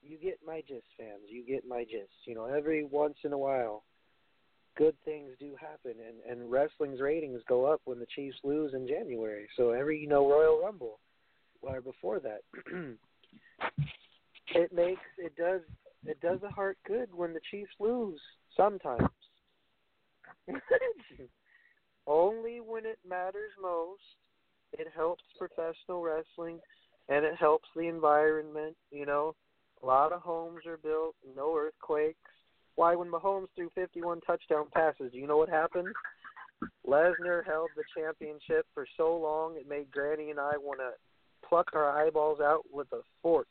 you 0.00 0.16
get 0.16 0.38
my 0.46 0.60
gist, 0.60 0.86
fans. 0.96 1.22
You 1.28 1.44
get 1.44 1.66
my 1.66 1.82
gist. 1.82 2.14
You 2.24 2.36
know, 2.36 2.44
every 2.44 2.84
once 2.84 3.16
in 3.24 3.32
a 3.32 3.38
while, 3.38 3.82
good 4.76 4.94
things 5.04 5.32
do 5.40 5.56
happen, 5.60 5.94
and 6.06 6.38
and 6.38 6.48
wrestling's 6.48 7.00
ratings 7.00 7.40
go 7.48 7.64
up 7.64 7.80
when 7.84 7.98
the 7.98 8.06
Chiefs 8.14 8.36
lose 8.44 8.74
in 8.74 8.86
January. 8.86 9.48
So 9.56 9.70
every 9.70 9.98
you 9.98 10.06
know 10.06 10.30
Royal 10.30 10.62
Rumble, 10.62 11.00
or 11.62 11.80
before 11.80 12.20
that, 12.20 12.42
it 14.54 14.72
makes 14.72 15.00
it 15.18 15.34
does 15.36 15.62
it 16.04 16.20
does 16.20 16.38
the 16.42 16.50
heart 16.50 16.78
good 16.86 17.08
when 17.12 17.32
the 17.32 17.40
Chiefs 17.50 17.72
lose 17.80 18.20
sometimes. 18.56 19.08
Only 22.06 22.60
when 22.60 22.86
it 22.86 22.98
matters 23.08 23.50
most. 23.60 24.00
It 24.72 24.88
helps 24.94 25.22
professional 25.38 26.02
wrestling 26.02 26.60
and 27.08 27.24
it 27.24 27.36
helps 27.36 27.68
the 27.74 27.82
environment, 27.88 28.76
you 28.90 29.06
know. 29.06 29.34
A 29.82 29.86
lot 29.86 30.12
of 30.12 30.22
homes 30.22 30.66
are 30.66 30.78
built, 30.78 31.14
no 31.36 31.56
earthquakes. 31.56 32.18
Why 32.76 32.94
when 32.94 33.08
Mahomes 33.08 33.48
threw 33.54 33.70
51 33.74 34.20
touchdown 34.22 34.66
passes, 34.72 35.12
do 35.12 35.18
you 35.18 35.26
know 35.26 35.36
what 35.36 35.48
happened? 35.48 35.88
Lesnar 36.86 37.44
held 37.44 37.70
the 37.76 37.84
championship 37.96 38.66
for 38.72 38.86
so 38.96 39.16
long 39.16 39.56
it 39.56 39.68
made 39.68 39.90
Granny 39.90 40.30
and 40.30 40.40
I 40.40 40.56
want 40.56 40.80
to 40.80 40.92
pluck 41.46 41.70
our 41.74 41.90
eyeballs 41.90 42.40
out 42.40 42.64
with 42.72 42.86
a 42.92 43.00
fork. 43.22 43.48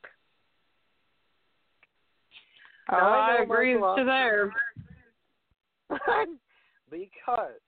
Oh, 2.92 2.98
Now, 2.98 3.08
I 3.08 3.38
I 3.38 3.42
agree 3.44 3.74
to 3.74 4.04
there. 4.06 4.52
because, 6.92 7.60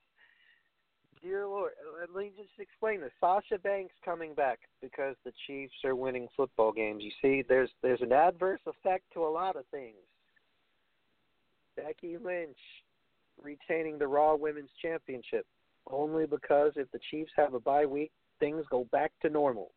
dear 1.21 1.47
Lord, 1.47 1.71
let 1.99 2.13
me 2.15 2.31
just 2.37 2.49
explain 2.59 3.01
this. 3.01 3.11
Sasha 3.19 3.57
Banks 3.57 3.93
coming 4.03 4.33
back 4.33 4.59
because 4.81 5.15
the 5.25 5.31
Chiefs 5.45 5.73
are 5.83 5.95
winning 5.95 6.27
football 6.35 6.71
games. 6.71 7.03
You 7.03 7.11
see, 7.21 7.43
there's 7.47 7.69
there's 7.81 8.01
an 8.01 8.11
adverse 8.11 8.61
effect 8.65 9.03
to 9.13 9.25
a 9.25 9.29
lot 9.29 9.55
of 9.55 9.65
things. 9.71 9.95
Becky 11.75 12.17
Lynch 12.17 12.57
retaining 13.41 13.99
the 13.99 14.07
Raw 14.07 14.35
Women's 14.35 14.71
Championship 14.81 15.45
only 15.89 16.25
because 16.25 16.73
if 16.75 16.91
the 16.91 16.99
Chiefs 17.11 17.31
have 17.37 17.53
a 17.53 17.59
bye 17.59 17.85
week, 17.85 18.11
things 18.39 18.65
go 18.69 18.87
back 18.91 19.11
to 19.21 19.29
normal. 19.29 19.71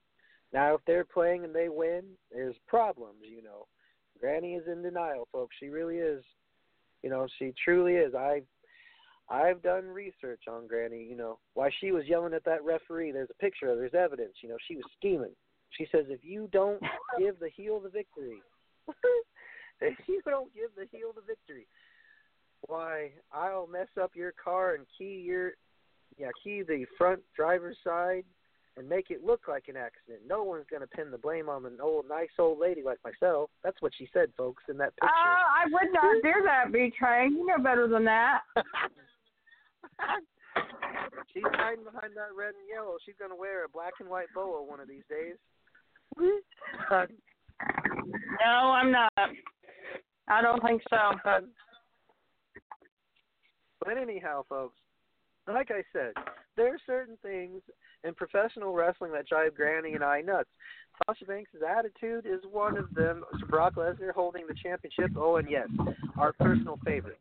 Now, 0.52 0.74
if 0.74 0.80
they're 0.86 1.04
playing 1.04 1.44
and 1.44 1.54
they 1.54 1.68
win, 1.68 2.02
there's 2.32 2.56
problems, 2.66 3.22
you 3.22 3.42
know. 3.42 3.66
Granny 4.18 4.54
is 4.54 4.64
in 4.66 4.82
denial, 4.82 5.28
folks. 5.32 5.54
She 5.60 5.68
really 5.68 5.98
is. 5.98 6.24
You 7.02 7.10
know, 7.10 7.26
she 7.38 7.54
truly 7.64 7.94
is. 7.94 8.14
I've 8.14 8.44
I've 9.30 9.62
done 9.62 9.86
research 9.86 10.42
on 10.50 10.66
Granny. 10.66 11.06
You 11.08 11.16
know, 11.16 11.38
why 11.54 11.70
she 11.80 11.92
was 11.92 12.04
yelling 12.06 12.34
at 12.34 12.44
that 12.44 12.64
referee. 12.64 13.12
There's 13.12 13.30
a 13.30 13.42
picture. 13.42 13.74
There's 13.76 13.94
evidence. 13.94 14.34
You 14.42 14.48
know, 14.48 14.56
she 14.66 14.76
was 14.76 14.84
scheming. 14.98 15.34
She 15.78 15.86
says, 15.92 16.06
if 16.08 16.20
you 16.24 16.48
don't 16.52 16.82
give 17.18 17.38
the 17.38 17.48
heel 17.48 17.78
the 17.80 17.88
victory, 17.88 18.42
if 19.80 19.96
you 20.08 20.20
don't 20.26 20.52
give 20.54 20.70
the 20.76 20.86
heel 20.90 21.12
the 21.14 21.22
victory, 21.26 21.66
why 22.66 23.12
I'll 23.32 23.66
mess 23.66 23.88
up 24.00 24.12
your 24.14 24.32
car 24.42 24.74
and 24.74 24.84
key 24.98 25.22
your 25.24 25.52
yeah 26.18 26.28
key 26.42 26.62
the 26.62 26.84
front 26.98 27.20
driver's 27.34 27.76
side 27.82 28.24
and 28.76 28.88
make 28.88 29.10
it 29.10 29.24
look 29.24 29.42
like 29.48 29.64
an 29.68 29.76
accident. 29.76 30.20
No 30.26 30.42
one's 30.42 30.66
going 30.70 30.82
to 30.82 30.86
pin 30.88 31.10
the 31.10 31.18
blame 31.18 31.48
on 31.48 31.64
an 31.66 31.78
old 31.80 32.06
nice 32.08 32.28
old 32.38 32.58
lady 32.58 32.82
like 32.84 32.98
myself. 33.04 33.50
That's 33.64 33.80
what 33.80 33.92
she 33.96 34.08
said, 34.12 34.30
folks, 34.36 34.62
in 34.68 34.76
that 34.78 34.92
Uh, 35.00 35.06
picture. 35.06 35.14
I 35.14 35.64
would 35.70 35.92
not 35.92 36.22
do 36.22 36.42
that, 36.44 36.72
B 36.72 36.92
Train. 36.98 37.32
You 37.36 37.46
know 37.46 37.58
better 37.62 37.86
than 37.88 38.04
that. 38.04 38.40
She's 41.32 41.42
hiding 41.52 41.84
behind 41.84 42.14
that 42.16 42.34
red 42.36 42.54
and 42.54 42.68
yellow. 42.72 42.96
She's 43.04 43.14
going 43.18 43.30
to 43.30 43.36
wear 43.36 43.64
a 43.64 43.68
black 43.68 43.92
and 44.00 44.08
white 44.08 44.26
boa 44.34 44.62
one 44.62 44.80
of 44.80 44.88
these 44.88 45.04
days. 45.08 45.36
No, 48.42 48.72
I'm 48.72 48.90
not. 48.90 49.12
I 50.28 50.40
don't 50.40 50.62
think 50.62 50.82
so. 50.88 50.96
but 53.84 53.98
anyhow, 53.98 54.44
folks, 54.48 54.76
like 55.46 55.70
I 55.70 55.82
said, 55.92 56.12
there 56.56 56.74
are 56.74 56.78
certain 56.86 57.18
things 57.22 57.60
in 58.04 58.14
professional 58.14 58.72
wrestling 58.72 59.12
that 59.12 59.28
drive 59.28 59.54
Granny 59.54 59.92
and 59.92 60.04
I 60.04 60.20
nuts. 60.20 60.48
Sasha 61.06 61.24
Banks' 61.24 61.50
attitude 61.66 62.26
is 62.26 62.40
one 62.50 62.76
of 62.76 62.92
them. 62.94 63.24
Brock 63.48 63.74
Lesnar 63.76 64.12
holding 64.12 64.46
the 64.46 64.54
championship. 64.54 65.10
Oh, 65.16 65.36
and 65.36 65.50
yes, 65.50 65.68
our 66.18 66.32
personal 66.32 66.78
favorite. 66.84 67.18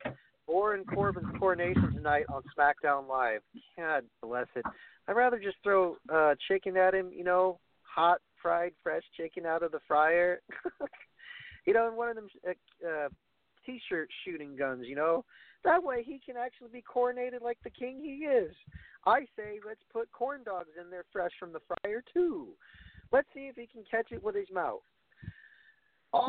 Baron 0.50 0.84
Corbin's 0.86 1.28
coronation 1.38 1.94
tonight 1.94 2.26
on 2.28 2.42
SmackDown 2.58 3.08
Live. 3.08 3.42
God 3.78 4.04
bless 4.22 4.48
it. 4.56 4.66
I'd 5.08 5.16
rather 5.16 5.40
just 5.40 5.58
throw 5.64 5.98
uh 6.12 6.36
chicken 6.48 6.76
at 6.76 6.94
him, 6.94 7.12
you 7.16 7.24
know, 7.24 7.60
hot 7.84 8.20
fried 8.42 8.74
fresh 8.82 9.04
chicken 9.16 9.46
out 9.46 9.64
of 9.64 9.72
the 9.72 9.80
fryer. 9.88 10.42
you 11.66 11.74
know, 11.74 11.88
in 11.88 11.96
one 11.96 12.10
of 12.10 12.16
them 12.16 12.30
uh, 12.48 12.88
uh 12.88 13.10
t-shirt 13.66 14.10
shooting 14.26 14.56
guns, 14.56 14.86
you 14.88 14.96
know. 14.96 15.24
That 15.64 15.84
way 15.84 16.04
he 16.04 16.20
can 16.26 16.36
actually 16.38 16.70
be 16.72 16.84
coronated 16.84 17.42
like 17.44 17.58
the 17.64 17.70
king 17.70 18.00
he 18.02 18.26
is. 18.26 18.54
I 19.06 19.22
say 19.36 19.60
let's 19.66 19.82
put 19.94 20.12
corn 20.12 20.42
dogs 20.44 20.70
in 20.82 20.90
there 20.90 21.06
fresh 21.12 21.32
from 21.40 21.54
the 21.54 21.60
fryer 21.84 22.04
too. 22.14 22.48
Let's 23.12 23.28
see 23.34 23.48
if 23.48 23.56
he 23.56 23.68
can 23.68 23.84
catch 23.90 24.12
it 24.12 24.24
with 24.24 24.36
his 24.36 24.50
mouth. 24.54 24.82
Oh, 26.12 26.28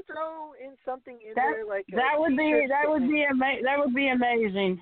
you 0.00 0.14
throw 0.14 0.52
in 0.54 0.76
something 0.84 1.20
in 1.20 1.34
That- 1.34 1.52
there 1.52 1.64
like 1.64 1.86
That 1.88 2.18
would 2.18 2.36
be 2.36 2.66
that 2.68 2.88
would 2.88 3.08
be 3.08 3.24
ama- 3.24 3.62
that 3.62 3.78
would 3.78 3.94
be 3.94 4.08
amazing. 4.08 4.80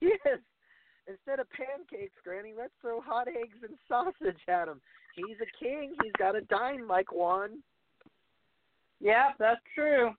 Yes. 0.00 0.40
Instead 1.06 1.38
of 1.38 1.48
pancakes, 1.50 2.18
Granny, 2.22 2.54
let's 2.54 2.72
throw 2.80 3.00
hot 3.00 3.28
eggs 3.28 3.62
and 3.62 3.78
sausage 3.88 4.40
at 4.48 4.68
him. 4.68 4.80
He's 5.14 5.40
a 5.40 5.46
king. 5.58 5.94
He's 6.02 6.12
got 6.12 6.34
a 6.34 6.40
dine 6.42 6.88
like 6.88 7.12
one. 7.12 7.62
Yeah, 9.00 9.32
that's 9.38 9.60
true. 9.74 10.14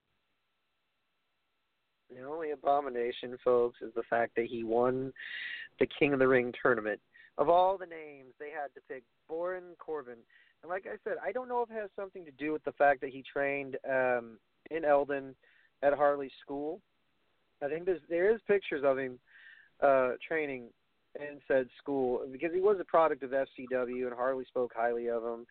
The 2.09 2.21
only 2.21 2.51
abomination, 2.51 3.37
folks, 3.43 3.81
is 3.81 3.93
the 3.95 4.03
fact 4.03 4.35
that 4.35 4.45
he 4.45 4.63
won 4.63 5.11
the 5.79 5.87
King 5.87 6.13
of 6.13 6.19
the 6.19 6.27
Ring 6.27 6.53
tournament. 6.61 7.01
Of 7.37 7.49
all 7.49 7.77
the 7.77 7.87
names, 7.87 8.33
they 8.39 8.51
had 8.51 8.73
to 8.75 8.81
pick 8.87 9.03
Baron 9.27 9.75
Corbin. 9.79 10.19
And 10.61 10.69
like 10.69 10.85
I 10.87 10.95
said, 11.03 11.17
I 11.23 11.31
don't 11.31 11.47
know 11.47 11.61
if 11.61 11.69
it 11.69 11.79
has 11.79 11.89
something 11.95 12.25
to 12.25 12.31
do 12.31 12.51
with 12.51 12.63
the 12.63 12.71
fact 12.73 13.01
that 13.01 13.11
he 13.11 13.23
trained 13.31 13.77
um 13.89 14.37
in 14.71 14.83
Eldon 14.83 15.35
at 15.83 15.93
Harley's 15.93 16.31
school. 16.41 16.81
I 17.63 17.67
think 17.67 17.85
there's 17.85 18.01
there 18.09 18.33
is 18.33 18.41
pictures 18.47 18.83
of 18.83 18.97
him 18.97 19.19
uh 19.81 20.11
training 20.27 20.69
in 21.19 21.39
said 21.47 21.67
school 21.77 22.25
because 22.31 22.51
he 22.53 22.61
was 22.61 22.77
a 22.79 22.85
product 22.85 23.23
of 23.23 23.31
FCW 23.31 24.05
and 24.05 24.13
Harley 24.13 24.45
spoke 24.45 24.71
highly 24.75 25.07
of 25.07 25.23
him. 25.23 25.45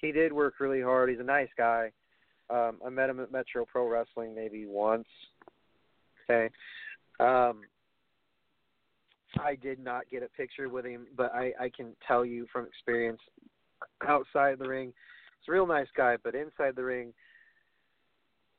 He 0.00 0.12
did 0.12 0.32
work 0.32 0.54
really 0.60 0.82
hard. 0.82 1.10
He's 1.10 1.20
a 1.20 1.24
nice 1.24 1.48
guy. 1.56 1.90
Um 2.48 2.80
I 2.84 2.90
met 2.90 3.10
him 3.10 3.20
at 3.20 3.32
Metro 3.32 3.64
Pro 3.64 3.88
Wrestling 3.88 4.34
maybe 4.34 4.66
once. 4.66 5.08
Okay. 6.28 6.50
Um 7.18 7.62
I 9.38 9.54
did 9.54 9.78
not 9.78 10.10
get 10.10 10.22
a 10.22 10.28
picture 10.28 10.68
with 10.68 10.84
him, 10.84 11.06
but 11.16 11.32
I 11.34 11.52
I 11.58 11.70
can 11.74 11.96
tell 12.06 12.24
you 12.24 12.46
from 12.52 12.66
experience 12.66 13.20
outside 14.06 14.58
the 14.58 14.68
ring, 14.68 14.92
he's 15.40 15.48
a 15.48 15.52
real 15.52 15.66
nice 15.66 15.88
guy, 15.96 16.16
but 16.22 16.34
inside 16.34 16.76
the 16.76 16.84
ring 16.84 17.12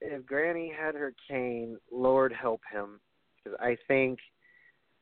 if 0.01 0.25
Granny 0.25 0.71
had 0.75 0.95
her 0.95 1.13
cane, 1.29 1.77
Lord 1.91 2.33
help 2.33 2.61
him, 2.71 2.99
because 3.37 3.57
I 3.61 3.77
think 3.87 4.19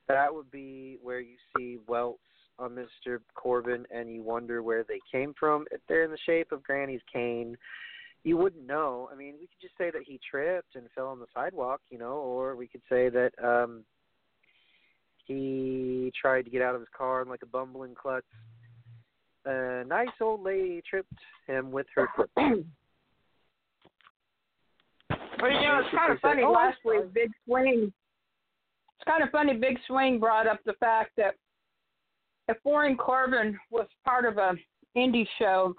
that 0.07 0.33
would 0.33 0.51
be 0.51 0.97
where 1.01 1.21
you 1.21 1.35
see 1.55 1.77
welts 1.87 2.19
on 2.59 2.71
Mr. 2.71 3.19
Corbin, 3.35 3.85
and 3.89 4.11
you 4.11 4.21
wonder 4.21 4.61
where 4.61 4.83
they 4.83 4.99
came 5.09 5.33
from. 5.39 5.65
If 5.71 5.79
they're 5.87 6.03
in 6.03 6.11
the 6.11 6.17
shape 6.25 6.51
of 6.51 6.63
Granny's 6.63 7.01
cane, 7.11 7.55
you 8.25 8.35
wouldn't 8.35 8.67
know. 8.67 9.09
I 9.11 9.15
mean, 9.15 9.35
we 9.39 9.47
could 9.47 9.61
just 9.61 9.77
say 9.77 9.89
that 9.91 10.03
he 10.05 10.19
tripped 10.29 10.75
and 10.75 10.87
fell 10.93 11.07
on 11.07 11.19
the 11.19 11.25
sidewalk, 11.33 11.79
you 11.89 11.97
know, 11.97 12.15
or 12.15 12.57
we 12.57 12.67
could 12.67 12.81
say 12.89 13.07
that 13.09 13.31
um 13.41 13.85
he 15.25 16.11
tried 16.19 16.41
to 16.41 16.49
get 16.49 16.63
out 16.63 16.73
of 16.73 16.81
his 16.81 16.89
car 16.97 17.21
in 17.21 17.29
like 17.29 17.43
a 17.43 17.45
bumbling 17.45 17.95
klutz. 17.95 18.25
A 19.45 19.83
nice 19.87 20.07
old 20.21 20.43
lady 20.43 20.81
tripped 20.87 21.13
him 21.47 21.71
with 21.71 21.87
her 21.95 22.09
foot. 22.15 22.29
Well, 25.41 25.51
you 25.51 25.61
know, 25.61 25.79
it's 25.79 25.95
kind 25.95 26.11
of 26.11 26.19
funny. 26.19 26.43
Oh, 26.45 26.51
Last 26.51 26.79
week, 26.83 27.13
Big 27.13 27.31
Swing. 27.45 27.93
It's 27.93 29.05
kind 29.07 29.23
of 29.23 29.29
funny. 29.29 29.53
Big 29.53 29.77
Swing 29.87 30.19
brought 30.19 30.47
up 30.47 30.59
the 30.65 30.73
fact 30.73 31.11
that 31.15 31.35
if 32.49 32.57
Baron 32.65 32.97
Corbin 32.97 33.57
was 33.71 33.87
part 34.03 34.25
of 34.25 34.37
a 34.37 34.53
indie 34.97 35.27
show, 35.37 35.73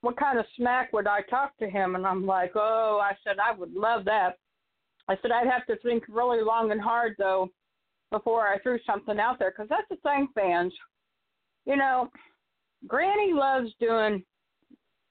what 0.00 0.16
kind 0.16 0.38
of 0.38 0.46
smack 0.56 0.92
would 0.92 1.06
I 1.06 1.20
talk 1.22 1.56
to 1.58 1.68
him? 1.68 1.94
And 1.94 2.06
I'm 2.06 2.24
like, 2.24 2.52
oh, 2.54 3.00
I 3.02 3.12
said 3.22 3.36
I 3.38 3.52
would 3.54 3.74
love 3.74 4.06
that. 4.06 4.38
I 5.08 5.16
said 5.20 5.30
I'd 5.30 5.46
have 5.46 5.66
to 5.66 5.76
think 5.82 6.04
really 6.08 6.42
long 6.42 6.70
and 6.70 6.80
hard 6.80 7.16
though 7.18 7.50
before 8.10 8.46
I 8.46 8.58
threw 8.60 8.78
something 8.86 9.18
out 9.20 9.38
there 9.38 9.50
because 9.50 9.68
that's 9.68 9.88
the 9.90 9.96
thing, 9.96 10.28
fans. 10.34 10.72
You 11.66 11.76
know, 11.76 12.08
Granny 12.86 13.32
loves 13.32 13.70
doing 13.80 14.22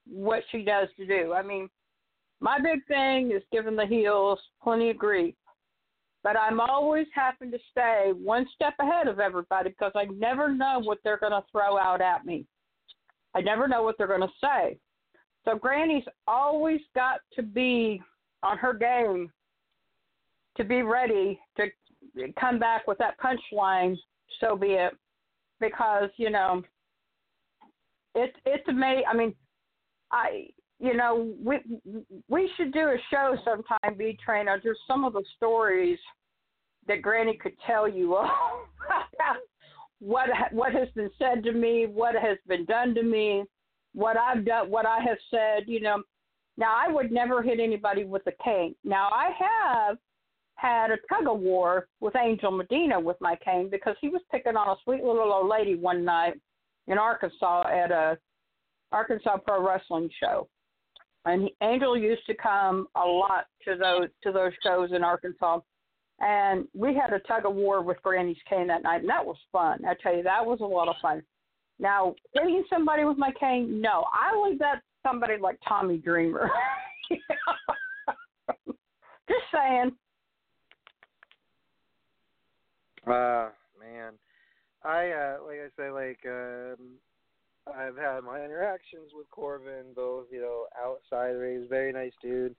what 0.07 0.43
she 0.51 0.63
does 0.63 0.88
to 0.97 1.05
do. 1.05 1.34
I 1.34 1.41
mean, 1.41 1.70
my 2.41 2.59
big 2.59 2.86
thing 2.88 3.32
is 3.32 3.43
giving 3.51 3.76
the 3.76 3.86
heels 3.86 4.39
plenty 4.61 4.89
of 4.89 4.97
grief. 4.97 5.36
But 6.24 6.36
I'm 6.38 6.59
always 6.59 7.07
having 7.13 7.51
to 7.51 7.59
stay 7.72 8.11
one 8.13 8.45
step 8.53 8.74
ahead 8.80 9.07
of 9.07 9.20
everybody 9.20 9.70
because 9.70 9.93
I 9.95 10.05
never 10.05 10.53
know 10.53 10.80
what 10.84 10.97
they're 11.03 11.20
going 11.20 11.32
to 11.32 11.43
throw 11.51 11.78
out 11.78 12.01
at 12.01 12.26
me. 12.26 12.45
I 13.36 13.41
never 13.41 13.67
know 13.67 13.84
what 13.84 13.97
they're 13.97 14.07
going 14.07 14.22
to 14.22 14.28
say. 14.41 14.78
So 15.45 15.55
Granny's 15.55 16.03
always 16.28 16.82
got 16.93 17.22
to 17.36 17.43
be 17.43 18.01
on 18.43 18.57
her 18.57 18.74
game 18.74 19.32
to 20.57 20.63
be 20.65 20.82
ready 20.82 21.39
to 21.55 21.67
come 22.39 22.59
back 22.59 22.86
with 22.86 22.97
that 22.97 23.15
punchline, 23.20 23.95
so 24.41 24.57
be 24.57 24.72
it. 24.72 24.93
Because, 25.61 26.09
you 26.17 26.30
know, 26.30 26.63
it's 28.20 28.38
it's 28.45 28.67
amazing. 28.67 29.03
I 29.09 29.15
mean, 29.15 29.36
I 30.11 30.47
you 30.80 30.95
know, 30.95 31.34
we 31.43 31.59
we 32.30 32.49
should 32.55 32.72
do 32.72 32.80
a 32.80 32.97
show 33.11 33.36
sometime, 33.43 33.97
B 33.97 34.17
Train. 34.24 34.47
on 34.47 34.61
just 34.63 34.80
some 34.88 35.03
of 35.03 35.13
the 35.13 35.24
stories 35.36 35.99
that 36.88 37.01
Granny 37.01 37.38
could 37.38 37.53
tell 37.67 37.88
you 37.88 38.15
all 38.15 38.67
what 39.99 40.30
what 40.51 40.74
has 40.74 40.88
been 40.95 41.09
said 41.20 41.43
to 41.43 41.51
me, 41.51 41.86
what 41.86 42.15
has 42.15 42.38
been 42.47 42.65
done 42.65 42.95
to 42.95 43.03
me, 43.03 43.43
what 43.93 44.17
I've 44.17 44.45
done, 44.45 44.72
what 44.72 44.86
I 44.86 44.99
have 45.01 45.17
said. 45.30 45.67
You 45.67 45.82
know, 45.82 46.03
now 46.57 46.76
I 46.76 46.91
would 46.91 47.11
never 47.11 47.41
hit 47.41 47.59
anybody 47.59 48.05
with 48.05 48.24
a 48.28 48.43
cane. 48.43 48.76
Now 48.84 49.09
I 49.11 49.32
have 49.38 49.97
had 50.55 50.91
a 50.91 50.97
tug 51.07 51.28
of 51.28 51.39
war 51.39 51.88
with 51.99 52.15
Angel 52.15 52.51
Medina 52.51 52.99
with 52.99 53.17
my 53.22 53.36
cane 53.43 53.70
because 53.70 53.95
he 54.01 54.09
was 54.09 54.22
picking 54.32 54.57
on 54.57 54.70
a 54.70 54.76
sweet 54.84 55.03
little 55.03 55.34
old 55.34 55.49
lady 55.49 55.76
one 55.76 56.03
night 56.03 56.34
in 56.89 56.97
Arkansas 56.97 57.67
at 57.69 57.91
a 57.91 58.17
Arkansas 58.91 59.37
Pro 59.37 59.65
Wrestling 59.65 60.09
show 60.19 60.47
and 61.25 61.49
Angel 61.61 61.97
used 61.97 62.25
to 62.27 62.33
come 62.35 62.87
a 62.95 63.05
lot 63.05 63.45
to 63.65 63.75
those 63.75 64.09
to 64.23 64.31
those 64.31 64.51
shows 64.63 64.91
in 64.93 65.03
Arkansas, 65.03 65.59
and 66.19 66.67
we 66.73 66.95
had 66.95 67.13
a 67.13 67.19
tug 67.19 67.45
of 67.45 67.55
war 67.55 67.81
with 67.81 68.01
Granny's 68.01 68.37
cane 68.49 68.67
that 68.67 68.83
night, 68.83 69.01
and 69.01 69.09
that 69.09 69.25
was 69.25 69.37
fun. 69.51 69.83
I 69.85 69.95
tell 70.01 70.15
you, 70.15 70.23
that 70.23 70.45
was 70.45 70.59
a 70.61 70.65
lot 70.65 70.87
of 70.87 70.95
fun. 71.01 71.21
Now, 71.79 72.15
hitting 72.33 72.63
somebody 72.69 73.05
with 73.05 73.17
my 73.17 73.31
cane, 73.39 73.81
no, 73.81 74.05
I 74.11 74.35
leave 74.41 74.59
that 74.59 74.81
somebody 75.05 75.37
like 75.39 75.57
Tommy 75.67 75.97
Dreamer. 75.97 76.49
Just 79.27 79.45
saying. 79.53 79.91
Uh 83.07 83.49
man. 83.79 84.13
I 84.84 85.11
uh 85.11 85.38
like 85.45 85.57
I 85.59 85.69
say, 85.77 85.89
like 85.89 86.19
um 86.25 86.97
I've 87.67 87.97
had 87.97 88.23
my 88.23 88.43
interactions 88.43 89.11
with 89.13 89.30
Corbin, 89.30 89.93
both, 89.95 90.25
you 90.32 90.41
know, 90.41 90.65
outside 90.82 91.34
the 91.34 91.39
ring. 91.39 91.57
He's 91.57 91.65
a 91.65 91.69
very 91.69 91.91
nice 91.93 92.13
dude. 92.21 92.55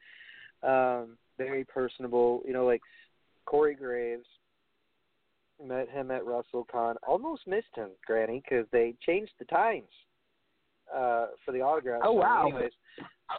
Um, 0.63 1.17
very 1.37 1.65
personable, 1.65 2.43
you 2.47 2.53
know, 2.53 2.65
like 2.67 2.83
Corey 3.47 3.75
Graves. 3.75 4.27
Met 5.63 5.91
him 5.91 6.11
at 6.11 6.23
WrestleCon. 6.23 6.95
Almost 7.07 7.47
missed 7.47 7.75
him, 7.75 7.91
Granny, 8.07 8.43
because 8.43 8.67
they 8.73 8.95
changed 9.05 9.33
the 9.39 9.45
times 9.47 9.91
uh 10.95 11.27
for 11.45 11.53
the 11.53 11.61
autograph. 11.61 12.03
Oh, 12.05 12.13
wow. 12.13 12.47
Anyways, 12.47 12.73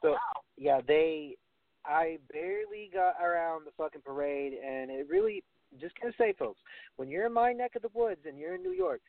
so 0.02 0.16
yeah, 0.58 0.82
they. 0.88 1.36
I 1.84 2.20
barely 2.32 2.92
got 2.94 3.16
around 3.20 3.66
the 3.66 3.72
fucking 3.76 4.02
parade, 4.06 4.54
and 4.54 4.92
it 4.92 5.08
really 5.10 5.44
just 5.80 6.00
gonna 6.00 6.14
say, 6.18 6.34
folks, 6.38 6.60
when 6.98 7.10
you're 7.10 7.26
in 7.26 7.34
my 7.34 7.54
neck 7.54 7.76
of 7.76 7.82
the 7.82 7.90
woods 7.94 8.22
and 8.28 8.38
you're 8.38 8.56
in 8.56 8.64
New 8.64 8.74
York, 8.74 9.02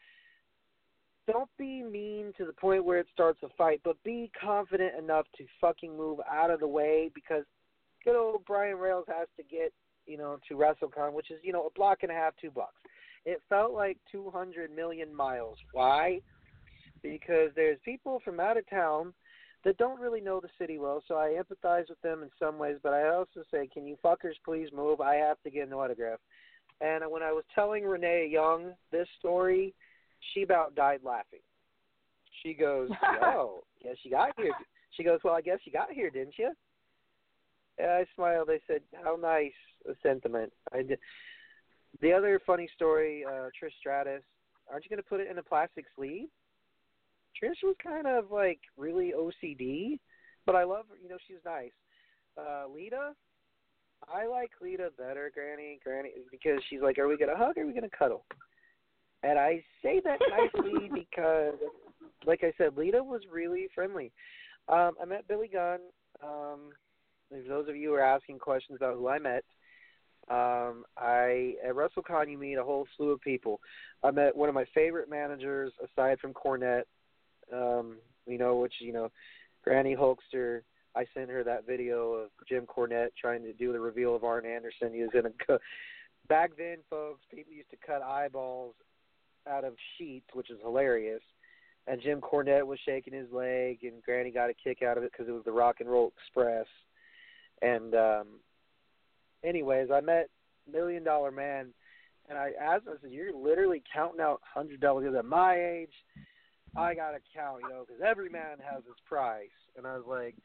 don't 1.26 1.50
be 1.58 1.82
mean 1.82 2.32
to 2.36 2.44
the 2.44 2.52
point 2.52 2.84
where 2.84 2.98
it 2.98 3.06
starts 3.12 3.40
a 3.42 3.48
fight, 3.56 3.80
but 3.84 4.02
be 4.02 4.30
confident 4.40 4.98
enough 4.98 5.26
to 5.36 5.44
fucking 5.60 5.96
move 5.96 6.18
out 6.30 6.50
of 6.50 6.60
the 6.60 6.66
way 6.66 7.10
because 7.14 7.44
good 8.04 8.16
old 8.16 8.44
Brian 8.46 8.76
Rails 8.76 9.04
has 9.08 9.28
to 9.36 9.42
get, 9.44 9.72
you 10.06 10.16
know, 10.16 10.38
to 10.48 10.54
WrestleCon, 10.54 11.12
which 11.12 11.30
is, 11.30 11.38
you 11.42 11.52
know, 11.52 11.66
a 11.66 11.70
block 11.70 11.98
and 12.02 12.10
a 12.10 12.14
half, 12.14 12.34
two 12.40 12.50
blocks. 12.50 12.74
It 13.24 13.40
felt 13.48 13.72
like 13.72 13.98
200 14.10 14.74
million 14.74 15.14
miles. 15.14 15.56
Why? 15.72 16.20
Because 17.02 17.50
there's 17.54 17.78
people 17.84 18.20
from 18.24 18.40
out 18.40 18.56
of 18.56 18.68
town 18.68 19.12
that 19.64 19.78
don't 19.78 20.00
really 20.00 20.20
know 20.20 20.40
the 20.40 20.48
city 20.58 20.78
well, 20.78 21.04
so 21.06 21.14
I 21.14 21.36
empathize 21.40 21.88
with 21.88 22.00
them 22.02 22.22
in 22.22 22.30
some 22.36 22.58
ways, 22.58 22.78
but 22.82 22.92
I 22.92 23.10
also 23.10 23.44
say, 23.48 23.68
can 23.72 23.86
you 23.86 23.96
fuckers 24.04 24.34
please 24.44 24.68
move? 24.74 25.00
I 25.00 25.14
have 25.16 25.40
to 25.44 25.50
get 25.50 25.68
an 25.68 25.72
autograph. 25.72 26.18
And 26.82 27.04
when 27.10 27.22
I 27.22 27.32
was 27.32 27.44
telling 27.54 27.84
Renee 27.84 28.28
Young 28.30 28.72
this 28.90 29.06
story, 29.18 29.72
she 30.32 30.42
about 30.42 30.74
died 30.74 31.00
laughing. 31.04 31.40
She 32.42 32.54
goes, 32.54 32.90
"Oh, 33.22 33.62
yes, 33.84 33.96
you 34.02 34.10
got 34.10 34.30
here." 34.36 34.52
She 34.90 35.04
goes, 35.04 35.20
"Well, 35.24 35.34
I 35.34 35.40
guess 35.40 35.58
you 35.64 35.72
got 35.72 35.92
here, 35.92 36.10
didn't 36.10 36.38
you?" 36.38 36.52
And 37.78 37.90
I 37.90 38.06
smiled. 38.14 38.50
I 38.50 38.60
said, 38.66 38.82
"How 39.02 39.16
nice 39.16 39.52
a 39.88 39.94
sentiment." 40.02 40.52
I 40.72 40.82
did. 40.82 40.98
The 42.00 42.12
other 42.12 42.40
funny 42.44 42.68
story, 42.74 43.24
uh, 43.24 43.48
Trish 43.56 43.72
Stratus. 43.78 44.22
Aren't 44.70 44.84
you 44.84 44.90
going 44.90 45.02
to 45.02 45.08
put 45.08 45.20
it 45.20 45.30
in 45.30 45.38
a 45.38 45.42
plastic 45.42 45.84
sleeve? 45.94 46.28
Trish 47.40 47.62
was 47.62 47.76
kind 47.82 48.06
of 48.06 48.30
like 48.30 48.60
really 48.76 49.12
OCD, 49.16 49.98
but 50.46 50.56
I 50.56 50.64
love 50.64 50.86
her. 50.90 50.96
You 51.02 51.08
know, 51.08 51.18
she's 51.26 51.44
nice. 51.44 51.72
Uh, 52.36 52.66
Lita, 52.68 53.14
I 54.12 54.26
like 54.26 54.50
Lita 54.60 54.90
better, 54.96 55.30
Granny, 55.34 55.78
Granny, 55.82 56.10
because 56.30 56.60
she's 56.68 56.80
like, 56.80 56.98
"Are 56.98 57.08
we 57.08 57.16
gonna 57.16 57.36
hug? 57.36 57.56
or 57.56 57.62
Are 57.62 57.66
we 57.66 57.72
gonna 57.72 57.88
cuddle?" 57.90 58.24
And 59.22 59.38
I 59.38 59.62
say 59.82 60.00
that 60.04 60.18
nicely 60.54 60.90
because, 60.92 61.54
like 62.24 62.42
I 62.42 62.52
said, 62.58 62.76
Lita 62.76 63.02
was 63.02 63.22
really 63.30 63.68
friendly. 63.74 64.12
Um, 64.68 64.92
I 65.00 65.04
met 65.04 65.28
Billy 65.28 65.48
Gunn. 65.48 65.80
Um, 66.22 66.70
if 67.30 67.48
those 67.48 67.68
of 67.68 67.76
you 67.76 67.90
who 67.90 67.94
are 67.94 68.02
asking 68.02 68.38
questions 68.38 68.76
about 68.76 68.96
who 68.96 69.08
I 69.08 69.18
met, 69.18 69.44
um, 70.30 70.84
I 70.96 71.54
at 71.66 71.74
WrestleCon 71.74 72.30
you 72.30 72.38
meet 72.38 72.54
a 72.54 72.64
whole 72.64 72.86
slew 72.96 73.10
of 73.10 73.20
people. 73.20 73.60
I 74.02 74.10
met 74.10 74.36
one 74.36 74.48
of 74.48 74.54
my 74.54 74.64
favorite 74.74 75.10
managers 75.10 75.72
aside 75.82 76.18
from 76.20 76.32
Cornette. 76.32 76.84
Um, 77.52 77.96
you 78.26 78.38
know, 78.38 78.56
which 78.56 78.74
you 78.80 78.92
know, 78.92 79.10
Granny 79.64 79.96
Hulkster. 79.96 80.62
I 80.94 81.06
sent 81.14 81.30
her 81.30 81.42
that 81.44 81.66
video 81.66 82.12
of 82.12 82.30
Jim 82.48 82.66
Cornette 82.66 83.10
trying 83.18 83.42
to 83.44 83.52
do 83.52 83.72
the 83.72 83.80
reveal 83.80 84.14
of 84.14 84.24
Arn 84.24 84.44
Anderson. 84.44 84.92
He 84.92 85.02
was 85.02 85.10
in 85.14 85.26
a 85.26 85.58
back 86.28 86.50
then, 86.56 86.78
folks. 86.90 87.22
People 87.34 87.52
used 87.52 87.70
to 87.70 87.76
cut 87.84 88.02
eyeballs 88.02 88.74
out 89.48 89.64
of 89.64 89.74
sheets, 89.96 90.26
which 90.34 90.50
is 90.50 90.58
hilarious. 90.62 91.22
And 91.86 92.00
Jim 92.00 92.20
Cornette 92.20 92.66
was 92.66 92.78
shaking 92.86 93.12
his 93.12 93.30
leg, 93.32 93.78
and 93.82 94.02
Granny 94.04 94.30
got 94.30 94.50
a 94.50 94.54
kick 94.54 94.82
out 94.82 94.96
of 94.96 95.02
it 95.02 95.10
because 95.10 95.28
it 95.28 95.32
was 95.32 95.44
the 95.44 95.52
Rock 95.52 95.76
and 95.80 95.90
Roll 95.90 96.12
Express. 96.16 96.66
And 97.60 97.94
um, 97.94 98.26
anyways, 99.42 99.88
I 99.92 100.00
met 100.00 100.28
Million 100.70 101.02
Dollar 101.02 101.32
Man, 101.32 101.68
and 102.28 102.38
I 102.38 102.52
asked 102.60 102.86
him, 102.86 102.94
I 102.96 103.00
said, 103.02 103.10
"You're 103.10 103.34
literally 103.34 103.82
counting 103.92 104.20
out 104.20 104.40
hundred 104.44 104.80
dollars 104.80 105.12
at 105.16 105.24
my 105.24 105.56
age. 105.56 105.92
I 106.76 106.94
gotta 106.94 107.18
count, 107.34 107.62
you 107.62 107.68
know, 107.68 107.84
because 107.86 108.00
every 108.04 108.28
man 108.28 108.58
has 108.62 108.84
his 108.84 108.94
price." 109.04 109.48
And 109.76 109.84
I 109.84 109.96
was 109.96 110.06
like, 110.06 110.36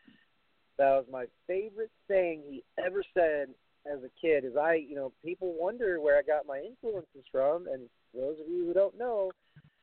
"That 0.77 0.91
was 0.91 1.05
my 1.11 1.25
favorite 1.47 1.91
thing 2.07 2.43
he 2.47 2.63
ever 2.77 3.03
said 3.13 3.49
as 3.85 4.03
a 4.03 4.09
kid." 4.21 4.45
Is 4.45 4.55
I, 4.55 4.75
you 4.75 4.95
know, 4.95 5.11
people 5.23 5.53
wonder 5.59 5.99
where 5.99 6.17
I 6.17 6.21
got 6.21 6.45
my 6.45 6.59
influences 6.59 7.25
from, 7.31 7.67
and 7.67 7.89
those 8.13 8.39
of 8.39 8.47
you 8.47 8.65
who 8.65 8.73
don't 8.73 8.97
know, 8.97 9.31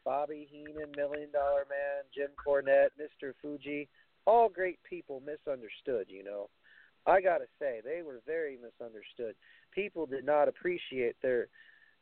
Bobby 0.04 0.48
Heenan, 0.50 0.92
Million 0.96 1.30
Dollar 1.32 1.66
Man, 1.68 2.04
Jim 2.14 2.30
Cornette, 2.36 2.90
Mr. 3.00 3.32
Fuji, 3.40 3.88
all 4.26 4.48
great 4.48 4.78
people 4.88 5.22
misunderstood, 5.24 6.06
you 6.08 6.22
know. 6.24 6.48
I 7.06 7.20
got 7.20 7.38
to 7.38 7.46
say, 7.58 7.80
they 7.84 8.02
were 8.02 8.22
very 8.26 8.56
misunderstood. 8.56 9.34
People 9.74 10.06
did 10.06 10.24
not 10.24 10.48
appreciate 10.48 11.16
their 11.22 11.48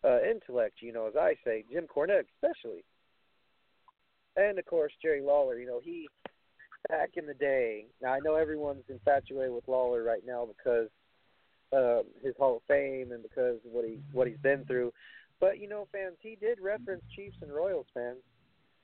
uh, 0.05 0.21
intellect, 0.23 0.77
you 0.81 0.93
know, 0.93 1.07
as 1.07 1.17
I 1.17 1.35
say, 1.45 1.65
Jim 1.71 1.87
Cornette 1.87 2.27
especially. 2.37 2.85
And 4.37 4.59
of 4.59 4.67
course, 4.67 4.93
Jerry 5.03 5.21
Lawler, 5.21 5.59
you 5.59 5.67
know, 5.67 5.81
he 5.83 6.09
back 6.89 7.11
in 7.17 7.27
the 7.27 7.35
day. 7.35 7.87
Now 8.03 8.13
I 8.13 8.21
know 8.21 8.35
everyone's 8.35 8.85
infatuated 8.89 9.53
with 9.53 9.69
Lawler 9.69 10.03
right 10.03 10.23
now 10.27 10.47
because 10.47 10.89
um, 11.73 12.03
his 12.23 12.35
Hall 12.39 12.57
of 12.57 12.63
Fame 12.69 13.13
and 13.13 13.23
because 13.23 13.57
of 13.65 13.73
what 13.73 13.85
he 13.85 13.99
what 14.13 14.27
he's 14.27 14.39
been 14.43 14.65
through. 14.65 14.93
But 15.41 15.59
you 15.59 15.69
know, 15.69 15.89
fans, 15.93 16.17
he 16.21 16.37
did 16.41 16.61
reference 16.61 17.03
Chiefs 17.17 17.37
and 17.43 17.53
Royals 17.53 17.87
fans. 17.95 18.19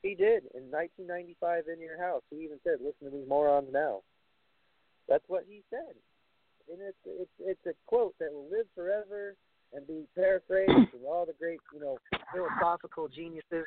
He 0.02 0.14
did 0.14 0.44
in 0.54 0.70
1995 0.70 1.64
in 1.72 1.80
your 1.80 1.98
house. 2.00 2.22
He 2.30 2.36
even 2.36 2.58
said, 2.64 2.78
"Listen 2.80 3.10
to 3.10 3.16
these 3.16 3.28
morons 3.28 3.68
now." 3.72 4.02
That's 5.08 5.24
what 5.28 5.44
he 5.48 5.62
said, 5.70 5.94
and 6.72 6.80
it's 6.80 6.98
it's 7.04 7.30
it's 7.40 7.66
a 7.66 7.74
quote 7.86 8.14
that 8.20 8.32
will 8.32 8.48
live 8.50 8.66
forever 8.74 9.36
and 9.72 9.86
be 9.86 10.06
paraphrased 10.14 10.90
from 10.90 11.04
all 11.06 11.26
the 11.26 11.34
great 11.38 11.60
you 11.74 11.80
know 11.80 11.98
philosophical 12.32 13.08
geniuses. 13.08 13.66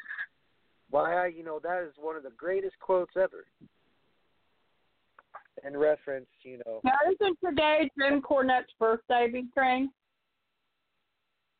Why 0.89 1.25
I 1.25 1.27
you 1.27 1.43
know 1.43 1.59
that 1.59 1.83
is 1.83 1.93
one 1.97 2.15
of 2.15 2.23
the 2.23 2.33
greatest 2.37 2.79
quotes 2.79 3.15
ever. 3.15 3.45
And 5.63 5.79
reference, 5.79 6.27
you 6.43 6.59
know. 6.65 6.81
Now 6.83 6.97
isn't 7.11 7.37
today 7.45 7.89
Jim 7.99 8.21
Cornette's 8.21 8.73
birthday, 8.79 9.27
Big 9.31 9.53
Train? 9.53 9.91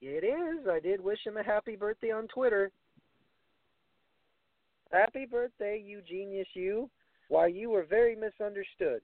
It 0.02 0.24
is. 0.24 0.68
I 0.68 0.80
did 0.80 1.00
wish 1.00 1.20
him 1.26 1.38
a 1.38 1.44
happy 1.44 1.76
birthday 1.76 2.12
on 2.12 2.28
Twitter. 2.28 2.72
Happy 4.92 5.26
birthday, 5.30 5.82
you 5.86 6.02
genius, 6.08 6.48
you. 6.54 6.90
Why, 7.28 7.48
you 7.48 7.70
were 7.70 7.86
very 7.88 8.16
misunderstood. 8.16 9.02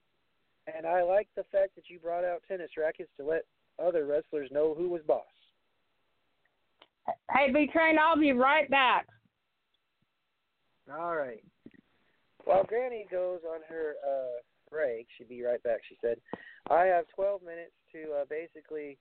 And 0.74 0.86
I 0.86 1.02
like 1.02 1.28
the 1.36 1.44
fact 1.52 1.76
that 1.76 1.88
you 1.88 1.98
brought 1.98 2.24
out 2.24 2.42
tennis 2.48 2.70
rackets 2.76 3.10
to 3.18 3.24
let 3.24 3.44
other 3.82 4.04
wrestlers 4.06 4.50
know 4.50 4.74
who 4.76 4.88
was 4.88 5.02
boss. 5.06 5.24
Hey, 7.30 7.52
B 7.52 7.70
Train, 7.72 7.96
I'll 7.98 8.18
be 8.18 8.32
right 8.32 8.68
back. 8.68 9.06
All 10.92 11.16
right. 11.16 11.42
While 12.44 12.64
Granny 12.64 13.06
goes 13.10 13.40
on 13.48 13.60
her 13.68 13.94
uh, 14.06 14.40
break, 14.70 15.06
She'd 15.16 15.28
be 15.28 15.42
right 15.42 15.62
back, 15.62 15.80
she 15.88 15.96
said, 16.00 16.18
I 16.70 16.84
have 16.84 17.04
12 17.14 17.42
minutes 17.42 17.72
to 17.92 18.20
uh, 18.20 18.24
basically 18.28 18.98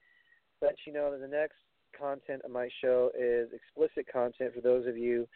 let 0.61 0.76
you 0.86 0.93
know 0.93 1.11
that 1.11 1.22
the 1.22 1.28
next 1.28 1.57
content 1.97 2.41
of 2.43 2.51
my 2.51 2.70
show 2.82 3.11
is 3.18 3.49
explicit 3.53 4.11
content 4.11 4.53
for 4.53 4.61
those 4.61 4.88
of 4.88 4.97
you 4.97 5.28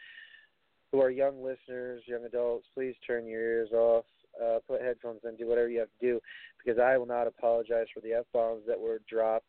who 0.91 1.01
are 1.01 1.09
young 1.09 1.43
listeners, 1.43 2.03
young 2.05 2.25
adults. 2.25 2.65
Please 2.73 2.95
turn 3.05 3.25
your 3.25 3.41
ears 3.41 3.69
off, 3.71 4.05
uh, 4.41 4.59
put 4.67 4.81
headphones 4.81 5.21
in, 5.23 5.35
do 5.35 5.47
whatever 5.47 5.69
you 5.69 5.79
have 5.79 5.89
to 5.99 6.05
do, 6.05 6.19
because 6.63 6.79
I 6.79 6.97
will 6.97 7.05
not 7.05 7.27
apologize 7.27 7.87
for 7.93 8.01
the 8.01 8.13
f 8.13 8.25
bombs 8.33 8.63
that 8.67 8.79
were 8.79 8.99
dropped, 9.09 9.45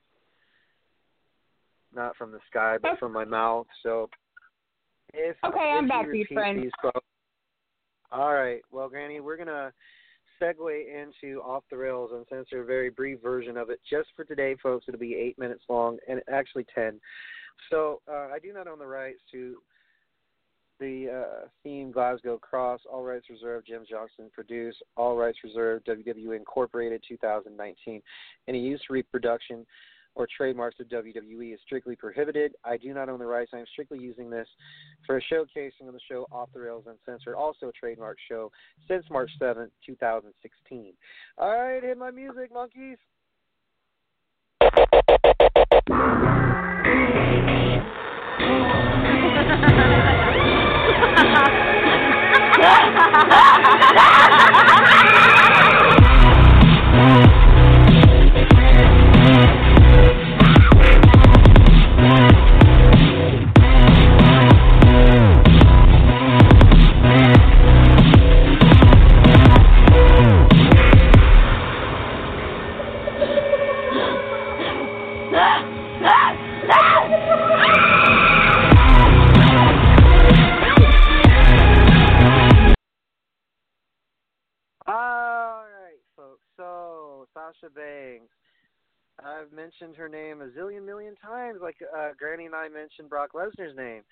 not 1.95 2.17
from 2.17 2.33
the 2.33 2.41
sky, 2.49 2.77
but 2.81 2.99
from 2.99 3.13
my 3.13 3.25
mouth. 3.25 3.67
So, 3.83 4.09
if 5.13 5.37
okay, 5.45 5.73
if 5.75 5.79
I'm 5.79 5.89
back, 5.89 6.07
you 6.13 6.25
friend. 6.33 6.63
These 6.63 6.71
all 8.13 8.35
right, 8.35 8.61
well, 8.71 8.89
Granny, 8.91 9.21
we're 9.21 9.39
gonna 9.39 9.73
segue 10.43 10.85
into 10.89 11.41
Off 11.43 11.63
the 11.71 11.77
Rails 11.77 12.11
and 12.13 12.27
censor 12.29 12.63
a 12.63 12.65
very 12.65 12.91
brief 12.91 13.21
version 13.23 13.57
of 13.57 13.71
it 13.71 13.81
just 13.89 14.09
for 14.17 14.25
today, 14.25 14.57
folks. 14.63 14.87
It'll 14.89 14.99
be 14.99 15.15
eight 15.15 15.39
minutes 15.39 15.63
long 15.69 15.99
and 16.09 16.21
actually 16.33 16.67
ten. 16.75 17.01
So 17.71 18.01
uh, 18.11 18.29
I 18.33 18.39
do 18.43 18.53
not 18.53 18.67
own 18.67 18.79
the 18.79 18.87
rights 18.87 19.21
to 19.33 19.57
the 20.81 21.25
uh, 21.25 21.47
theme 21.63 21.93
Glasgow 21.93 22.39
Cross. 22.39 22.81
All 22.91 23.05
rights 23.05 23.27
reserved. 23.31 23.69
Jim 23.69 23.85
Johnson 23.89 24.31
produced. 24.33 24.83
All 24.97 25.17
rights 25.17 25.39
reserved. 25.45 25.87
WWE 25.87 26.37
Incorporated 26.37 27.03
2019. 27.09 28.03
Any 28.49 28.61
use, 28.61 28.83
reproduction, 28.91 29.65
or 30.15 30.29
trademarks 30.37 30.79
of 30.81 30.89
WWE 30.89 31.55
is 31.55 31.61
strictly 31.65 31.97
prohibited. 31.97 32.55
I 32.65 32.77
do 32.77 32.93
not 32.93 33.09
own 33.09 33.19
the 33.19 33.27
rights. 33.27 33.53
I 33.55 33.59
am 33.59 33.67
strictly 33.73 33.99
using 33.99 34.31
this 34.31 34.47
for 35.07 35.17
a 35.17 35.23
showcasing 35.33 35.89
of 35.89 35.95
the 35.95 36.01
show 36.09 36.27
Off 36.31 36.51
the 36.53 36.61
Rails 36.61 36.85
Uncensored, 36.87 37.35
also 37.35 37.69
a 37.69 37.73
trademark 37.73 38.19
show 38.29 38.51
since 38.89 39.05
March 39.11 39.31
7th, 39.41 39.71
2016. 39.87 40.93
All 41.39 41.51
right, 41.51 41.83
hit 41.83 41.99
my 41.99 42.11
music, 42.11 42.53
monkeys. 42.53 42.99
Granny 92.19 92.47
and 92.47 92.55
I 92.55 92.69
mentioned 92.69 93.09
Brock 93.09 93.31
Lesnar's 93.35 93.77
name. 93.77 94.03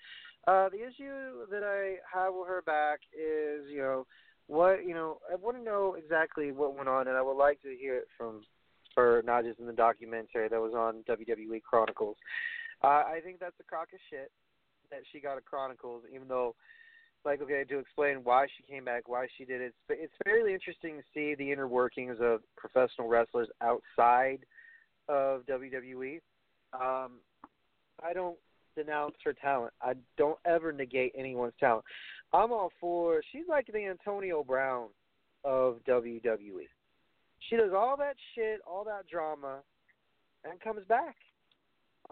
Uh, 0.47 0.69
the 0.69 0.79
issue 0.79 1.45
that 1.51 1.63
I 1.63 1.97
have 2.13 2.33
with 2.33 2.47
her 2.47 2.61
back 2.63 2.99
is, 3.13 3.69
you 3.69 3.79
know, 3.79 4.05
what 4.47 4.85
you 4.85 4.93
know. 4.93 5.19
I 5.31 5.35
want 5.35 5.57
to 5.57 5.63
know 5.63 5.95
exactly 5.97 6.51
what 6.51 6.75
went 6.75 6.89
on, 6.89 7.07
and 7.07 7.15
I 7.15 7.21
would 7.21 7.37
like 7.37 7.61
to 7.61 7.75
hear 7.79 7.97
it 7.97 8.07
from 8.17 8.41
her, 8.95 9.21
not 9.25 9.43
just 9.43 9.59
in 9.59 9.67
the 9.67 9.73
documentary 9.73 10.49
that 10.49 10.59
was 10.59 10.73
on 10.73 11.03
WWE 11.07 11.61
Chronicles. 11.61 12.17
Uh, 12.83 12.87
I 12.87 13.19
think 13.23 13.39
that's 13.39 13.55
a 13.59 13.63
crock 13.63 13.89
of 13.93 13.99
shit 14.09 14.31
that 14.89 15.01
she 15.11 15.19
got 15.19 15.37
a 15.37 15.41
Chronicles, 15.41 16.03
even 16.13 16.27
though 16.27 16.55
like 17.23 17.41
okay 17.41 17.63
to 17.63 17.79
explain 17.79 18.17
why 18.23 18.47
she 18.47 18.71
came 18.71 18.85
back, 18.85 19.07
why 19.07 19.27
she 19.37 19.45
did 19.45 19.61
it. 19.61 19.73
It's, 19.89 20.01
it's 20.01 20.13
fairly 20.23 20.53
interesting 20.53 20.97
to 20.97 21.03
see 21.13 21.35
the 21.35 21.51
inner 21.51 21.67
workings 21.67 22.17
of 22.19 22.41
professional 22.57 23.07
wrestlers 23.07 23.47
outside 23.61 24.39
of 25.07 25.43
WWE. 25.45 26.19
Um, 26.73 27.19
I 28.03 28.13
don't 28.13 28.37
denounce 28.75 29.15
her 29.23 29.33
talent. 29.33 29.73
I 29.81 29.93
don't 30.17 30.39
ever 30.45 30.71
negate 30.71 31.13
anyone's 31.17 31.53
talent. 31.59 31.85
I'm 32.33 32.51
all 32.51 32.71
for. 32.79 33.21
She's 33.31 33.47
like 33.49 33.67
the 33.71 33.85
Antonio 33.85 34.43
Brown 34.43 34.87
of 35.43 35.79
WWE. 35.87 36.67
She 37.49 37.55
does 37.55 37.71
all 37.75 37.97
that 37.97 38.15
shit, 38.35 38.61
all 38.65 38.83
that 38.85 39.07
drama, 39.07 39.59
and 40.45 40.59
comes 40.61 40.85
back 40.87 41.15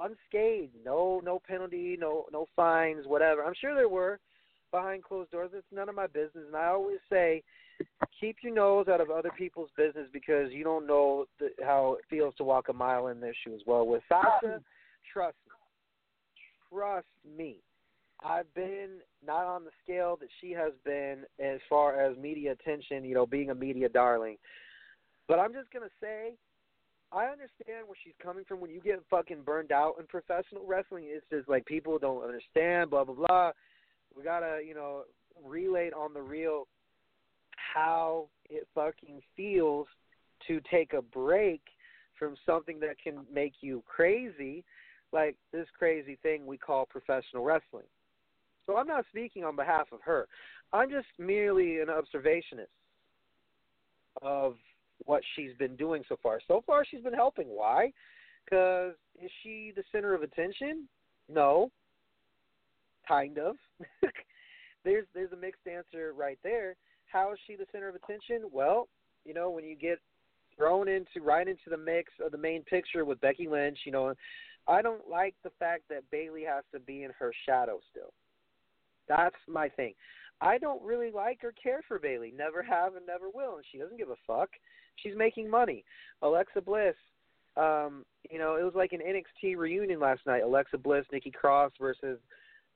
unscathed. 0.01 0.73
No 0.85 1.21
no 1.23 1.41
penalty, 1.47 1.97
no 1.99 2.25
no 2.31 2.45
fines, 2.55 3.05
whatever. 3.05 3.43
I'm 3.43 3.53
sure 3.59 3.75
there 3.75 3.89
were 3.89 4.19
behind 4.71 5.03
closed 5.03 5.31
doors. 5.31 5.51
It's 5.53 5.65
none 5.71 5.89
of 5.89 5.95
my 5.95 6.07
business. 6.07 6.45
And 6.47 6.55
I 6.55 6.67
always 6.67 6.99
say, 7.09 7.43
keep 8.19 8.37
your 8.43 8.53
nose 8.53 8.87
out 8.87 9.01
of 9.01 9.09
other 9.09 9.31
people's 9.37 9.69
business 9.75 10.07
because 10.13 10.51
you 10.51 10.63
don't 10.63 10.85
know 10.85 11.25
the, 11.39 11.49
how 11.63 11.95
it 11.99 12.05
feels 12.09 12.35
to 12.35 12.43
walk 12.43 12.69
a 12.69 12.73
mile 12.73 13.07
in 13.07 13.19
their 13.19 13.33
shoes. 13.43 13.63
Well, 13.65 13.87
with 13.87 14.03
Sasha, 14.07 14.61
trust 15.11 15.37
me, 15.45 15.48
trust 16.71 17.07
me. 17.37 17.57
I've 18.23 18.53
been 18.53 18.97
not 19.25 19.45
on 19.45 19.63
the 19.63 19.71
scale 19.83 20.17
that 20.19 20.29
she 20.41 20.51
has 20.51 20.73
been 20.83 21.23
as 21.39 21.59
far 21.69 21.99
as 21.99 22.17
media 22.17 22.51
attention, 22.51 23.05
you 23.05 23.15
know, 23.15 23.25
being 23.25 23.49
a 23.49 23.55
media 23.55 23.87
darling. 23.87 24.37
But 25.27 25.39
I'm 25.39 25.53
just 25.53 25.71
gonna 25.71 25.87
say, 26.01 26.33
I 27.11 27.25
understand 27.25 27.87
where 27.87 27.97
she's 28.03 28.13
coming 28.21 28.43
from. 28.45 28.59
When 28.59 28.71
you 28.71 28.81
get 28.81 29.01
fucking 29.09 29.43
burned 29.45 29.71
out 29.71 29.95
in 29.99 30.05
professional 30.07 30.65
wrestling, 30.65 31.05
it's 31.07 31.25
just 31.31 31.47
like 31.47 31.65
people 31.65 31.97
don't 31.97 32.23
understand, 32.23 32.89
blah 32.89 33.05
blah 33.05 33.15
blah. 33.15 33.51
We 34.15 34.23
gotta, 34.23 34.59
you 34.67 34.73
know, 34.73 35.03
relate 35.45 35.93
on 35.93 36.13
the 36.13 36.21
real 36.21 36.67
how 37.73 38.27
it 38.49 38.67
fucking 38.75 39.21
feels 39.37 39.87
to 40.47 40.59
take 40.69 40.93
a 40.93 41.01
break 41.01 41.61
from 42.17 42.35
something 42.45 42.79
that 42.81 42.97
can 43.01 43.25
make 43.33 43.53
you 43.61 43.83
crazy, 43.87 44.63
like 45.11 45.35
this 45.51 45.67
crazy 45.77 46.17
thing 46.21 46.45
we 46.45 46.57
call 46.57 46.85
professional 46.85 47.43
wrestling. 47.43 47.85
So 48.65 48.77
I'm 48.77 48.87
not 48.87 49.05
speaking 49.09 49.43
on 49.43 49.55
behalf 49.55 49.87
of 49.91 49.99
her. 50.03 50.27
I'm 50.73 50.89
just 50.89 51.07
merely 51.17 51.79
an 51.79 51.87
observationist 51.87 52.67
of 54.21 54.55
what 55.05 55.23
she's 55.35 55.53
been 55.57 55.75
doing 55.75 56.03
so 56.07 56.17
far. 56.21 56.39
So 56.47 56.63
far, 56.67 56.85
she's 56.85 57.01
been 57.01 57.13
helping. 57.13 57.47
Why? 57.47 57.91
Because 58.45 58.93
is 59.21 59.31
she 59.43 59.73
the 59.75 59.83
center 59.91 60.13
of 60.13 60.21
attention? 60.21 60.87
No. 61.27 61.71
Kind 63.07 63.39
of. 63.39 63.55
there's 64.83 65.05
there's 65.15 65.31
a 65.31 65.37
mixed 65.37 65.65
answer 65.65 66.13
right 66.15 66.37
there. 66.43 66.75
How 67.07 67.31
is 67.33 67.39
she 67.47 67.55
the 67.55 67.65
center 67.71 67.89
of 67.89 67.95
attention? 67.95 68.49
Well, 68.51 68.87
you 69.25 69.33
know, 69.33 69.49
when 69.49 69.63
you 69.63 69.75
get 69.75 69.99
thrown 70.55 70.87
into 70.87 71.21
right 71.23 71.47
into 71.47 71.69
the 71.69 71.77
mix 71.77 72.11
of 72.23 72.31
the 72.31 72.37
main 72.37 72.63
picture 72.63 73.05
with 73.05 73.19
Becky 73.21 73.47
Lynch, 73.47 73.79
you 73.85 73.91
know, 73.91 74.13
I 74.67 74.81
don't 74.81 75.09
like 75.09 75.35
the 75.43 75.51
fact 75.59 75.83
that 75.89 76.09
Bayley 76.11 76.43
has 76.43 76.63
to 76.73 76.79
be 76.79 77.03
in 77.03 77.11
her 77.17 77.31
shadow 77.45 77.79
still. 77.91 78.13
That's 79.07 79.35
my 79.47 79.69
thing. 79.69 79.93
I 80.41 80.57
don't 80.57 80.81
really 80.83 81.11
like 81.11 81.39
or 81.43 81.53
care 81.61 81.81
for 81.87 81.99
Bayley. 81.99 82.33
Never 82.35 82.63
have 82.63 82.95
and 82.95 83.05
never 83.05 83.29
will. 83.33 83.55
And 83.55 83.65
she 83.71 83.77
doesn't 83.77 83.97
give 83.97 84.09
a 84.09 84.15
fuck. 84.25 84.49
She's 84.97 85.15
making 85.15 85.49
money. 85.49 85.83
Alexa 86.21 86.61
Bliss, 86.61 86.95
um, 87.57 88.05
you 88.29 88.37
know, 88.37 88.55
it 88.55 88.63
was 88.63 88.73
like 88.75 88.93
an 88.93 89.01
NXT 89.01 89.57
reunion 89.57 89.99
last 89.99 90.21
night. 90.25 90.43
Alexa 90.43 90.77
Bliss, 90.77 91.05
Nikki 91.11 91.31
Cross 91.31 91.71
versus 91.79 92.19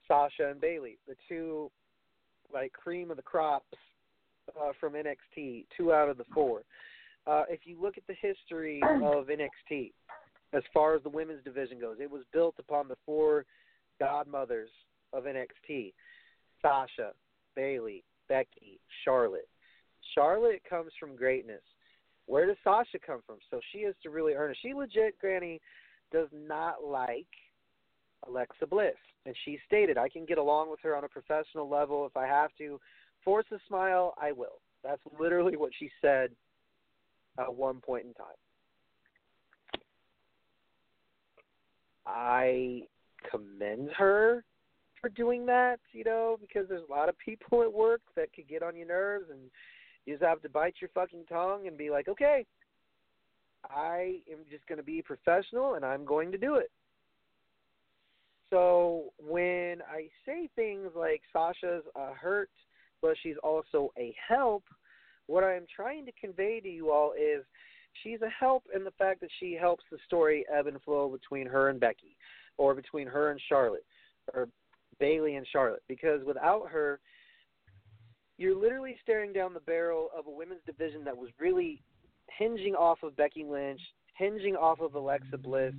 Sasha 0.07 0.49
and 0.49 0.59
Bayley, 0.59 0.97
the 1.07 1.15
two 1.29 1.71
like 2.53 2.73
cream 2.73 3.09
of 3.09 3.17
the 3.17 3.23
crops 3.23 3.65
uh, 4.61 4.71
from 4.79 4.93
NXT, 4.93 5.65
two 5.77 5.93
out 5.93 6.09
of 6.09 6.17
the 6.17 6.25
four. 6.33 6.61
Uh, 7.25 7.43
if 7.49 7.61
you 7.63 7.81
look 7.81 7.97
at 7.97 8.05
the 8.07 8.15
history 8.21 8.81
of 8.83 9.27
NXT, 9.27 9.91
as 10.53 10.63
far 10.73 10.95
as 10.95 11.03
the 11.03 11.09
women's 11.09 11.43
division 11.43 11.79
goes, 11.79 11.97
it 11.99 12.09
was 12.09 12.23
built 12.31 12.55
upon 12.59 12.87
the 12.87 12.97
four 13.05 13.45
godmothers 13.99 14.69
of 15.11 15.23
NXT. 15.23 15.93
Sasha, 16.61 17.11
Bayley, 17.55 18.03
Becky, 18.29 18.79
Charlotte. 19.03 19.47
Charlotte 20.15 20.61
comes 20.69 20.91
from 20.99 21.15
greatness. 21.15 21.61
Where 22.25 22.45
does 22.45 22.55
Sasha 22.63 22.99
come 23.05 23.21
from? 23.25 23.37
So 23.51 23.59
she 23.71 23.81
has 23.83 23.95
to 24.03 24.09
really 24.09 24.33
earn 24.33 24.51
it. 24.51 24.57
She 24.61 24.73
legit, 24.73 25.17
Granny, 25.19 25.59
does 26.11 26.29
not 26.31 26.83
like 26.85 27.27
Alexa 28.27 28.67
Bliss. 28.67 28.93
And 29.25 29.35
she 29.45 29.57
stated, 29.65 29.97
I 29.97 30.09
can 30.09 30.25
get 30.25 30.37
along 30.37 30.69
with 30.69 30.79
her 30.83 30.95
on 30.95 31.03
a 31.03 31.09
professional 31.09 31.69
level 31.69 32.05
if 32.05 32.15
I 32.15 32.27
have 32.27 32.51
to. 32.59 32.79
Force 33.23 33.45
a 33.51 33.57
smile, 33.67 34.13
I 34.21 34.31
will. 34.31 34.59
That's 34.83 35.01
literally 35.19 35.55
what 35.55 35.71
she 35.77 35.89
said 36.01 36.31
at 37.39 37.53
one 37.53 37.79
point 37.79 38.05
in 38.05 38.13
time. 38.13 38.35
I 42.05 42.83
commend 43.29 43.91
her 43.97 44.43
for 44.99 45.09
doing 45.09 45.45
that, 45.47 45.79
you 45.91 46.03
know, 46.03 46.37
because 46.39 46.67
there's 46.69 46.87
a 46.87 46.91
lot 46.91 47.09
of 47.09 47.15
people 47.17 47.61
at 47.61 47.71
work 47.71 48.01
that 48.15 48.33
could 48.33 48.47
get 48.47 48.63
on 48.63 48.75
your 48.75 48.87
nerves 48.87 49.25
and 49.29 49.39
you 50.05 50.13
just 50.13 50.23
have 50.23 50.41
to 50.41 50.49
bite 50.49 50.75
your 50.79 50.89
fucking 50.93 51.25
tongue 51.29 51.67
and 51.67 51.77
be 51.77 51.89
like, 51.89 52.07
okay, 52.07 52.45
I 53.69 54.19
am 54.31 54.39
just 54.49 54.65
going 54.67 54.77
to 54.77 54.83
be 54.83 55.01
professional 55.01 55.75
and 55.75 55.85
I'm 55.85 56.05
going 56.05 56.31
to 56.31 56.37
do 56.37 56.55
it. 56.55 56.71
So 58.49 59.05
when 59.17 59.81
I 59.91 60.09
say 60.25 60.49
things 60.55 60.89
like 60.95 61.21
Sasha's 61.31 61.83
a 61.95 62.13
hurt, 62.13 62.49
but 63.01 63.15
she's 63.21 63.37
also 63.43 63.91
a 63.97 64.15
help, 64.27 64.63
what 65.27 65.43
I'm 65.43 65.65
trying 65.73 66.05
to 66.05 66.11
convey 66.19 66.59
to 66.59 66.69
you 66.69 66.91
all 66.91 67.13
is 67.13 67.43
she's 68.01 68.21
a 68.21 68.29
help 68.29 68.63
in 68.75 68.83
the 68.83 68.91
fact 68.91 69.21
that 69.21 69.29
she 69.39 69.53
helps 69.53 69.83
the 69.91 69.97
story 70.05 70.45
ebb 70.53 70.67
and 70.67 70.81
flow 70.81 71.09
between 71.09 71.47
her 71.47 71.69
and 71.69 71.79
Becky, 71.79 72.17
or 72.57 72.73
between 72.73 73.07
her 73.07 73.31
and 73.31 73.39
Charlotte, 73.47 73.85
or 74.33 74.47
Bayley 74.99 75.35
and 75.35 75.45
Charlotte 75.51 75.83
because 75.87 76.21
without 76.25 76.69
her, 76.69 76.99
you're 78.37 78.59
literally 78.59 78.95
staring 79.01 79.33
down 79.33 79.53
the 79.53 79.59
barrel 79.61 80.09
of 80.17 80.27
a 80.27 80.31
women's 80.31 80.61
division 80.65 81.03
that 81.03 81.15
was 81.15 81.29
really 81.39 81.81
hinging 82.37 82.75
off 82.75 83.03
of 83.03 83.15
Becky 83.15 83.43
Lynch, 83.43 83.81
hinging 84.17 84.55
off 84.55 84.79
of 84.79 84.95
Alexa 84.95 85.37
Bliss, 85.37 85.73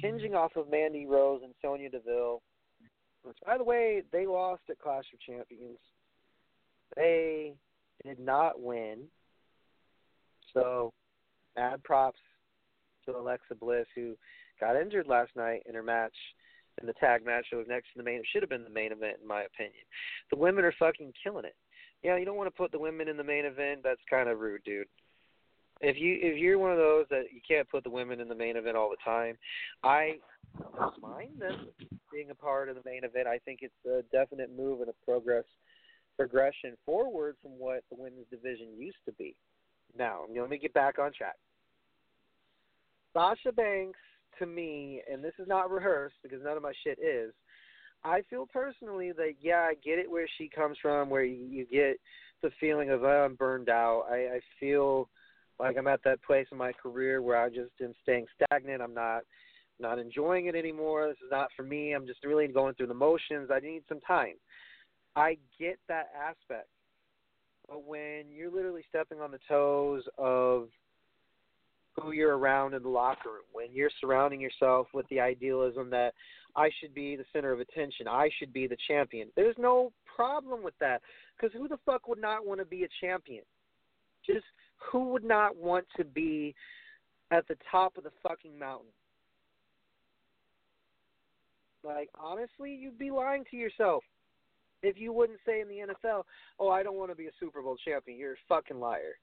hinging 0.00 0.34
off 0.34 0.52
of 0.56 0.70
Mandy 0.70 1.06
Rose 1.06 1.40
and 1.42 1.54
Sonya 1.62 1.90
Deville. 1.90 2.42
Which, 3.22 3.38
by 3.46 3.56
the 3.56 3.64
way, 3.64 4.02
they 4.12 4.26
lost 4.26 4.62
at 4.68 4.78
Clash 4.78 5.04
of 5.14 5.20
Champions. 5.20 5.78
They 6.94 7.54
did 8.04 8.18
not 8.18 8.60
win. 8.60 9.04
So, 10.52 10.92
mad 11.56 11.82
props 11.84 12.20
to 13.06 13.16
Alexa 13.16 13.54
Bliss, 13.54 13.86
who 13.94 14.14
got 14.60 14.80
injured 14.80 15.06
last 15.06 15.30
night 15.36 15.62
in 15.68 15.74
her 15.74 15.82
match 15.82 16.14
in 16.80 16.86
the 16.86 16.92
tag 16.94 17.24
match 17.24 17.46
that 17.50 17.56
was 17.56 17.68
next 17.68 17.88
to 17.92 17.98
the 17.98 18.02
main. 18.02 18.20
It 18.20 18.26
should 18.32 18.42
have 18.42 18.50
been 18.50 18.64
the 18.64 18.70
main 18.70 18.92
event, 18.92 19.18
in 19.22 19.28
my 19.28 19.42
opinion. 19.42 19.84
The 20.30 20.36
women 20.36 20.64
are 20.64 20.74
fucking 20.78 21.12
killing 21.22 21.44
it. 21.44 21.54
Yeah, 22.02 22.16
you 22.16 22.24
don't 22.24 22.36
want 22.36 22.48
to 22.48 22.56
put 22.56 22.72
the 22.72 22.78
women 22.78 23.08
in 23.08 23.16
the 23.16 23.24
main 23.24 23.44
event. 23.44 23.80
That's 23.82 24.00
kind 24.10 24.28
of 24.28 24.40
rude, 24.40 24.62
dude. 24.64 24.86
If 25.80 25.96
you 25.98 26.18
if 26.20 26.38
you're 26.38 26.58
one 26.58 26.70
of 26.70 26.78
those 26.78 27.06
that 27.10 27.24
you 27.32 27.40
can't 27.46 27.68
put 27.68 27.82
the 27.82 27.90
women 27.90 28.20
in 28.20 28.28
the 28.28 28.34
main 28.34 28.56
event 28.56 28.76
all 28.76 28.90
the 28.90 29.04
time, 29.04 29.36
I 29.82 30.18
don't 30.78 31.00
mind 31.00 31.38
them 31.38 31.68
being 32.12 32.30
a 32.30 32.34
part 32.34 32.68
of 32.68 32.76
the 32.76 32.82
main 32.84 33.04
event. 33.04 33.26
I 33.26 33.38
think 33.38 33.60
it's 33.62 33.74
a 33.86 34.02
definite 34.12 34.56
move 34.56 34.80
and 34.80 34.88
a 34.88 35.04
progress 35.04 35.44
progression 36.16 36.76
forward 36.86 37.36
from 37.42 37.52
what 37.58 37.82
the 37.90 37.96
women's 37.96 38.26
division 38.30 38.68
used 38.78 38.98
to 39.06 39.12
be. 39.12 39.34
Now, 39.96 40.22
let 40.36 40.50
me 40.50 40.58
get 40.58 40.74
back 40.74 40.98
on 40.98 41.12
track. 41.12 41.36
Sasha 43.12 43.52
Banks 43.52 43.98
to 44.38 44.46
me, 44.46 45.02
and 45.10 45.22
this 45.22 45.34
is 45.38 45.46
not 45.46 45.70
rehearsed 45.70 46.16
because 46.22 46.40
none 46.42 46.56
of 46.56 46.62
my 46.62 46.72
shit 46.82 46.98
is. 46.98 47.32
I 48.02 48.22
feel 48.28 48.46
personally 48.52 49.12
that 49.12 49.34
yeah, 49.40 49.60
I 49.60 49.74
get 49.82 49.98
it 49.98 50.10
where 50.10 50.28
she 50.36 50.48
comes 50.48 50.76
from, 50.82 51.08
where 51.08 51.24
you, 51.24 51.64
get 51.70 51.98
the 52.42 52.50
feeling 52.60 52.90
of 52.90 53.04
oh, 53.04 53.24
I'm 53.24 53.34
burned 53.36 53.68
out. 53.68 54.06
I, 54.10 54.16
I 54.16 54.40
feel 54.60 55.08
like 55.58 55.76
I'm 55.78 55.86
at 55.86 56.00
that 56.04 56.22
place 56.22 56.46
in 56.52 56.58
my 56.58 56.72
career 56.72 57.22
where 57.22 57.40
I 57.40 57.48
just 57.48 57.70
am 57.82 57.94
staying 58.02 58.26
stagnant. 58.36 58.82
I'm 58.82 58.94
not 58.94 59.22
not 59.80 59.98
enjoying 59.98 60.46
it 60.46 60.54
anymore. 60.54 61.08
This 61.08 61.16
is 61.24 61.30
not 61.30 61.48
for 61.56 61.62
me. 61.62 61.92
I'm 61.92 62.06
just 62.06 62.24
really 62.24 62.46
going 62.46 62.74
through 62.74 62.88
the 62.88 62.94
motions. 62.94 63.50
I 63.52 63.60
need 63.60 63.82
some 63.88 64.00
time. 64.00 64.34
I 65.16 65.38
get 65.58 65.78
that 65.88 66.10
aspect. 66.16 66.68
But 67.68 67.86
when 67.86 68.24
you're 68.30 68.50
literally 68.50 68.84
stepping 68.88 69.20
on 69.20 69.30
the 69.30 69.40
toes 69.48 70.02
of 70.18 70.68
who 72.00 72.12
you're 72.12 72.36
around 72.36 72.74
in 72.74 72.82
the 72.82 72.88
locker 72.88 73.30
room, 73.30 73.44
when 73.52 73.72
you're 73.72 73.90
surrounding 74.00 74.40
yourself 74.40 74.88
with 74.92 75.08
the 75.08 75.20
idealism 75.20 75.90
that 75.90 76.12
I 76.56 76.70
should 76.80 76.94
be 76.94 77.16
the 77.16 77.24
center 77.32 77.52
of 77.52 77.60
attention, 77.60 78.06
I 78.08 78.28
should 78.38 78.52
be 78.52 78.66
the 78.66 78.76
champion. 78.86 79.28
There's 79.36 79.56
no 79.58 79.92
problem 80.14 80.62
with 80.62 80.74
that 80.80 81.02
because 81.36 81.52
who 81.56 81.68
the 81.68 81.78
fuck 81.86 82.06
would 82.08 82.20
not 82.20 82.46
want 82.46 82.60
to 82.60 82.66
be 82.66 82.84
a 82.84 82.88
champion? 83.00 83.44
Just 84.26 84.44
who 84.76 85.10
would 85.10 85.24
not 85.24 85.56
want 85.56 85.86
to 85.96 86.04
be 86.04 86.54
at 87.30 87.46
the 87.48 87.56
top 87.70 87.96
of 87.96 88.04
the 88.04 88.12
fucking 88.22 88.58
mountain? 88.58 88.90
Like 91.82 92.08
honestly, 92.18 92.74
you'd 92.74 92.98
be 92.98 93.10
lying 93.10 93.44
to 93.50 93.56
yourself 93.56 94.04
if 94.86 94.98
you 94.98 95.12
wouldn't 95.12 95.40
say 95.46 95.60
in 95.60 95.68
the 95.68 95.78
NFL, 95.78 96.24
"Oh, 96.58 96.68
I 96.68 96.82
don't 96.82 96.96
want 96.96 97.10
to 97.10 97.16
be 97.16 97.26
a 97.26 97.32
Super 97.40 97.62
Bowl 97.62 97.76
champion." 97.76 98.18
You're 98.18 98.34
a 98.34 98.46
fucking 98.48 98.80
liar. 98.80 99.18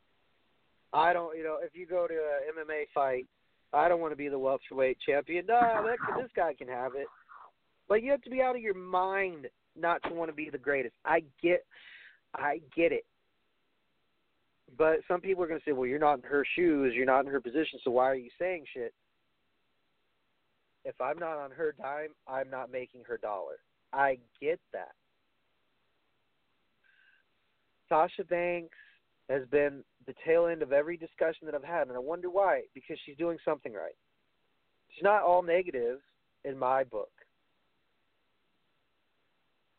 I 0.94 1.14
don't, 1.14 1.38
you 1.38 1.44
know, 1.44 1.60
if 1.62 1.76
you 1.76 1.86
go 1.86 2.08
to 2.08 2.14
a 2.14 2.52
MMA 2.54 2.86
fight, 2.94 3.26
I 3.74 3.88
don't 3.88 4.02
want 4.02 4.12
to 4.12 4.18
be 4.18 4.28
the 4.28 4.40
welterweight 4.40 4.98
champion. 5.06 5.46
No, 5.48 5.60
that, 5.60 5.98
this 6.22 6.32
guy 6.36 6.54
can 6.54 6.68
have 6.68 6.96
it. 6.96 7.08
But 7.88 8.04
you 8.04 8.12
have 8.12 8.22
to 8.24 8.30
be 8.30 8.42
out 8.42 8.56
of 8.56 8.62
your 8.62 8.74
mind 8.74 9.48
not 9.80 10.04
to 10.04 10.14
want 10.14 10.30
to 10.30 10.36
be 10.36 10.50
the 10.50 10.58
greatest. 10.58 10.96
I 11.06 11.24
get, 11.42 11.66
I 12.36 12.60
get 12.76 12.92
it. 12.92 13.06
But 14.78 15.00
some 15.08 15.22
people 15.22 15.44
are 15.44 15.48
going 15.48 15.60
to 15.60 15.66
say, 15.66 15.72
well, 15.72 15.86
you're 15.86 16.00
not 16.00 16.16
in 16.16 16.24
her 16.24 16.46
shoes, 16.56 16.94
you're 16.94 17.06
not 17.06 17.26
in 17.26 17.32
her 17.32 17.40
position, 17.40 17.80
so 17.84 17.92
why 17.92 18.10
are 18.10 18.16
you 18.16 18.30
saying 18.38 18.66
shit? 18.74 18.94
if 20.86 21.00
I'm 21.00 21.20
not 21.20 21.38
on 21.38 21.52
her 21.52 21.74
dime, 21.78 22.10
I'm 22.28 22.50
not 22.50 22.72
making 22.72 23.04
her 23.08 23.18
dollar. 23.18 23.58
I 23.94 24.18
get 24.42 24.60
that. 24.74 24.94
Sasha 27.92 28.24
Banks 28.24 28.78
has 29.30 29.44
been 29.52 29.84
the 30.08 30.14
tail 30.26 30.48
end 30.48 30.62
of 30.62 30.72
every 30.72 30.96
discussion 30.96 31.46
that 31.46 31.54
I've 31.54 31.64
had, 31.64 31.88
and 31.88 31.96
I 31.96 32.00
wonder 32.00 32.30
why. 32.30 32.62
Because 32.74 32.98
she's 33.06 33.18
doing 33.18 33.38
something 33.44 33.74
right. 33.74 33.96
She's 34.96 35.04
not 35.04 35.24
all 35.24 35.44
negative 35.44 36.00
in 36.46 36.58
my 36.58 36.86
book. 36.86 37.12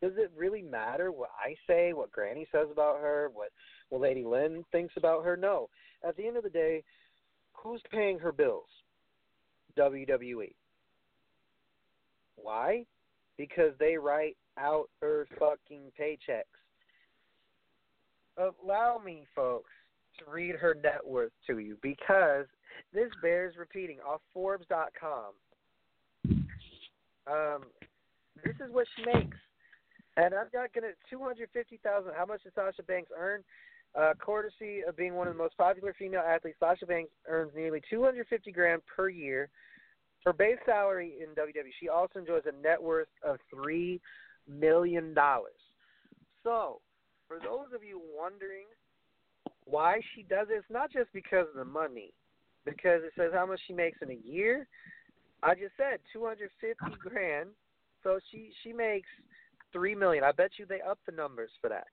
Does 0.03 0.13
it 0.17 0.31
really 0.37 0.61
matter 0.61 1.11
what 1.11 1.31
I 1.43 1.55
say, 1.67 1.95
what 1.95 2.13
Granny 2.13 2.47
says 2.53 2.67
about 2.71 3.01
her, 3.01 3.31
what 3.33 3.49
what 3.89 4.03
Lady 4.03 4.25
Lynn 4.25 4.65
thinks 4.73 4.95
about 4.97 5.25
her? 5.25 5.37
No. 5.37 5.69
At 6.07 6.17
the 6.17 6.27
end 6.27 6.37
of 6.37 6.43
the 6.43 6.51
day, 6.51 6.83
who's 7.55 7.81
paying 7.91 8.19
her 8.19 8.33
bills? 8.33 8.69
WWE. 9.79 10.53
Why? 12.37 12.85
Because 13.39 13.73
they 13.79 13.97
write 13.97 14.37
out 14.59 14.91
her 15.01 15.27
fucking 15.39 15.93
paychecks. 15.99 16.62
Allow 18.39 19.01
me, 19.05 19.27
folks, 19.35 19.71
to 20.19 20.31
read 20.31 20.57
her 20.57 20.75
net 20.83 21.01
worth 21.05 21.33
to 21.47 21.59
you 21.59 21.77
because 21.83 22.47
this 22.93 23.11
bears 23.21 23.55
repeating 23.59 23.99
off 24.01 24.21
Forbes.com. 24.33 25.33
Um, 27.27 27.63
this 28.45 28.55
is 28.57 28.73
what 28.73 28.87
she 28.97 29.05
makes, 29.07 29.37
and 30.17 30.35
I'm 30.35 30.49
not 30.53 30.73
gonna 30.75 30.93
two 31.09 31.21
hundred 31.21 31.49
fifty 31.53 31.79
thousand. 31.85 32.13
How 32.17 32.27
much 32.27 32.43
does 32.43 32.53
Sasha 32.55 32.83
Banks 32.83 33.11
earn? 33.17 33.43
Uh, 33.95 34.15
courtesy 34.19 34.81
of 34.89 34.97
being 34.97 35.15
one 35.15 35.29
of 35.29 35.35
the 35.35 35.43
most 35.43 35.57
popular 35.59 35.95
female 35.99 36.23
athletes, 36.27 36.57
Sasha 36.59 36.87
Banks 36.87 37.13
earns 37.29 37.53
nearly 37.55 37.83
250 37.91 38.51
grand 38.51 38.81
per 38.87 39.11
year. 39.11 39.51
Her 40.25 40.33
base 40.33 40.57
salary 40.65 41.17
in 41.21 41.29
WWE. 41.35 41.71
She 41.79 41.91
also 41.91 42.21
enjoys 42.21 42.43
a 42.47 42.63
net 42.63 42.83
worth 42.83 43.09
of 43.23 43.37
three 43.53 44.01
million 44.49 45.13
dollars. 45.13 45.53
So, 46.43 46.81
for 47.33 47.41
those 47.41 47.75
of 47.75 47.83
you 47.83 48.01
wondering 48.15 48.67
why 49.65 50.01
she 50.15 50.23
does 50.23 50.49
it, 50.51 50.55
it's 50.59 50.67
not 50.71 50.93
just 50.93 51.13
because 51.13 51.47
of 51.49 51.57
the 51.57 51.65
money, 51.65 52.13
because 52.65 53.01
it 53.05 53.13
says 53.17 53.31
how 53.33 53.47
much 53.47 53.61
she 53.67 53.73
makes 53.73 53.99
in 54.03 54.11
a 54.11 54.19
year. 54.25 54.67
I 55.43 55.55
just 55.55 55.73
said 55.77 55.99
250 56.13 56.97
grand, 57.01 57.49
so 58.03 58.19
she 58.31 58.51
she 58.63 58.73
makes 58.73 59.09
three 59.73 59.95
million. 59.95 60.25
I 60.25 60.33
bet 60.33 60.53
you 60.59 60.67
they 60.67 60.81
up 60.81 60.99
the 61.07 61.13
numbers 61.13 61.51
for 61.61 61.69
that 61.71 61.87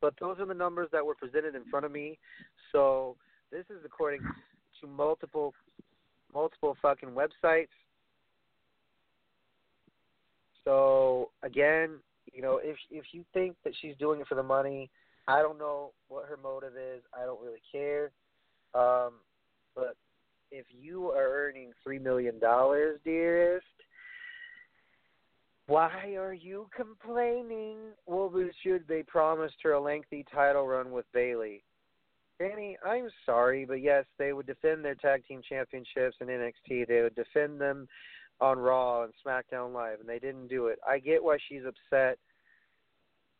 but 0.00 0.14
those 0.20 0.38
are 0.38 0.46
the 0.46 0.54
numbers 0.54 0.88
that 0.92 1.04
were 1.04 1.14
presented 1.14 1.54
in 1.54 1.64
front 1.64 1.86
of 1.86 1.92
me. 1.92 2.18
So 2.72 3.16
this 3.50 3.64
is 3.70 3.84
according 3.84 4.20
to 4.80 4.86
multiple 4.86 5.54
multiple 6.34 6.76
fucking 6.82 7.10
websites. 7.10 7.68
So 10.64 11.30
again, 11.42 11.98
you 12.36 12.42
know, 12.42 12.60
if 12.62 12.76
if 12.90 13.06
you 13.12 13.24
think 13.32 13.56
that 13.64 13.72
she's 13.80 13.96
doing 13.98 14.20
it 14.20 14.28
for 14.28 14.34
the 14.34 14.42
money, 14.42 14.90
I 15.26 15.40
don't 15.40 15.58
know 15.58 15.92
what 16.08 16.26
her 16.28 16.36
motive 16.36 16.74
is. 16.74 17.02
I 17.18 17.24
don't 17.24 17.40
really 17.40 17.62
care. 17.72 18.10
Um, 18.74 19.14
but 19.74 19.96
if 20.50 20.66
you 20.70 21.10
are 21.10 21.28
earning 21.28 21.72
three 21.82 21.98
million 21.98 22.38
dollars, 22.38 23.00
dearest, 23.04 23.64
why 25.66 26.14
are 26.18 26.34
you 26.34 26.68
complaining? 26.76 27.78
Well, 28.06 28.30
should 28.62 28.86
they 28.86 29.02
promised 29.02 29.56
her 29.62 29.72
a 29.72 29.80
lengthy 29.80 30.24
title 30.32 30.66
run 30.66 30.92
with 30.92 31.06
Bayley. 31.14 31.64
Danny, 32.38 32.76
I'm 32.86 33.08
sorry, 33.24 33.64
but 33.64 33.80
yes, 33.80 34.04
they 34.18 34.34
would 34.34 34.46
defend 34.46 34.84
their 34.84 34.94
tag 34.94 35.26
team 35.26 35.40
championships 35.48 36.16
in 36.20 36.26
NXT. 36.26 36.86
They 36.86 37.00
would 37.00 37.14
defend 37.14 37.58
them 37.58 37.88
on 38.42 38.58
Raw 38.58 39.04
and 39.04 39.12
SmackDown 39.26 39.72
Live, 39.72 40.00
and 40.00 40.08
they 40.08 40.18
didn't 40.18 40.48
do 40.48 40.66
it. 40.66 40.78
I 40.86 40.98
get 40.98 41.24
why 41.24 41.38
she's 41.48 41.62
upset 41.66 42.18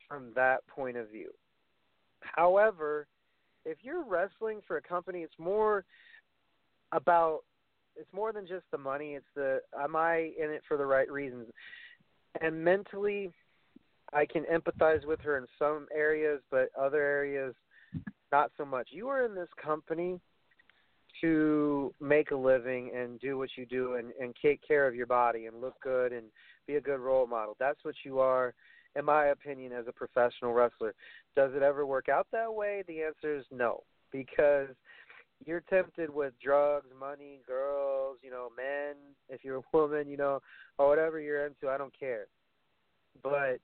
from 0.09 0.33
that 0.35 0.67
point 0.69 0.97
of 0.97 1.11
view. 1.11 1.31
However, 2.21 3.07
if 3.65 3.79
you're 3.83 4.05
wrestling 4.05 4.61
for 4.67 4.77
a 4.77 4.83
company, 4.83 5.21
it's 5.21 5.39
more 5.39 5.85
about 6.93 7.41
it's 7.99 8.13
more 8.13 8.33
than 8.33 8.47
just 8.47 8.65
the 8.71 8.79
money. 8.79 9.15
It's 9.15 9.25
the 9.35 9.61
am 9.79 9.97
I 9.97 10.31
in 10.39 10.51
it 10.51 10.63
for 10.69 10.77
the 10.77 10.87
right 10.87 11.11
reasons? 11.11 11.47
and 12.41 12.63
mentally 12.65 13.31
I 14.13 14.27
can 14.27 14.45
empathize 14.45 15.05
with 15.05 15.21
her 15.21 15.37
in 15.37 15.47
some 15.59 15.87
areas, 15.95 16.41
but 16.51 16.69
other 16.79 17.03
areas 17.03 17.55
not 18.33 18.51
so 18.57 18.65
much. 18.65 18.89
You 18.93 19.09
are 19.09 19.25
in 19.25 19.35
this 19.35 19.49
company 19.63 20.21
to 21.21 21.93
make 22.01 22.31
a 22.31 22.37
living 22.37 22.93
and 22.95 23.19
do 23.21 23.39
what 23.39 23.51
you 23.57 23.67
do 23.67 23.95
and, 23.95 24.13
and 24.21 24.35
take 24.41 24.61
care 24.67 24.87
of 24.87 24.95
your 24.95 25.07
body 25.07 25.47
and 25.47 25.61
look 25.61 25.75
good 25.83 26.13
and 26.13 26.27
be 26.67 26.77
a 26.77 26.81
good 26.81 27.01
role 27.01 27.27
model. 27.27 27.57
That's 27.59 27.85
what 27.85 27.95
you 28.05 28.19
are, 28.21 28.55
in 28.97 29.05
my 29.05 29.27
opinion, 29.27 29.73
as 29.73 29.87
a 29.89 29.93
professional 29.93 30.53
wrestler. 30.53 30.95
Does 31.35 31.53
it 31.55 31.63
ever 31.63 31.85
work 31.85 32.09
out 32.09 32.27
that 32.33 32.53
way? 32.53 32.83
The 32.87 33.03
answer 33.03 33.37
is 33.37 33.45
no, 33.51 33.83
because 34.11 34.69
you're 35.45 35.63
tempted 35.69 36.09
with 36.09 36.33
drugs, 36.43 36.87
money, 36.99 37.41
girls, 37.47 38.19
you 38.23 38.31
know, 38.31 38.49
men, 38.57 38.97
if 39.29 39.45
you're 39.45 39.57
a 39.57 39.63
woman, 39.73 40.09
you 40.09 40.17
know, 40.17 40.41
or 40.79 40.89
whatever 40.89 41.21
you're 41.21 41.47
into, 41.47 41.69
I 41.69 41.77
don't 41.77 41.97
care. 41.99 42.27
But 43.23 43.61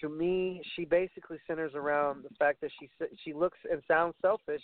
to 0.00 0.08
me, 0.08 0.62
she 0.74 0.84
basically 0.84 1.38
centers 1.46 1.72
around 1.74 2.24
the 2.24 2.34
fact 2.38 2.60
that 2.60 2.70
she 2.78 2.88
she 3.24 3.32
looks 3.32 3.58
and 3.70 3.80
sounds 3.88 4.14
selfish 4.20 4.62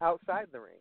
outside 0.00 0.46
the 0.52 0.60
ring. 0.60 0.78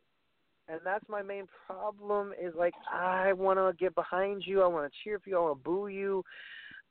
And 0.67 0.79
that's 0.85 1.03
my 1.09 1.23
main 1.23 1.45
problem 1.65 2.33
is 2.39 2.53
like 2.55 2.75
I 2.91 3.33
want 3.33 3.57
to 3.57 3.73
get 3.83 3.95
behind 3.95 4.43
you, 4.45 4.61
I 4.61 4.67
want 4.67 4.91
to 4.91 4.97
cheer 5.03 5.19
for 5.19 5.29
you, 5.29 5.37
I 5.37 5.41
want 5.41 5.57
to 5.57 5.63
boo 5.63 5.87
you. 5.87 6.23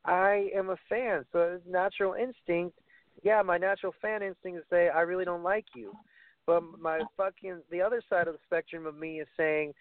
I 0.08 0.48
am 0.56 0.70
a 0.70 0.76
fan, 0.88 1.26
so 1.32 1.56
it's 1.56 1.64
natural 1.68 2.14
instinct. 2.14 2.78
Yeah, 3.22 3.42
my 3.42 3.58
natural 3.58 3.92
fan 4.00 4.22
instinct 4.22 4.58
is 4.58 4.64
say 4.70 4.88
I 4.88 5.02
really 5.02 5.26
don't 5.26 5.42
like 5.42 5.66
you. 5.76 5.92
But 6.46 6.62
my 6.80 7.00
fucking 7.18 7.60
the 7.70 7.82
other 7.82 8.00
side 8.08 8.26
of 8.26 8.32
the 8.32 8.40
spectrum 8.46 8.86
of 8.86 8.96
me 8.96 9.20
is 9.20 9.28
saying, 9.36 9.74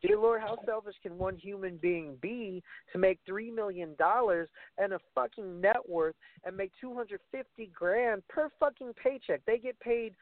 Dear 0.00 0.18
Lord, 0.18 0.40
how 0.40 0.56
selfish 0.64 0.94
can 1.02 1.18
one 1.18 1.36
human 1.36 1.76
being 1.76 2.16
be 2.22 2.62
to 2.92 2.98
make 2.98 3.18
three 3.26 3.50
million 3.50 3.94
dollars 3.98 4.48
and 4.78 4.94
a 4.94 5.00
fucking 5.14 5.60
net 5.60 5.86
worth 5.86 6.14
and 6.44 6.56
make 6.56 6.72
two 6.80 6.94
hundred 6.94 7.20
fifty 7.30 7.70
grand 7.74 8.22
per 8.28 8.48
fucking 8.58 8.94
paycheck? 9.02 9.42
They 9.46 9.58
get 9.58 9.78
paid 9.80 10.14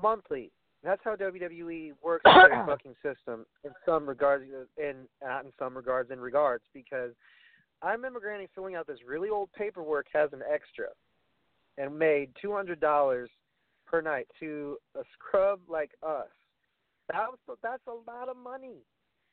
monthly. 0.00 0.52
That's 0.84 1.00
how 1.02 1.16
WWE 1.16 1.94
works 2.00 2.22
their 2.24 2.64
fucking 2.68 2.94
system 3.02 3.44
in 3.64 3.72
some 3.84 4.08
regards, 4.08 4.44
in 4.78 5.08
in 5.20 5.52
some 5.58 5.76
regards, 5.76 6.12
in 6.12 6.20
regards 6.20 6.62
because 6.72 7.10
I 7.84 7.92
remember 7.92 8.18
Granny 8.18 8.48
filling 8.54 8.74
out 8.74 8.86
this 8.86 9.00
really 9.06 9.28
old 9.28 9.50
paperwork 9.52 10.06
has 10.14 10.32
an 10.32 10.40
extra 10.50 10.86
and 11.76 11.98
made 11.98 12.30
two 12.40 12.52
hundred 12.52 12.80
dollars 12.80 13.28
per 13.86 14.00
night 14.00 14.26
to 14.40 14.78
a 14.98 15.02
scrub 15.12 15.60
like 15.68 15.90
us. 16.02 16.28
That 17.12 17.26
was 17.28 17.58
that's 17.62 17.86
a 17.86 18.10
lot 18.10 18.30
of 18.30 18.36
money. 18.36 18.78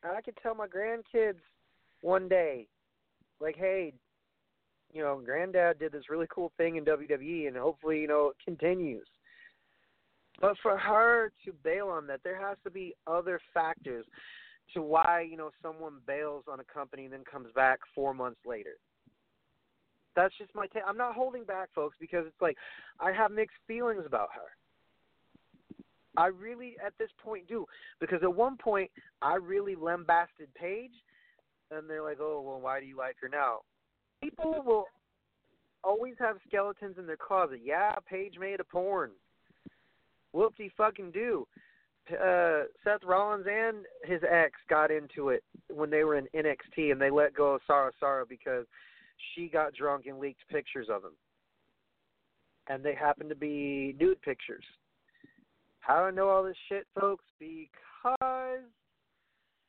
And 0.02 0.12
I 0.16 0.20
could 0.20 0.36
tell 0.42 0.54
my 0.54 0.66
grandkids 0.66 1.40
one 2.02 2.28
day, 2.28 2.66
like, 3.40 3.56
hey, 3.56 3.94
you 4.92 5.02
know, 5.02 5.20
granddad 5.24 5.78
did 5.78 5.92
this 5.92 6.10
really 6.10 6.26
cool 6.30 6.52
thing 6.58 6.76
in 6.76 6.84
WWE 6.84 7.48
and 7.48 7.56
hopefully, 7.56 8.00
you 8.00 8.08
know, 8.08 8.28
it 8.28 8.36
continues. 8.44 9.06
But 10.40 10.56
for 10.62 10.76
her 10.76 11.32
to 11.44 11.52
bail 11.64 11.88
on 11.88 12.06
that, 12.08 12.20
there 12.24 12.38
has 12.40 12.58
to 12.64 12.70
be 12.70 12.94
other 13.06 13.40
factors 13.54 14.04
to 14.74 14.82
why, 14.82 15.26
you 15.28 15.36
know, 15.36 15.50
someone 15.62 15.94
bails 16.06 16.44
on 16.50 16.60
a 16.60 16.64
company 16.64 17.04
and 17.04 17.12
then 17.12 17.24
comes 17.30 17.48
back 17.54 17.80
four 17.94 18.14
months 18.14 18.40
later. 18.46 18.76
That's 20.14 20.36
just 20.36 20.54
my 20.54 20.66
take. 20.66 20.82
I'm 20.86 20.96
not 20.96 21.14
holding 21.14 21.44
back, 21.44 21.68
folks, 21.74 21.96
because 21.98 22.24
it's 22.26 22.40
like 22.40 22.56
I 23.00 23.12
have 23.12 23.30
mixed 23.30 23.56
feelings 23.66 24.04
about 24.06 24.28
her. 24.34 24.50
I 26.16 26.26
really, 26.26 26.76
at 26.84 26.92
this 26.98 27.08
point, 27.22 27.48
do 27.48 27.64
because 27.98 28.22
at 28.22 28.34
one 28.34 28.58
point 28.58 28.90
I 29.22 29.36
really 29.36 29.74
lambasted 29.74 30.52
Paige, 30.54 30.92
and 31.70 31.88
they're 31.88 32.02
like, 32.02 32.18
"Oh, 32.20 32.42
well, 32.42 32.60
why 32.60 32.80
do 32.80 32.86
you 32.86 32.98
like 32.98 33.16
her 33.22 33.28
now?" 33.28 33.60
People 34.22 34.62
will 34.64 34.86
always 35.82 36.14
have 36.18 36.36
skeletons 36.46 36.96
in 36.98 37.06
their 37.06 37.16
closet. 37.16 37.60
Yeah, 37.64 37.94
Paige 38.06 38.38
made 38.38 38.60
a 38.60 38.64
porn. 38.64 39.12
Whoopsie 40.34 40.70
fucking 40.76 41.12
do. 41.12 41.46
Uh, 42.10 42.64
Seth 42.82 43.04
Rollins 43.04 43.46
and 43.48 43.84
his 44.04 44.20
ex 44.28 44.52
got 44.68 44.90
into 44.90 45.28
it 45.28 45.44
when 45.72 45.88
they 45.88 46.04
were 46.04 46.16
in 46.16 46.26
NXT, 46.34 46.90
and 46.90 47.00
they 47.00 47.10
let 47.10 47.34
go 47.34 47.54
of 47.54 47.60
Sarah 47.66 47.92
Sarah 48.00 48.26
because 48.28 48.66
she 49.34 49.48
got 49.48 49.74
drunk 49.74 50.06
and 50.06 50.18
leaked 50.18 50.46
pictures 50.48 50.88
of 50.90 51.04
him. 51.04 51.12
And 52.68 52.84
they 52.84 52.94
happened 52.94 53.30
to 53.30 53.36
be 53.36 53.94
nude 53.98 54.20
pictures. 54.22 54.64
How 55.80 55.98
do 55.98 56.02
I 56.04 56.10
know 56.10 56.28
all 56.28 56.44
this 56.44 56.56
shit, 56.68 56.86
folks? 56.98 57.24
Because 57.38 58.60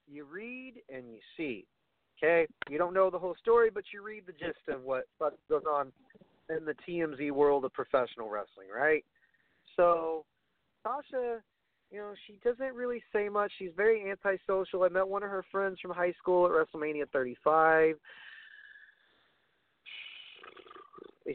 you 0.07 0.25
read 0.25 0.75
and 0.93 1.05
you 1.11 1.19
see. 1.37 1.65
Okay? 2.17 2.47
You 2.69 2.77
don't 2.77 2.93
know 2.93 3.09
the 3.09 3.19
whole 3.19 3.35
story, 3.39 3.69
but 3.73 3.83
you 3.93 4.03
read 4.03 4.23
the 4.25 4.33
gist 4.33 4.59
of 4.69 4.83
what 4.83 5.05
goes 5.19 5.63
on 5.69 5.91
in 6.49 6.65
the 6.65 6.75
TMZ 6.87 7.31
world 7.31 7.65
of 7.65 7.73
professional 7.73 8.29
wrestling, 8.29 8.67
right? 8.73 9.03
So, 9.75 10.25
Sasha 10.83 11.41
you 11.93 11.99
know, 11.99 12.13
she 12.25 12.39
doesn't 12.43 12.75
really 12.75 13.03
say 13.13 13.29
much. 13.29 13.51
She's 13.59 13.69
very 13.77 14.09
antisocial. 14.09 14.81
I 14.81 14.89
met 14.89 15.07
one 15.07 15.21
of 15.21 15.29
her 15.29 15.45
friends 15.51 15.77
from 15.79 15.91
high 15.91 16.13
school 16.13 16.47
at 16.47 16.51
WrestleMania 16.51 17.07
35. 17.13 17.95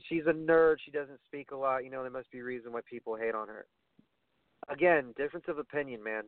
She's 0.08 0.24
a 0.26 0.32
nerd. 0.32 0.76
She 0.84 0.90
doesn't 0.90 1.20
speak 1.26 1.52
a 1.52 1.56
lot. 1.56 1.84
You 1.84 1.90
know, 1.90 2.02
there 2.02 2.10
must 2.10 2.30
be 2.32 2.40
a 2.40 2.44
reason 2.44 2.72
why 2.72 2.80
people 2.90 3.14
hate 3.14 3.36
on 3.36 3.46
her. 3.46 3.66
Again, 4.68 5.14
difference 5.16 5.46
of 5.48 5.58
opinion, 5.58 6.02
man. 6.02 6.24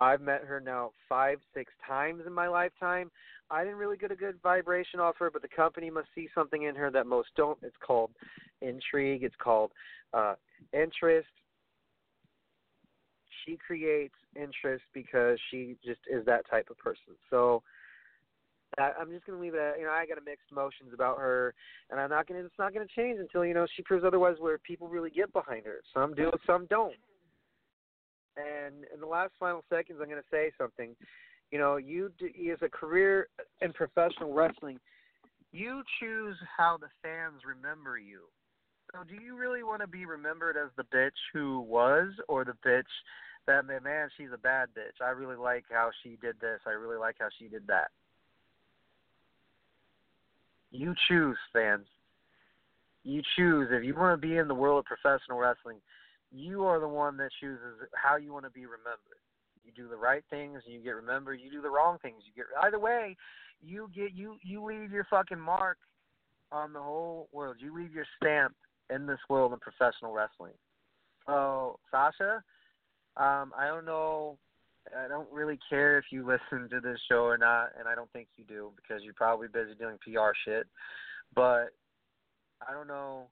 I've 0.00 0.22
met 0.22 0.44
her 0.44 0.60
now 0.60 0.92
five, 1.06 1.38
six 1.52 1.70
times 1.86 2.22
in 2.26 2.32
my 2.32 2.48
lifetime. 2.48 3.10
I 3.50 3.64
didn't 3.64 3.78
really 3.78 3.98
get 3.98 4.10
a 4.10 4.16
good 4.16 4.36
vibration 4.42 4.98
off 4.98 5.16
her, 5.18 5.30
but 5.30 5.42
the 5.42 5.48
company 5.48 5.90
must 5.90 6.08
see 6.14 6.28
something 6.34 6.62
in 6.62 6.74
her 6.74 6.90
that 6.90 7.06
most 7.06 7.28
don't. 7.36 7.58
It's 7.62 7.76
called 7.84 8.12
intrigue. 8.62 9.24
It's 9.24 9.36
called 9.38 9.72
uh, 10.14 10.36
interest. 10.72 11.28
She 13.48 13.56
creates 13.56 14.14
interest 14.36 14.84
because 14.92 15.38
she 15.50 15.76
just 15.82 16.00
is 16.10 16.26
that 16.26 16.42
type 16.50 16.68
of 16.70 16.76
person. 16.76 17.16
So 17.30 17.62
I'm 18.76 19.10
just 19.10 19.24
gonna 19.24 19.40
leave 19.40 19.54
it 19.54 19.60
at 19.60 19.78
you 19.78 19.86
know 19.86 19.90
I 19.90 20.04
got 20.04 20.22
mixed 20.22 20.52
emotions 20.52 20.90
about 20.92 21.18
her, 21.18 21.54
and 21.90 21.98
I'm 21.98 22.10
not 22.10 22.26
gonna 22.26 22.40
it's 22.40 22.58
not 22.58 22.74
gonna 22.74 22.86
change 22.94 23.18
until 23.18 23.44
you 23.44 23.54
know 23.54 23.66
she 23.74 23.82
proves 23.82 24.04
otherwise. 24.04 24.36
Where 24.38 24.58
people 24.58 24.88
really 24.88 25.10
get 25.10 25.32
behind 25.32 25.64
her, 25.64 25.80
some 25.94 26.14
do, 26.14 26.30
some 26.46 26.66
don't. 26.66 26.94
And 28.36 28.84
in 28.92 29.00
the 29.00 29.06
last 29.06 29.32
final 29.40 29.64
seconds, 29.70 29.98
I'm 30.02 30.08
gonna 30.10 30.20
say 30.30 30.52
something. 30.58 30.94
You 31.50 31.58
know, 31.58 31.78
you 31.78 32.12
as 32.52 32.58
a 32.60 32.68
career 32.68 33.28
in 33.62 33.72
professional 33.72 34.34
wrestling, 34.34 34.78
you 35.50 35.82
choose 35.98 36.36
how 36.56 36.76
the 36.78 36.88
fans 37.02 37.40
remember 37.46 37.96
you. 37.98 38.24
So, 38.92 39.02
do 39.04 39.22
you 39.22 39.36
really 39.36 39.62
want 39.62 39.80
to 39.82 39.86
be 39.86 40.04
remembered 40.04 40.56
as 40.56 40.70
the 40.76 40.84
bitch 40.94 41.10
who 41.32 41.60
was, 41.60 42.10
or 42.28 42.44
the 42.44 42.56
bitch 42.66 42.82
that 43.48 43.66
man, 43.66 44.08
she's 44.16 44.28
a 44.32 44.38
bad 44.38 44.68
bitch. 44.76 45.04
I 45.04 45.10
really 45.10 45.36
like 45.36 45.64
how 45.70 45.90
she 46.02 46.10
did 46.20 46.36
this. 46.40 46.60
I 46.66 46.70
really 46.70 46.96
like 46.96 47.16
how 47.18 47.28
she 47.38 47.48
did 47.48 47.66
that. 47.66 47.90
You 50.70 50.94
choose, 51.08 51.36
fans. 51.52 51.86
You 53.04 53.22
choose. 53.36 53.68
If 53.70 53.84
you 53.84 53.94
want 53.94 54.20
to 54.20 54.26
be 54.26 54.36
in 54.36 54.48
the 54.48 54.54
world 54.54 54.80
of 54.80 54.84
professional 54.84 55.38
wrestling, 55.38 55.78
you 56.30 56.64
are 56.64 56.78
the 56.78 56.88
one 56.88 57.16
that 57.16 57.30
chooses 57.40 57.88
how 57.94 58.16
you 58.16 58.32
want 58.32 58.44
to 58.44 58.50
be 58.50 58.66
remembered. 58.66 59.18
You 59.64 59.72
do 59.74 59.88
the 59.88 59.96
right 59.96 60.22
things, 60.30 60.62
you 60.66 60.80
get 60.80 60.90
remembered. 60.90 61.40
You 61.42 61.50
do 61.50 61.62
the 61.62 61.70
wrong 61.70 61.98
things, 62.02 62.22
you 62.26 62.32
get. 62.34 62.46
Either 62.62 62.78
way, 62.78 63.16
you 63.62 63.90
get 63.94 64.12
you 64.12 64.36
you 64.42 64.64
leave 64.64 64.92
your 64.92 65.06
fucking 65.10 65.40
mark 65.40 65.78
on 66.52 66.72
the 66.72 66.80
whole 66.80 67.28
world. 67.32 67.56
You 67.58 67.74
leave 67.74 67.94
your 67.94 68.06
stamp 68.16 68.54
in 68.94 69.06
this 69.06 69.18
world 69.28 69.52
of 69.52 69.60
professional 69.60 70.12
wrestling. 70.12 70.54
So, 71.26 71.78
Sasha, 71.90 72.42
um, 73.18 73.52
I 73.56 73.66
don't 73.66 73.84
know 73.84 74.38
I 74.96 75.08
don't 75.08 75.30
really 75.30 75.58
care 75.68 75.98
if 75.98 76.06
you 76.10 76.26
listen 76.52 76.68
to 76.70 76.80
this 76.80 76.98
show 77.10 77.24
or 77.24 77.38
not, 77.38 77.70
and 77.78 77.88
I 77.88 77.94
don't 77.94 78.10
think 78.12 78.28
you 78.36 78.44
do 78.44 78.72
because 78.76 79.02
you're 79.02 79.14
probably 79.14 79.48
busy 79.48 79.74
doing 79.74 79.98
PR 80.02 80.32
shit. 80.44 80.66
But 81.34 81.70
I 82.66 82.72
don't 82.72 82.88
know 82.88 83.28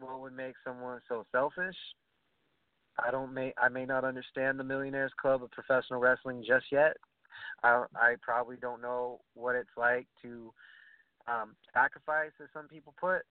what 0.00 0.20
would 0.20 0.36
make 0.36 0.54
someone 0.64 1.00
so 1.08 1.24
selfish. 1.30 1.76
I 3.04 3.10
don't 3.10 3.34
may 3.34 3.52
I 3.60 3.68
may 3.68 3.84
not 3.84 4.04
understand 4.04 4.58
the 4.58 4.64
Millionaires 4.64 5.12
Club 5.20 5.42
of 5.42 5.50
Professional 5.50 6.00
Wrestling 6.00 6.44
just 6.46 6.66
yet. 6.70 6.96
I 7.62 7.84
I 7.96 8.14
probably 8.22 8.56
don't 8.56 8.82
know 8.82 9.20
what 9.34 9.56
it's 9.56 9.76
like 9.76 10.06
to 10.22 10.52
um 11.26 11.56
sacrifice 11.72 12.30
as 12.40 12.48
some 12.52 12.68
people 12.68 12.94
put, 13.00 13.22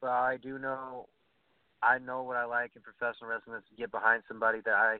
but 0.00 0.10
I 0.10 0.38
do 0.42 0.58
know 0.58 1.08
I 1.82 1.98
know 1.98 2.22
what 2.22 2.36
I 2.36 2.44
like 2.44 2.72
in 2.76 2.82
professional 2.82 3.30
wrestling 3.30 3.56
is 3.56 3.64
to 3.70 3.76
get 3.76 3.90
behind 3.90 4.22
somebody 4.28 4.60
that 4.64 4.74
I 4.74 4.98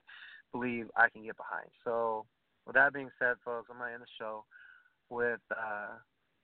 believe 0.53 0.87
I 0.97 1.09
can 1.09 1.25
get 1.25 1.37
behind. 1.37 1.69
So, 1.85 2.27
with 2.67 2.75
that 2.75 2.93
being 2.93 3.11
said, 3.19 3.37
folks, 3.45 3.69
I'm 3.71 3.79
going 3.79 3.91
to 3.91 3.95
end 3.95 4.03
the 4.03 4.19
show 4.19 4.45
with 5.11 5.41
uh, 5.51 5.99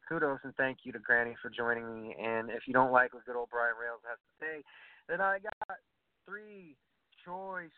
kudos 0.09 0.41
and 0.45 0.55
thank 0.57 0.79
you 0.85 0.93
to 0.93 0.99
Granny 0.99 1.35
for 1.41 1.51
joining 1.51 1.87
me. 1.93 2.15
And 2.19 2.51
if 2.51 2.67
you 2.67 2.73
don't 2.73 2.93
like 2.93 3.15
what 3.15 3.25
good 3.25 3.37
old 3.37 3.51
Brian 3.51 3.75
Rails 3.81 4.01
has 4.09 4.19
to 4.19 4.45
say, 4.45 4.63
then 5.09 5.21
I 5.21 5.39
got 5.39 5.79
three 6.27 6.77
choice 7.25 7.71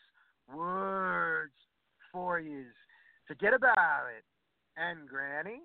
words 0.55 1.53
for 2.13 2.41
you. 2.41 2.65
Forget 3.27 3.55
about 3.55 4.07
it. 4.17 4.25
And 4.77 5.09
Granny. 5.09 5.61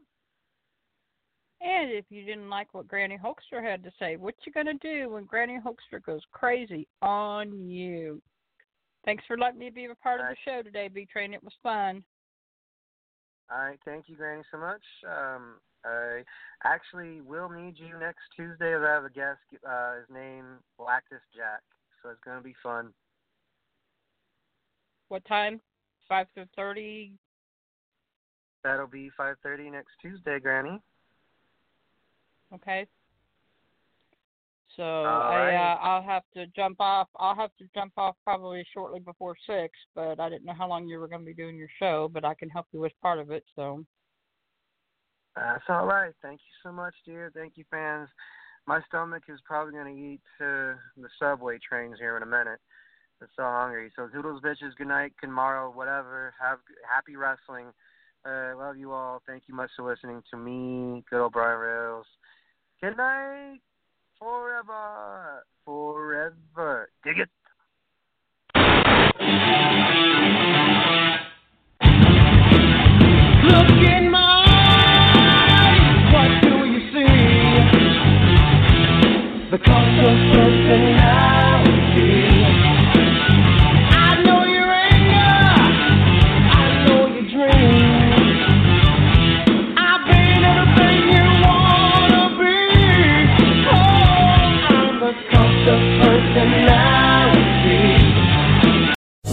And 1.62 1.92
if 1.92 2.06
you 2.10 2.26
didn't 2.26 2.50
like 2.50 2.74
what 2.74 2.88
Granny 2.88 3.18
Hulkster 3.18 3.64
had 3.64 3.84
to 3.84 3.92
say, 3.98 4.18
what 4.18 4.36
you 4.46 4.52
gonna 4.52 4.74
do 4.76 5.12
when 5.12 5.26
Granny 5.26 5.58
Hulkster 5.58 6.04
goes 6.06 6.22
crazy 6.32 6.88
on 7.02 7.70
you? 7.70 8.22
Thanks 9.06 9.24
for 9.28 9.38
letting 9.38 9.60
me 9.60 9.70
be 9.70 9.86
a 9.86 9.96
part 9.96 10.20
of 10.20 10.28
the 10.28 10.36
show 10.44 10.62
today, 10.64 10.88
B 10.88 11.08
Train. 11.12 11.34
It 11.34 11.44
was 11.44 11.54
fun. 11.62 12.04
All 13.52 13.60
right, 13.60 13.80
thank 13.86 14.10
you, 14.10 14.16
Granny, 14.16 14.42
so 14.52 14.58
much. 14.58 14.82
Um, 15.08 15.56
I 15.86 16.24
actually 16.64 17.22
will 17.22 17.50
need 17.50 17.76
you 17.78 17.98
next 18.00 18.24
Tuesday 18.36 18.74
as 18.74 18.82
I 18.82 18.92
have 18.92 19.06
a 19.06 19.10
guest. 19.10 19.40
Uh, 19.68 19.98
his 19.98 20.10
name 20.12 20.46
Cactus 20.80 21.22
Jack, 21.36 21.62
so 22.02 22.10
it's 22.10 22.20
gonna 22.26 22.42
be 22.42 22.56
fun. 22.64 22.92
What 25.10 25.24
time? 25.26 25.62
Five 26.10 26.28
to 26.36 26.48
thirty. 26.56 27.14
That'll 28.64 28.88
be 28.88 29.12
five 29.16 29.36
thirty 29.44 29.70
next 29.70 29.92
Tuesday, 30.02 30.40
Granny. 30.40 30.82
Okay. 32.56 32.88
So 34.76 34.84
I, 34.84 35.56
uh, 35.56 35.80
I'll 35.82 36.04
have 36.04 36.24
to 36.34 36.48
jump 36.48 36.78
off. 36.82 37.08
I'll 37.18 37.36
have 37.36 37.52
to 37.60 37.66
jump 37.74 37.94
off 37.98 38.16
probably 38.26 38.66
shortly 38.74 39.00
before 39.00 39.36
six. 39.48 39.74
But 39.94 40.20
I 40.20 40.30
didn't 40.30 40.46
know 40.46 40.54
how 40.58 40.68
long 40.68 40.88
you 40.88 41.00
were 41.00 41.08
going 41.08 41.22
to 41.22 41.26
be 41.26 41.34
doing 41.34 41.56
your 41.56 41.70
show. 41.80 42.10
But 42.12 42.26
I 42.26 42.34
can 42.34 42.50
help 42.50 42.68
you 42.72 42.82
with 42.82 42.92
part 43.02 43.20
of 43.20 43.32
it. 43.32 43.44
So. 43.56 43.86
That's 45.36 45.64
all 45.70 45.86
right. 45.86 46.14
Thank 46.22 46.40
you 46.40 46.54
so 46.64 46.72
much, 46.74 46.94
dear. 47.06 47.32
Thank 47.34 47.54
you, 47.58 47.66
fans. 47.70 48.10
My 48.68 48.80
stomach 48.88 49.24
is 49.30 49.40
probably 49.46 49.74
going 49.74 49.96
to 49.96 50.02
eat 50.02 50.22
uh, 50.40 50.76
the 50.98 51.10
subway 51.20 51.58
trains 51.58 51.98
here 52.00 52.18
in 52.18 52.24
a 52.24 52.26
minute. 52.26 52.60
I'm 53.22 53.28
so 53.36 53.44
hungry. 53.44 53.92
So 53.96 54.08
toodles, 54.08 54.42
bitches. 54.42 54.76
Good 54.78 54.88
night, 54.88 55.14
tomorrow, 55.22 55.72
whatever. 55.72 56.34
Have 56.42 56.60
happy 56.90 57.16
wrestling. 57.16 57.68
Uh, 58.26 58.58
love 58.58 58.78
you 58.78 58.92
all. 58.92 59.22
Thank 59.28 59.44
you 59.48 59.56
much 59.56 59.70
for 59.76 59.88
listening 59.88 60.24
to 60.32 60.38
me, 60.38 61.04
good 61.10 61.22
old 61.22 61.34
Brian 61.34 61.60
Rails. 61.60 62.08
Good 62.86 62.98
night. 62.98 63.62
Forever. 64.20 65.44
Forever. 65.66 66.90
Dig 67.04 67.18
it. 67.18 67.30
Look 73.44 73.72
in 73.90 74.12
my 74.12 74.46
eyes, 75.18 76.14
what 76.14 76.30
do 76.44 76.56
you 76.70 76.80
see? 76.94 77.10
The 79.50 79.58
cult 79.66 80.00
of 80.06 80.18
personality. 80.32 81.45